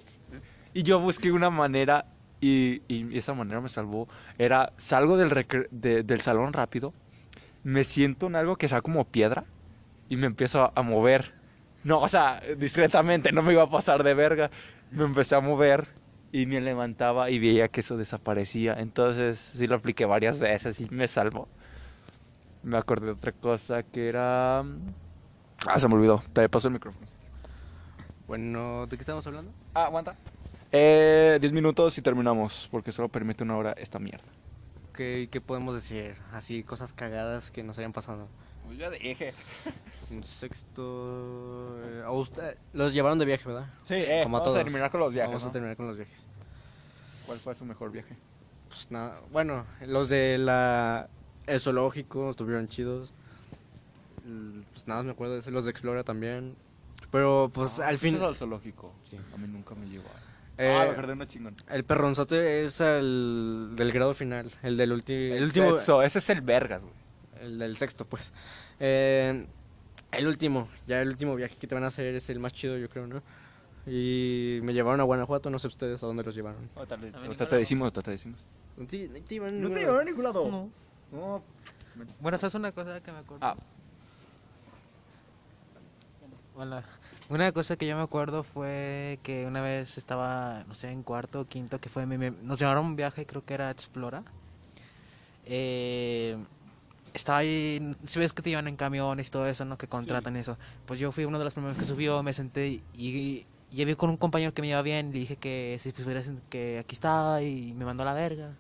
Y 0.75 0.83
yo 0.83 0.99
busqué 0.99 1.31
una 1.31 1.49
manera 1.51 2.07
y, 2.41 2.83
y 2.89 3.17
esa 3.17 3.35
manera 3.35 3.61
me 3.61 3.69
salvó. 3.69 4.09
Era, 4.37 4.73
salgo 4.79 5.17
del, 5.17 5.31
recre- 5.31 5.69
de- 5.71 6.03
del 6.03 6.23
salón 6.23 6.53
rápido, 6.53 6.93
me 7.63 7.85
siento 7.85 8.27
en 8.27 8.35
algo 8.35 8.57
que 8.57 8.67
sea 8.69 8.81
como 8.83 9.05
piedra 9.05 9.45
y 10.09 10.17
me 10.17 10.27
empiezo 10.27 10.61
a, 10.65 10.73
a 10.75 10.83
mover. 10.83 11.41
No, 11.85 11.99
o 12.01 12.07
sea, 12.09 12.41
discretamente, 12.59 13.33
no 13.33 13.43
me 13.43 13.53
iba 13.55 13.63
a 13.65 13.71
pasar 13.71 14.05
de 14.05 14.15
verga. 14.15 14.51
Me 14.93 15.05
empecé 15.05 15.35
a 15.35 15.41
mover 15.41 15.89
y 16.33 16.47
me 16.47 16.61
levantaba 16.61 17.31
y 17.31 17.39
veía 17.39 17.69
que 17.69 17.81
eso 17.81 17.97
desaparecía. 17.97 18.75
Entonces, 18.75 19.39
sí 19.39 19.67
lo 19.67 19.77
apliqué 19.77 20.05
varias 20.05 20.41
veces 20.41 20.81
y 20.81 20.89
me 20.91 21.09
salvó. 21.09 21.47
Me 22.63 22.77
acordé 22.79 23.07
de 23.07 23.13
otra 23.13 23.33
cosa 23.33 23.83
que 23.83 24.09
era... 24.09 24.61
Ah, 25.67 25.79
se 25.79 25.89
me 25.89 25.95
olvidó. 25.95 26.23
Te 26.33 26.49
pasó 26.49 26.69
el 26.69 26.75
micrófono. 26.75 27.07
Bueno, 28.27 28.87
¿de 28.87 28.97
qué 28.97 29.03
estamos 29.03 29.27
hablando? 29.27 29.53
Ah, 29.75 29.87
aguanta. 29.87 30.17
Eh, 30.71 31.39
10 31.41 31.53
minutos 31.53 31.97
y 31.99 32.03
terminamos, 32.03 32.69
porque 32.71 32.93
solo 32.93 33.09
permite 33.09 33.45
una 33.45 33.57
hora 33.57 33.73
esta 33.73 33.99
mierda. 33.99 34.29
¿Qué, 34.95 35.29
qué 35.31 35.41
podemos 35.41 35.75
decir? 35.75 36.17
Así, 36.33 36.63
cosas 36.63 36.93
cagadas 36.93 37.51
que 37.51 37.63
nos 37.63 37.79
hayan 37.79 37.93
pasado. 37.93 38.29
Pues 38.67 38.79
ya 38.79 38.91
dije. 38.91 39.35
En 40.13 40.23
sexto... 40.25 41.79
eh, 41.85 42.03
a 42.05 42.11
usted- 42.11 42.57
los 42.75 42.93
llevaron 42.93 43.19
de 43.19 43.25
viaje, 43.25 43.45
¿verdad? 43.49 43.67
Sí, 43.87 43.95
eh, 43.95 44.21
Como 44.25 44.37
a 44.37 44.41
vamos 44.41 44.41
a 44.41 44.45
todos. 44.53 44.65
terminar 44.65 44.91
con 44.91 45.01
los 45.01 45.13
viajes. 45.13 45.29
Vamos 45.31 45.43
a 45.43 45.47
¿no? 45.47 45.53
terminar 45.53 45.77
con 45.77 45.87
los 45.87 45.97
viajes. 45.97 46.27
¿Cuál 47.27 47.39
fue 47.39 47.55
su 47.55 47.65
mejor 47.65 47.91
viaje? 47.91 48.17
Pues 48.69 48.91
nada, 48.91 49.21
bueno, 49.31 49.65
los 49.87 50.09
de 50.09 50.39
la 50.39 51.09
el 51.47 51.61
zoológico 51.61 52.31
estuvieron 52.31 52.69
chidos. 52.69 53.13
Mm, 54.25 54.61
Pues 54.73 54.87
nada, 54.87 55.03
me 55.03 55.13
acuerdo 55.13 55.35
de 55.35 55.41
eso, 55.41 55.51
los 55.51 55.65
de 55.65 55.71
Explora 55.71 56.05
también. 56.05 56.55
Pero 57.11 57.51
pues 57.53 57.79
al 57.81 57.99
fin 57.99 58.21
al 58.23 58.37
zoológico. 58.37 58.93
Sí. 59.11 59.19
A 59.35 59.37
mí 59.39 59.47
nunca 59.49 59.75
me 59.75 59.87
llegó. 59.89 60.05
eh, 60.59 60.77
ah, 60.79 60.87
me 60.89 60.95
perdí 60.95 61.13
una 61.13 61.27
chingón. 61.27 61.57
el 61.71 61.85
perronzote 61.85 62.63
es 62.65 62.81
el 62.81 63.71
del 63.77 63.93
grado 63.93 64.15
final, 64.15 64.51
el 64.63 64.77
del 64.77 64.93
ulti- 64.93 65.33
el 65.33 65.43
último 65.45 65.71
Sexo, 65.73 66.03
ese 66.03 66.19
es 66.21 66.31
el 66.31 66.41
vergas, 66.43 66.83
güey. 66.83 66.95
el 67.41 67.59
del 67.59 67.77
sexto, 67.77 68.05
pues. 68.07 68.33
Eh, 68.79 69.47
el 70.13 70.27
último, 70.27 70.69
ya 70.87 71.01
el 71.03 71.09
último 71.09 71.35
viaje 71.35 71.57
que 71.57 71.67
te 71.67 71.75
van 71.75 71.85
a 71.85 71.89
hacer 71.89 72.15
es 72.15 72.29
el 72.31 72.39
más 72.39 72.53
chido, 72.53 72.77
yo 72.79 72.89
creo, 72.89 73.07
¿no? 73.07 73.23
Y 73.87 74.61
me 74.63 74.73
llevaron 74.73 75.01
a 75.01 75.05
Guanajuato, 75.05 75.51
no 75.51 75.59
sé 75.59 75.67
ustedes 75.67 76.03
a 76.03 76.07
dónde 76.07 76.23
los 76.23 76.35
llevaron. 76.35 76.69
Ahorita 76.77 77.49
te 77.49 77.57
decimos, 77.57 77.87
ahorita 77.87 78.03
te 78.03 78.11
decimos. 78.13 78.39
No 78.77 78.87
te, 78.87 79.09
No 79.09 79.69
llevaron 79.69 80.01
a 80.01 80.05
ningún 80.05 80.25
lado. 80.25 80.49
No. 80.51 80.71
No. 81.11 81.43
Bueno, 82.21 82.39
¿sabes 82.39 82.55
una 82.55 82.73
cosa 82.73 83.01
que 83.03 83.11
me 83.13 83.19
acuerdo? 83.19 83.45
Ah, 83.45 83.57
Hola. 86.55 86.85
Una 87.29 87.51
cosa 87.53 87.77
que 87.77 87.87
yo 87.87 87.97
me 87.97 88.03
acuerdo 88.03 88.43
fue 88.45 89.19
que 89.23 89.47
una 89.47 89.63
vez 89.63 89.97
estaba, 89.97 90.65
no 90.69 90.75
sé, 90.75 90.91
en 90.91 91.03
cuarto 91.03 91.41
o 91.41 91.45
quinto, 91.47 91.81
que 91.81 91.89
fue, 91.89 92.05
me- 92.07 92.19
me- 92.19 92.31
nos 92.31 92.59
llevaron 92.59 92.85
a 92.85 92.89
un 92.89 92.97
viaje, 92.97 93.25
creo 93.27 93.43
que 93.45 93.55
era 93.55 93.69
a 93.69 93.71
Explora. 93.71 94.23
Eh, 95.47 96.37
estaba 97.15 97.39
ahí, 97.39 97.95
si 98.05 98.19
ves 98.19 98.33
que 98.33 98.43
te 98.43 98.51
llevan 98.51 98.69
en 98.69 98.77
camiones 98.77 99.29
y 99.29 99.31
todo 99.31 99.47
eso, 99.47 99.65
¿no? 99.65 99.77
Que 99.79 99.87
contratan 99.87 100.37
eso. 100.37 100.57
Pues 100.87 100.99
yo 101.01 101.13
fui 101.13 101.25
uno 101.25 101.39
de 101.39 101.45
los 101.45 101.55
primeros 101.55 101.77
que 101.77 101.85
subió, 101.85 102.23
me 102.23 102.33
senté 102.33 102.81
y, 102.95 103.47
llevé 103.71 103.97
con 103.97 104.11
un 104.11 104.17
compañero 104.19 104.53
que 104.53 104.61
me 104.63 104.69
iba 104.69 104.83
bien, 104.83 105.13
le 105.13 105.19
dije 105.21 105.37
que 105.37 105.79
si 105.81 105.93
pusiera 105.93 106.23
que 106.51 106.79
aquí 106.79 106.95
estaba 106.95 107.41
y 107.43 107.73
me 107.73 107.85
mandó 107.85 108.03
a 108.03 108.07
la 108.07 108.15
verga. 108.15 108.51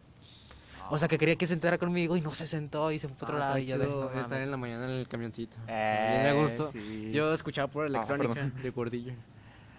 O 0.90 0.98
sea, 0.98 1.08
que 1.08 1.16
quería 1.16 1.36
que 1.36 1.46
se 1.46 1.54
sentara 1.54 1.78
conmigo 1.78 2.16
y 2.16 2.20
no 2.20 2.32
se 2.32 2.46
sentó 2.46 2.92
y 2.92 2.98
se 2.98 3.08
fue 3.08 3.16
para 3.16 3.32
otro 3.32 3.36
Ah, 3.36 3.48
lado. 3.48 3.58
Y 3.58 3.66
yo 3.66 3.78
de, 3.78 3.86
"No 3.86 4.04
estar 4.08 4.22
mames". 4.28 4.44
en 4.44 4.50
la 4.50 4.56
mañana 4.58 4.84
en 4.84 4.90
el 4.90 5.08
camioncito. 5.08 5.56
Eh, 5.68 6.08
Bien 6.22 6.34
me 6.34 6.42
gustó. 6.42 6.70
sí. 6.72 7.10
Yo 7.12 7.32
escuchaba 7.32 7.68
por 7.68 7.84
Ah, 7.84 7.88
electrónica 7.88 8.50
de 8.62 8.70
Gordillo. 8.70 9.14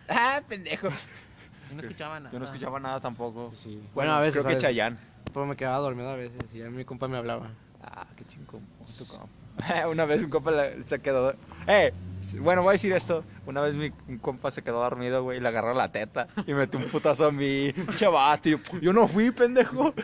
Ah, 0.10 0.42
pendejo. 0.48 0.90
Yo 0.90 1.76
no 1.76 1.82
escuchaba 1.82 2.20
nada. 2.20 2.32
Yo 2.32 2.40
no 2.40 2.46
escuchaba 2.46 2.80
nada 2.80 3.00
tampoco. 3.00 3.52
Sí. 3.54 3.82
Bueno, 3.94 4.14
a 4.14 4.20
veces. 4.20 4.34
Creo 4.42 4.44
que 4.44 4.50
a 4.50 4.56
veces. 4.56 4.64
Chayanne. 4.70 4.98
Pero 5.32 5.46
me 5.46 5.56
quedaba 5.56 5.78
dormido 5.80 6.10
a 6.10 6.16
veces 6.16 6.54
y 6.54 6.62
a 6.62 6.70
mi 6.70 6.84
compa 6.86 7.08
me 7.08 7.18
hablaba. 7.18 7.50
Ah, 7.84 8.08
qué 8.16 8.26
chingón. 8.26 8.62
tu 8.98 9.06
compa. 9.08 9.88
Una 9.90 10.06
vez 10.06 10.24
un 10.24 10.30
compa 10.30 10.52
se 10.86 11.00
quedó. 11.00 11.34
¡Eh! 11.68 11.94
Bueno, 12.40 12.64
voy 12.64 12.70
a 12.70 12.74
decir 12.74 12.94
esto. 12.94 13.24
Una 13.46 13.62
vez 13.62 13.76
mi 13.76 13.92
un 14.08 14.18
compa 14.18 14.50
se 14.52 14.62
quedó 14.62 14.80
dormido, 14.80 15.24
güey, 15.24 15.38
y 15.38 15.42
le 15.42 15.48
agarró 15.50 15.74
la 15.74 15.92
teta 15.92 16.28
y 16.48 16.54
metió 16.54 16.80
un 16.80 16.86
putazo 16.86 17.28
a 17.28 17.32
mi 17.32 17.74
chavato. 17.96 18.50
y 18.50 18.58
yo, 18.82 18.94
no 18.94 19.08
fui, 19.08 19.32
pendejo. 19.32 19.94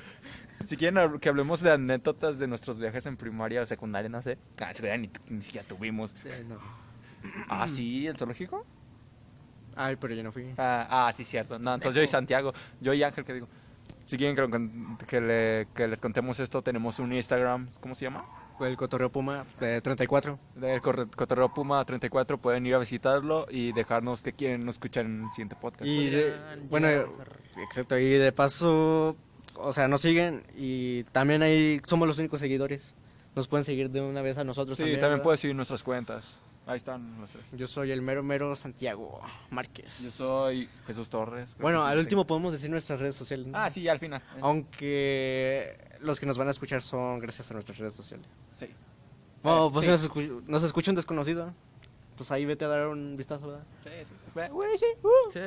Si 0.67 0.75
quieren 0.75 1.19
que 1.19 1.30
hablemos 1.30 1.61
de 1.61 1.71
anécdotas 1.71 2.38
de 2.38 2.45
nuestros 2.45 2.77
viajes 2.77 3.05
en 3.05 3.15
primaria 3.15 3.61
o 3.61 3.65
secundaria, 3.65 4.09
no 4.09 4.21
sé. 4.21 4.38
Ah, 4.59 4.71
ni, 4.97 5.09
ni 5.30 5.41
siquiera 5.41 5.65
tuvimos. 5.65 6.13
Eh, 6.25 6.45
no. 6.47 6.57
Ah, 7.49 7.67
sí, 7.67 8.05
el 8.05 8.17
zoológico. 8.17 8.65
Ay, 9.75 9.95
pero 9.95 10.13
yo 10.13 10.21
no 10.21 10.32
fui. 10.34 10.53
Ah, 10.57 11.07
ah, 11.07 11.13
sí, 11.13 11.23
cierto. 11.23 11.57
No, 11.57 11.73
entonces 11.73 11.95
yo 11.95 12.03
y 12.03 12.07
Santiago, 12.07 12.53
yo 12.82 12.93
y 12.93 13.01
Ángel, 13.01 13.23
¿qué 13.23 13.34
digo? 13.34 13.47
Si 14.10 14.18
quieren 14.18 14.36
que, 15.07 15.22
le- 15.22 15.68
que 15.76 15.88
les 15.88 15.99
contemos 15.99 16.39
esto, 16.39 16.64
tenemos 16.64 16.97
un 16.97 17.14
Instagram, 17.14 17.68
¿cómo 17.80 17.93
se 17.93 18.05
llama? 18.05 18.26
El 18.60 18.76
Cotorreo 18.76 19.12
Puma 19.12 19.45
de 19.60 19.80
34. 19.82 20.39
del 20.55 20.82
Corre- 20.82 21.07
Cotorreo 21.16 21.53
Puma 21.53 21.86
34 21.86 22.39
pueden 22.39 22.66
ir 22.66 22.74
a 22.74 22.80
visitarlo 22.80 23.45
y 23.51 23.72
dejarnos 23.72 24.24
que 24.24 24.34
quieren 24.34 24.68
escuchar 24.68 25.05
en 25.05 25.26
el 25.26 25.30
siguiente 25.32 25.55
podcast. 25.55 25.86
Y 25.86 26.10
de, 26.10 26.32
Podrían 26.32 26.70
bueno, 26.70 26.89
exacto, 27.64 27.99
y 27.99 28.10
de 28.10 28.32
paso, 28.32 29.16
o 29.55 29.74
sea, 29.74 29.88
nos 29.88 30.01
siguen 30.01 30.43
y 30.57 31.03
también 31.12 31.43
ahí 31.43 31.80
somos 31.86 32.07
los 32.07 32.18
únicos 32.18 32.39
seguidores. 32.39 32.95
Nos 33.36 33.47
pueden 33.47 33.64
seguir 33.64 33.91
de 33.91 34.01
una 34.01 34.24
vez 34.24 34.39
a 34.39 34.43
nosotros 34.43 34.76
sí, 34.76 34.97
también. 34.99 35.22
puedes 35.22 35.39
seguir 35.39 35.55
nuestras 35.55 35.84
cuentas. 35.84 36.39
Ahí 36.70 36.78
están 36.78 37.17
nuestras. 37.17 37.51
Yo 37.53 37.67
soy 37.67 37.89
el 37.89 38.01
mero 38.03 38.22
mero 38.22 38.55
Santiago 38.55 39.22
Márquez. 39.49 40.01
Yo 40.03 40.09
soy 40.11 40.70
Jesús 40.86 41.09
Torres. 41.09 41.57
Bueno, 41.59 41.84
al 41.84 41.97
último 41.97 42.28
podemos 42.28 42.53
decir 42.53 42.70
nuestras 42.70 42.99
redes 42.99 43.15
sociales. 43.15 43.47
¿no? 43.47 43.57
Ah, 43.57 43.72
sí, 43.72 43.82
ya 43.82 43.91
al 43.91 43.97
final. 43.99 44.22
Aunque 44.39 45.78
los 46.01 46.20
que 46.20 46.26
nos 46.28 46.38
van 46.38 46.47
a 46.47 46.51
escuchar 46.51 46.82
son 46.84 47.20
gracias 47.20 47.49
a 47.49 47.53
nuestras 47.55 47.78
redes 47.80 47.95
sociales. 47.95 48.28
Sí. 48.57 48.67
Bueno, 49.41 49.67
Eh, 49.67 49.70
pues 49.74 49.86
sí. 49.86 49.91
si 49.91 49.97
nos, 49.97 50.09
escu- 50.11 50.43
nos 50.45 50.63
escucha 50.63 50.91
un 50.91 50.95
desconocido, 50.95 51.53
pues 52.15 52.30
ahí 52.32 52.45
vete 52.45 52.65
a 52.65 52.67
dar 52.67 52.88
un 52.88 53.15
vistazo, 53.15 53.47
¿verdad? 53.47 53.63
Sí, 53.84 53.89
sí. 54.05 54.86
Uh. 55.03 55.32
Sí. 55.32 55.39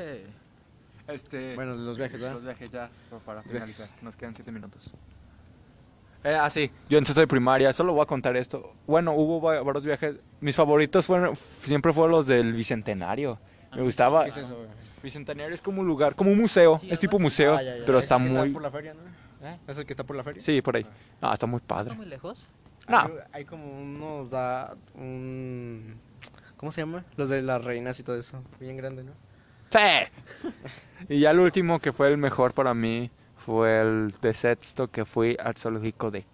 Este, 1.07 1.55
Bueno, 1.55 1.75
los 1.75 1.99
viajes, 1.99 2.21
¿verdad? 2.21 2.35
los 2.35 2.43
viajes 2.45 2.71
ya 2.71 2.91
para 3.25 3.43
Los 3.43 3.53
finalizar. 3.53 3.89
Nos 4.03 4.17
quedan 4.17 4.35
7 4.35 4.51
minutos. 4.51 4.93
Eh, 6.25 6.35
ah, 6.41 6.49
sí, 6.51 6.71
yo 6.89 6.99
en 6.99 7.05
sexto 7.07 7.21
de 7.21 7.27
primaria, 7.27 7.73
solo 7.73 7.93
voy 7.93 8.03
a 8.03 8.07
contar 8.07 8.37
esto. 8.37 8.75
Bueno, 8.87 9.13
hubo 9.13 9.41
va- 9.41 9.61
varios 9.63 9.83
viajes. 9.85 10.17
Mis 10.41 10.55
favoritos 10.55 11.05
fueron, 11.07 11.35
siempre 11.37 11.93
fueron 11.93 12.13
los 12.13 12.27
del 12.27 12.53
Bicentenario. 12.53 13.39
Me 13.75 13.83
gustaba. 13.83 14.25
¿Qué 14.25 14.31
es 14.31 14.37
eso, 14.37 14.55
güey? 14.57 14.69
Bicentenario 15.03 15.53
es 15.55 15.61
como 15.63 15.81
un 15.81 15.87
lugar, 15.89 16.15
como 16.15 16.31
un 16.31 16.39
museo. 16.39 16.79
Sí, 16.79 16.89
es 16.91 17.01
tipo 17.01 17.17
así. 17.17 17.23
museo, 17.23 17.57
Ah, 17.57 17.63
ya, 17.63 17.77
ya. 17.79 17.85
pero 17.85 17.99
¿Es 17.99 18.05
está 18.05 18.17
el 18.17 18.23
que 18.23 18.29
muy. 18.29 18.51
por 18.51 18.63
la 18.63 18.71
feria, 18.71 18.95
¿no? 18.95 19.49
¿Eh? 19.49 19.59
¿Es 19.67 19.79
el 19.79 19.85
que 19.87 19.93
está 19.93 20.05
por 20.05 20.15
la 20.15 20.23
feria? 20.23 20.41
Sí, 20.43 20.63
por 20.63 20.77
ahí. 20.77 20.87
Ah, 21.21 21.33
está 21.33 21.47
muy 21.47 21.59
padre. 21.61 21.91
¿Está 21.91 21.95
muy 21.95 22.07
lejos? 22.07 22.47
No. 22.87 22.99
Hay, 22.99 23.11
hay 23.33 23.45
como 23.45 23.67
unos 23.81 24.31
da 24.31 24.75
un 24.95 25.97
¿Cómo 26.57 26.71
se 26.71 26.83
llama? 26.83 27.05
Los 27.17 27.29
de 27.31 27.43
las 27.43 27.65
reinas 27.65 27.99
y 27.99 28.05
todo 28.05 28.17
eso. 28.17 28.41
Bien 28.61 28.77
grande, 28.77 29.03
¿no? 29.03 29.13
¡Sí! 29.71 29.79
y 31.09 31.19
ya 31.21 31.33
el 31.33 31.41
último 31.41 31.81
que 31.81 31.91
fue 31.93 32.07
el 32.09 32.19
mejor 32.19 32.55
para 32.55 32.73
mí 32.75 33.11
fue 33.45 33.81
el 33.81 34.13
de 34.23 34.33
sexto 34.35 34.89
que 34.91 35.05
fui 35.05 35.37
al 35.43 35.57
zoológico 35.57 36.11
de 36.11 36.25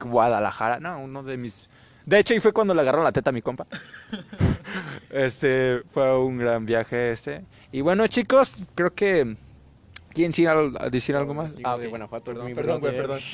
Guadalajara. 0.00 0.80
No, 0.80 1.00
uno 1.00 1.22
de 1.22 1.36
mis. 1.36 1.68
De 2.04 2.18
hecho, 2.18 2.34
y 2.34 2.40
fue 2.40 2.52
cuando 2.52 2.74
le 2.74 2.80
agarró 2.82 3.02
la 3.02 3.12
teta 3.12 3.30
a 3.30 3.32
mi 3.32 3.42
compa. 3.42 3.66
este 5.10 5.82
fue 5.90 6.18
un 6.18 6.38
gran 6.38 6.66
viaje 6.66 7.12
este. 7.12 7.44
Y 7.72 7.80
bueno, 7.80 8.06
chicos, 8.06 8.52
creo 8.74 8.94
que. 8.94 9.36
¿Quieren 10.12 10.30
decir, 10.30 10.48
al- 10.48 10.76
a 10.80 10.88
decir 10.88 11.14
algo 11.14 11.34
más? 11.34 11.56
Digo, 11.56 11.76
de 11.78 11.88
Guanajuato. 11.88 12.24
Perdón, 12.30 12.46
mi 12.46 12.54
perdón, 12.54 12.80
güey, 12.80 12.96
perdón. 12.96 13.18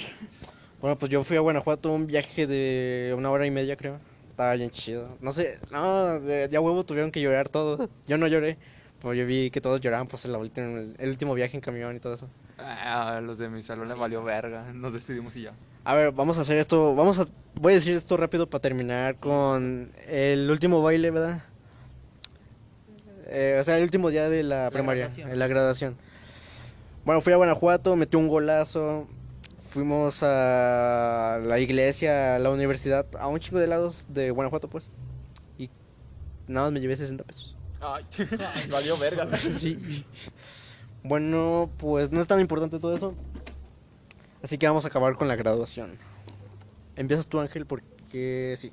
Bueno, 0.80 0.98
pues 0.98 1.12
yo 1.12 1.22
fui 1.22 1.36
a 1.36 1.40
Guanajuato 1.40 1.92
un 1.92 2.08
viaje 2.08 2.48
de 2.48 3.14
una 3.16 3.30
hora 3.30 3.46
y 3.46 3.52
media, 3.52 3.76
creo. 3.76 4.00
Estaba 4.30 4.54
bien 4.54 4.68
chido. 4.70 5.16
No 5.20 5.30
sé, 5.30 5.60
no, 5.70 6.18
de, 6.18 6.48
ya 6.50 6.60
huevo 6.60 6.84
tuvieron 6.84 7.12
que 7.12 7.20
llorar 7.20 7.48
todos. 7.48 7.88
Yo 8.08 8.18
no 8.18 8.26
lloré. 8.26 8.58
Pues 9.02 9.18
yo 9.18 9.26
vi 9.26 9.50
que 9.50 9.60
todos 9.60 9.80
lloraban, 9.80 10.06
pues 10.06 10.24
el, 10.26 10.36
último, 10.36 10.78
el 10.96 11.08
último 11.08 11.34
viaje 11.34 11.56
en 11.56 11.60
camión 11.60 11.96
y 11.96 11.98
todo 11.98 12.14
eso. 12.14 12.28
Ah, 12.56 13.20
los 13.20 13.36
de 13.36 13.48
mi 13.48 13.60
salón 13.64 13.88
le 13.88 13.94
valió 13.94 14.22
verga. 14.22 14.72
Nos 14.72 14.92
despedimos 14.92 15.34
y 15.34 15.42
ya. 15.42 15.54
A 15.82 15.96
ver, 15.96 16.12
vamos 16.12 16.38
a 16.38 16.42
hacer 16.42 16.56
esto. 16.56 16.94
Vamos 16.94 17.18
a. 17.18 17.26
Voy 17.60 17.72
a 17.72 17.74
decir 17.74 17.96
esto 17.96 18.16
rápido 18.16 18.48
para 18.48 18.62
terminar 18.62 19.16
con 19.16 19.90
el 20.06 20.48
último 20.48 20.82
baile, 20.82 21.10
¿verdad? 21.10 21.42
Eh, 23.26 23.58
o 23.60 23.64
sea, 23.64 23.76
el 23.76 23.82
último 23.82 24.08
día 24.08 24.28
de 24.28 24.44
la, 24.44 24.70
primaria, 24.70 25.06
graduación. 25.06 25.30
en 25.30 25.38
la 25.40 25.46
graduación. 25.48 25.96
Bueno, 27.04 27.20
fui 27.22 27.32
a 27.32 27.36
Guanajuato, 27.36 27.96
metí 27.96 28.16
un 28.16 28.28
golazo. 28.28 29.08
Fuimos 29.68 30.22
a 30.22 31.40
la 31.44 31.58
iglesia, 31.58 32.36
a 32.36 32.38
la 32.38 32.50
universidad, 32.50 33.04
a 33.18 33.26
un 33.26 33.40
chingo 33.40 33.58
de 33.58 33.66
lados 33.66 34.06
de 34.08 34.30
Guanajuato, 34.30 34.68
pues. 34.68 34.86
Y 35.58 35.70
nada 36.46 36.66
más 36.66 36.72
me 36.72 36.80
llevé 36.80 36.94
60 36.94 37.24
pesos. 37.24 37.58
Ay, 37.82 38.04
valió 38.70 38.96
verga. 38.96 39.28
Sí. 39.36 40.04
Bueno, 41.02 41.70
pues 41.78 42.10
no 42.12 42.20
es 42.20 42.26
tan 42.26 42.40
importante 42.40 42.78
todo 42.78 42.94
eso. 42.94 43.14
Así 44.42 44.58
que 44.58 44.66
vamos 44.66 44.84
a 44.84 44.88
acabar 44.88 45.16
con 45.16 45.28
la 45.28 45.36
graduación. 45.36 45.98
Empiezas 46.96 47.26
tú, 47.26 47.40
Ángel, 47.40 47.66
porque 47.66 48.54
sí. 48.58 48.72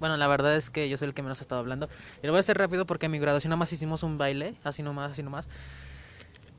Bueno, 0.00 0.16
la 0.16 0.26
verdad 0.26 0.56
es 0.56 0.70
que 0.70 0.88
yo 0.88 0.96
soy 0.98 1.08
el 1.08 1.14
que 1.14 1.22
menos 1.22 1.38
ha 1.40 1.42
estado 1.42 1.60
hablando. 1.60 1.88
Y 2.22 2.26
lo 2.26 2.32
voy 2.32 2.38
a 2.38 2.40
hacer 2.40 2.58
rápido 2.58 2.86
porque 2.86 3.06
en 3.06 3.12
mi 3.12 3.18
graduación 3.18 3.50
nada 3.50 3.58
más 3.58 3.72
hicimos 3.72 4.02
un 4.02 4.18
baile, 4.18 4.54
así 4.64 4.82
nomás, 4.82 5.12
así 5.12 5.22
nomás. 5.22 5.48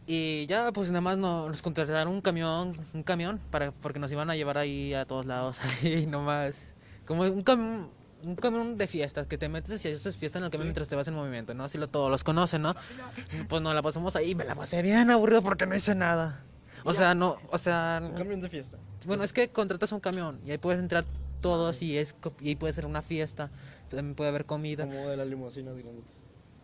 Y 0.06 0.46
ya, 0.48 0.72
pues 0.74 0.90
nada 0.90 1.02
más 1.02 1.18
no- 1.18 1.48
nos 1.50 1.62
contrataron 1.62 2.14
un 2.14 2.22
camión, 2.22 2.78
un 2.94 3.04
camión, 3.04 3.40
para, 3.52 3.72
porque 3.72 4.00
nos 4.00 4.12
iban 4.12 4.30
a 4.30 4.36
llevar 4.36 4.58
ahí 4.58 4.94
a 4.94 5.06
todos 5.06 5.26
lados, 5.26 5.60
ahí 5.84 6.06
nomás. 6.06 6.74
Como 7.06 7.24
un 7.24 7.42
camión, 7.44 7.90
un 8.24 8.36
camión 8.36 8.78
de 8.78 8.88
fiestas, 8.88 9.28
que 9.28 9.38
te 9.38 9.50
metes 9.50 9.84
y 9.86 9.92
haces 9.92 10.18
fiesta 10.18 10.40
en 10.40 10.46
el 10.46 10.50
camión 10.52 10.68
mientras 10.68 10.88
te 10.88 10.96
vas 10.96 11.08
en 11.08 11.14
movimiento, 11.14 11.54
¿no? 11.54 11.64
Así 11.64 11.78
lo 11.78 11.88
todos 11.90 12.10
los 12.10 12.24
conocen, 12.24 12.62
¿no? 12.62 12.76
Pues 13.50 13.62
no, 13.62 13.74
la 13.74 13.82
pasamos 13.82 14.16
ahí, 14.16 14.36
me 14.36 14.46
la 14.46 14.56
pasé 14.56 14.82
bien 14.82 15.10
aburrido 15.12 15.42
porque 15.42 15.66
no 15.66 15.76
hice 15.76 15.96
nada. 15.96 16.44
O 16.86 16.92
sea, 16.94 17.14
no, 17.16 17.38
o 17.50 17.58
sea... 17.58 18.02
Camión 18.18 18.42
de 18.42 18.50
fiesta. 18.50 18.78
Bueno, 19.06 19.24
es 19.24 19.32
que 19.34 19.50
contratas 19.50 19.92
un 19.92 20.00
camión 20.00 20.40
y 20.46 20.52
ahí 20.52 20.58
puedes 20.58 20.80
entrar 20.80 21.06
todos 21.42 21.82
y, 21.82 21.98
es, 21.98 22.16
y 22.42 22.50
ahí 22.50 22.56
puede 22.56 22.74
ser 22.74 22.86
una 22.86 23.02
fiesta, 23.02 23.50
también 23.90 24.16
puede 24.16 24.30
haber 24.30 24.46
comida, 24.46 24.86
Como 24.86 25.08
de 25.10 25.18
las 25.18 25.28
limusinas 25.28 25.76
grandes. 25.78 26.04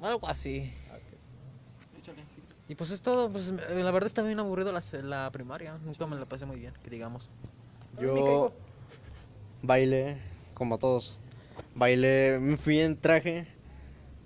algo 0.02 0.28
así. 0.28 0.74
Y 2.68 2.76
pues 2.76 2.92
es 2.92 3.02
todo, 3.02 3.30
pues 3.32 3.48
la 3.50 3.92
verdad 3.92 4.06
está 4.06 4.22
bien 4.22 4.40
aburrido 4.40 4.72
la, 4.72 4.82
se- 4.82 5.02
la 5.02 5.30
primaria, 5.32 5.78
nunca 5.84 6.06
me 6.06 6.16
la 6.16 6.26
pasé 6.26 6.46
muy 6.46 6.58
bien, 6.60 6.74
que 6.84 6.90
digamos. 6.92 7.28
Yo 8.00 8.54
bailé, 9.64 10.22
como 10.54 10.78
todos. 10.78 11.20
Bailé, 11.76 12.40
me 12.40 12.58
fui 12.58 12.80
en 12.80 12.98
traje. 12.98 13.48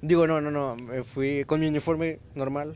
Digo, 0.02 0.28
no, 0.28 0.42
no, 0.42 0.52
no. 0.52 0.76
Me 0.76 1.04
fui 1.04 1.44
con 1.46 1.60
mi 1.60 1.68
uniforme 1.68 2.20
normal. 2.36 2.76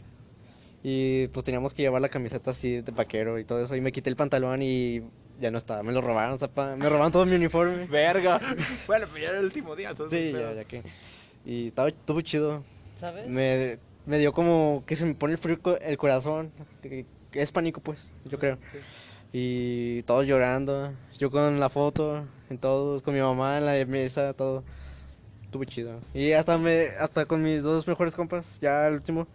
Y 0.84 1.28
pues 1.30 1.43
teníamos 1.43 1.74
que 1.74 1.82
llevar 1.82 2.01
la 2.01 2.10
camiseta 2.10 2.51
así 2.51 2.82
de 2.82 2.91
vaquero 2.91 3.39
y 3.39 3.43
todo 3.43 3.64
eso. 3.64 3.76
Y 3.76 3.82
me 3.82 3.91
quité 3.91 4.10
el 4.10 4.16
pantalón 4.16 4.62
y 4.62 5.01
ya 5.39 5.51
no 5.51 5.58
estaba. 5.58 5.84
Me 5.84 5.91
lo 5.91 6.01
robaron, 6.01 6.39
zapa. 6.39 6.76
Me 6.76 6.88
robaron 6.88 7.12
todo 7.12 7.26
mi 7.26 7.36
uniforme. 7.36 7.86
Verga. 7.89 8.39
Bueno, 8.88 9.08
pues 9.10 9.24
ya 9.24 9.30
era 9.30 9.39
el 9.39 9.45
último 9.45 9.76
día, 9.76 9.89
entonces. 9.89 10.20
Sí, 10.20 10.32
ya, 10.32 10.53
ya 10.53 10.64
que. 10.66 10.84
Y 11.45 11.68
estaba, 11.68 11.89
estuvo 11.89 12.22
chido. 12.22 12.64
¿Sabes? 12.95 13.28
Me, 13.28 13.78
me 14.05 14.18
dio 14.18 14.32
como 14.32 14.84
que 14.86 14.95
se 14.95 15.05
me 15.05 15.14
pone 15.14 15.34
el 15.34 15.39
frío 15.39 15.60
el 15.82 15.97
corazón. 15.97 16.51
es 17.34 17.51
pánico, 17.51 17.82
pues, 17.82 18.14
yo 18.26 18.39
creo. 18.39 18.58
Y 19.34 20.01
todos 20.03 20.25
llorando. 20.25 20.93
Yo 21.17 21.30
con 21.32 21.59
la 21.59 21.69
foto, 21.69 22.25
en 22.49 22.57
todos, 22.57 23.01
con 23.01 23.13
mi 23.13 23.21
mamá 23.21 23.57
en 23.57 23.65
la 23.65 23.86
mesa, 23.86 24.34
todo. 24.34 24.63
Estuvo 25.43 25.63
chido. 25.63 25.99
Y 26.13 26.34
hasta 26.34 26.57
me 26.57 26.88
hasta 26.99 27.25
con 27.25 27.41
mis 27.41 27.63
dos 27.63 27.88
mejores 27.88 28.15
compas, 28.15 28.59
ya 28.59 28.88
al 28.88 28.93
último, 28.95 29.28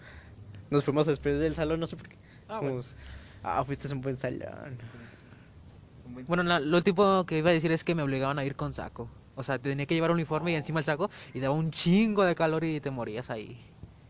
nos 0.70 0.84
fuimos 0.84 1.06
después 1.06 1.38
del 1.38 1.54
salón, 1.54 1.80
no 1.80 1.86
sé 1.86 1.96
por 1.96 2.08
qué. 2.08 2.16
Ah, 2.48 2.60
bueno. 2.60 2.80
ah, 3.42 3.64
fuiste 3.64 3.88
a 3.88 3.92
un 3.92 4.00
buen 4.00 4.18
salón. 4.18 4.78
Bueno, 6.26 6.42
lo 6.42 6.76
último 6.76 7.24
que 7.24 7.38
iba 7.38 7.50
a 7.50 7.52
decir 7.52 7.72
es 7.72 7.84
que 7.84 7.94
me 7.94 8.02
obligaban 8.02 8.38
a 8.38 8.44
ir 8.44 8.56
con 8.56 8.74
saco. 8.74 9.08
O 9.34 9.42
sea, 9.42 9.58
tenía 9.58 9.86
que 9.86 9.94
llevar 9.94 10.10
uniforme 10.10 10.52
y 10.52 10.54
encima 10.54 10.80
el 10.80 10.84
saco 10.84 11.10
y 11.32 11.40
daba 11.40 11.54
un 11.54 11.70
chingo 11.70 12.24
de 12.24 12.34
calor 12.34 12.64
y 12.64 12.80
te 12.80 12.90
morías 12.90 13.30
ahí. 13.30 13.58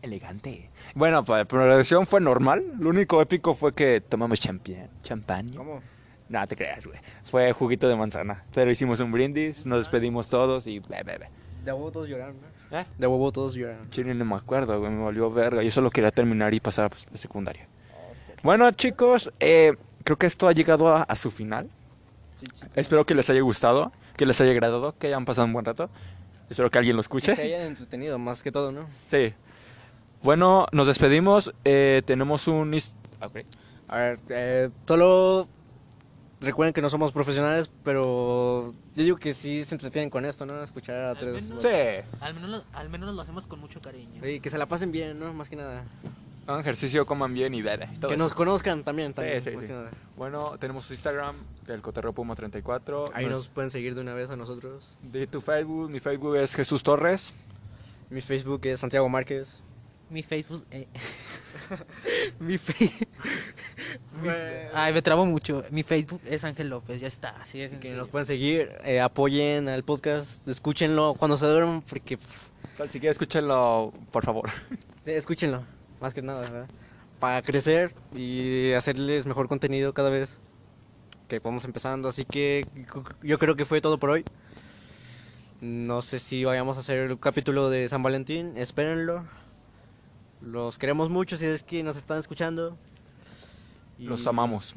Elegante. 0.03 0.69
Bueno, 0.95 1.23
pues 1.23 1.39
la 1.39 1.45
progresión 1.45 2.05
fue 2.05 2.19
normal. 2.21 2.63
Lo 2.79 2.89
único 2.89 3.21
épico 3.21 3.55
fue 3.55 3.73
que 3.73 4.01
tomamos 4.01 4.39
champán. 4.39 4.89
Champaña. 5.01 5.55
¿Cómo? 5.57 5.81
No 6.29 6.47
te 6.47 6.55
creas, 6.55 6.85
güey. 6.85 6.99
Fue 7.23 7.51
juguito 7.53 7.87
de 7.87 7.95
manzana. 7.95 8.43
Pero 8.53 8.69
hicimos 8.69 8.99
un 8.99 9.11
brindis, 9.11 9.65
nos 9.65 9.79
despedimos 9.79 10.29
todos 10.29 10.67
y 10.67 10.79
be, 10.79 11.03
be, 11.03 11.17
be. 11.17 11.29
De 11.63 11.71
huevo 11.71 11.91
todos 11.91 12.09
lloraron, 12.09 12.35
¿no? 12.69 12.77
¿Eh? 12.79 12.85
De 12.97 13.07
huevo 13.07 13.31
todos 13.31 13.53
lloraron. 13.55 13.89
Chile 13.91 14.13
no 14.13 14.25
me 14.25 14.35
acuerdo, 14.35 14.77
güey. 14.79 14.91
Me 14.91 15.01
volvió 15.01 15.31
verga. 15.31 15.63
Yo 15.63 15.71
solo 15.71 15.89
quería 15.89 16.11
terminar 16.11 16.53
y 16.53 16.59
pasar 16.59 16.89
pues, 16.89 17.07
a 17.13 17.17
secundaria. 17.17 17.65
Bueno, 18.43 18.69
chicos, 18.71 19.31
eh, 19.39 19.73
creo 20.03 20.17
que 20.17 20.25
esto 20.25 20.49
ha 20.49 20.51
llegado 20.51 20.89
a, 20.89 21.03
a 21.03 21.15
su 21.15 21.31
final. 21.31 21.69
Espero 22.75 23.05
que 23.05 23.15
les 23.15 23.29
haya 23.29 23.39
gustado, 23.39 23.93
que 24.17 24.25
les 24.25 24.41
haya 24.41 24.51
agradado, 24.51 24.97
que 24.97 25.07
hayan 25.07 25.23
pasado 25.23 25.45
un 25.47 25.53
buen 25.53 25.63
rato. 25.63 25.89
Espero 26.49 26.69
que 26.69 26.77
alguien 26.77 26.97
lo 26.97 27.01
Que 27.01 27.05
escuche. 27.05 27.35
se 27.37 27.41
hayan 27.43 27.61
entretenido, 27.61 28.19
más 28.19 28.43
que 28.43 28.51
todo, 28.51 28.73
¿no? 28.73 28.85
Sí. 29.09 29.33
Bueno, 30.23 30.67
nos 30.71 30.87
despedimos. 30.87 31.53
Eh, 31.65 32.01
tenemos 32.05 32.47
un... 32.47 32.73
is- 32.73 32.95
ah, 33.19 33.27
ok. 33.27 33.37
A 33.89 33.97
ver, 33.97 34.19
eh, 34.29 34.69
solo 34.87 35.47
recuerden 36.39 36.73
que 36.73 36.81
no 36.81 36.89
somos 36.89 37.11
profesionales, 37.11 37.69
pero 37.83 38.73
yo 38.95 39.03
digo 39.03 39.17
que 39.17 39.33
sí 39.33 39.63
se 39.65 39.75
entretienen 39.75 40.09
con 40.09 40.25
esto, 40.25 40.45
¿no? 40.45 40.63
Escuchar 40.63 40.95
a 40.97 41.09
Al 41.11 41.17
tres. 41.19 41.43
menos- 41.49 41.61
Sí. 41.61 41.67
Al 42.21 42.33
menos, 42.33 42.49
lo- 42.49 42.63
al 42.73 42.89
menos 42.89 43.13
lo 43.13 43.21
hacemos 43.21 43.47
con 43.47 43.59
mucho 43.59 43.81
cariño. 43.81 44.25
Y 44.27 44.39
que 44.39 44.49
se 44.49 44.57
la 44.57 44.65
pasen 44.65 44.91
bien, 44.91 45.19
¿no? 45.19 45.33
Más 45.33 45.49
que 45.49 45.55
nada. 45.57 45.83
Hagan 46.47 46.59
ejercicio, 46.59 47.05
coman 47.05 47.33
bien 47.33 47.53
y 47.53 47.61
bebe. 47.61 47.87
todo 47.99 48.09
que 48.09 48.15
eso. 48.15 48.23
nos 48.23 48.33
conozcan 48.33 48.83
también, 48.83 49.13
también 49.13 49.41
sí, 49.41 49.51
más 49.51 49.61
sí. 49.61 49.67
que 49.67 49.73
nada. 49.73 49.91
Bueno, 50.17 50.57
tenemos 50.59 50.89
Instagram, 50.91 51.35
el 51.67 51.81
Coterro 51.81 52.11
Puma 52.11 52.35
34. 52.35 53.11
Ahí 53.13 53.25
Nos- 53.25 53.33
nos 53.33 53.47
pueden 53.47 53.69
seguir 53.69 53.95
de 53.95 54.01
una 54.01 54.13
vez 54.13 54.29
a 54.29 54.35
nosotros. 54.35 54.97
De 55.01 55.25
tu 55.27 55.39
Facebook, 55.39 55.89
mi 55.89 55.99
Facebook 56.01 56.35
es 56.35 56.53
Jesús 56.55 56.83
Torres. 56.83 57.31
Mi 58.09 58.19
Facebook 58.21 58.59
es 58.65 58.79
Santiago 58.81 59.07
Márquez. 59.07 59.59
Mi 60.13 60.21
Facebook. 60.21 60.63
eh, 60.69 60.87
mi 62.39 62.59
Facebook. 62.59 63.07
Ay, 64.75 64.93
me 64.93 65.01
trabo 65.01 65.25
mucho. 65.25 65.63
Mi 65.71 65.81
Facebook 65.81 66.21
es 66.25 66.43
Ángel 66.43 66.69
López, 66.69 67.01
ya 67.01 67.07
está. 67.07 67.29
Así 67.41 67.61
es. 67.61 67.73
Que 67.73 67.93
nos 67.93 68.09
pueden 68.09 68.27
seguir, 68.27 68.71
eh, 68.85 69.01
apoyen 69.01 69.67
al 69.67 69.83
podcast, 69.83 70.47
escúchenlo 70.47 71.15
cuando 71.17 71.35
se 71.35 71.47
duerman, 71.47 71.81
porque 71.81 72.17
pues, 72.17 72.53
Si 72.91 72.99
quieres, 72.99 73.15
escúchenlo, 73.15 73.91
por 74.11 74.23
favor. 74.23 74.51
sí, 75.03 75.11
escúchenlo, 75.11 75.63
más 75.99 76.13
que 76.13 76.21
nada, 76.21 76.41
¿verdad? 76.41 76.67
Para 77.19 77.41
crecer 77.41 77.95
y 78.13 78.73
hacerles 78.73 79.25
mejor 79.25 79.47
contenido 79.47 79.95
cada 79.95 80.11
vez 80.11 80.37
que 81.27 81.39
vamos 81.39 81.65
empezando. 81.65 82.07
Así 82.07 82.23
que 82.23 82.67
yo 83.23 83.39
creo 83.39 83.55
que 83.55 83.65
fue 83.65 83.81
todo 83.81 83.97
por 83.97 84.11
hoy. 84.11 84.25
No 85.59 86.03
sé 86.03 86.19
si 86.19 86.43
vayamos 86.45 86.77
a 86.77 86.81
hacer 86.81 86.99
el 86.99 87.19
capítulo 87.19 87.71
de 87.71 87.89
San 87.89 88.03
Valentín, 88.03 88.57
espérenlo. 88.57 89.25
Los 90.43 90.77
queremos 90.77 91.09
mucho 91.09 91.37
si 91.37 91.45
es 91.45 91.63
que 91.63 91.83
nos 91.83 91.95
están 91.95 92.19
escuchando. 92.19 92.77
Y- 93.97 94.05
Los 94.05 94.27
amamos. 94.27 94.75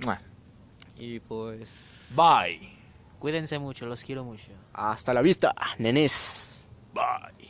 Y 0.98 1.20
pues... 1.20 2.12
Bye. 2.14 2.72
Cuídense 3.18 3.58
mucho, 3.58 3.86
los 3.86 4.02
quiero 4.04 4.24
mucho. 4.24 4.52
Hasta 4.72 5.12
la 5.12 5.22
vista, 5.22 5.54
nenes. 5.78 6.68
Bye. 6.94 7.45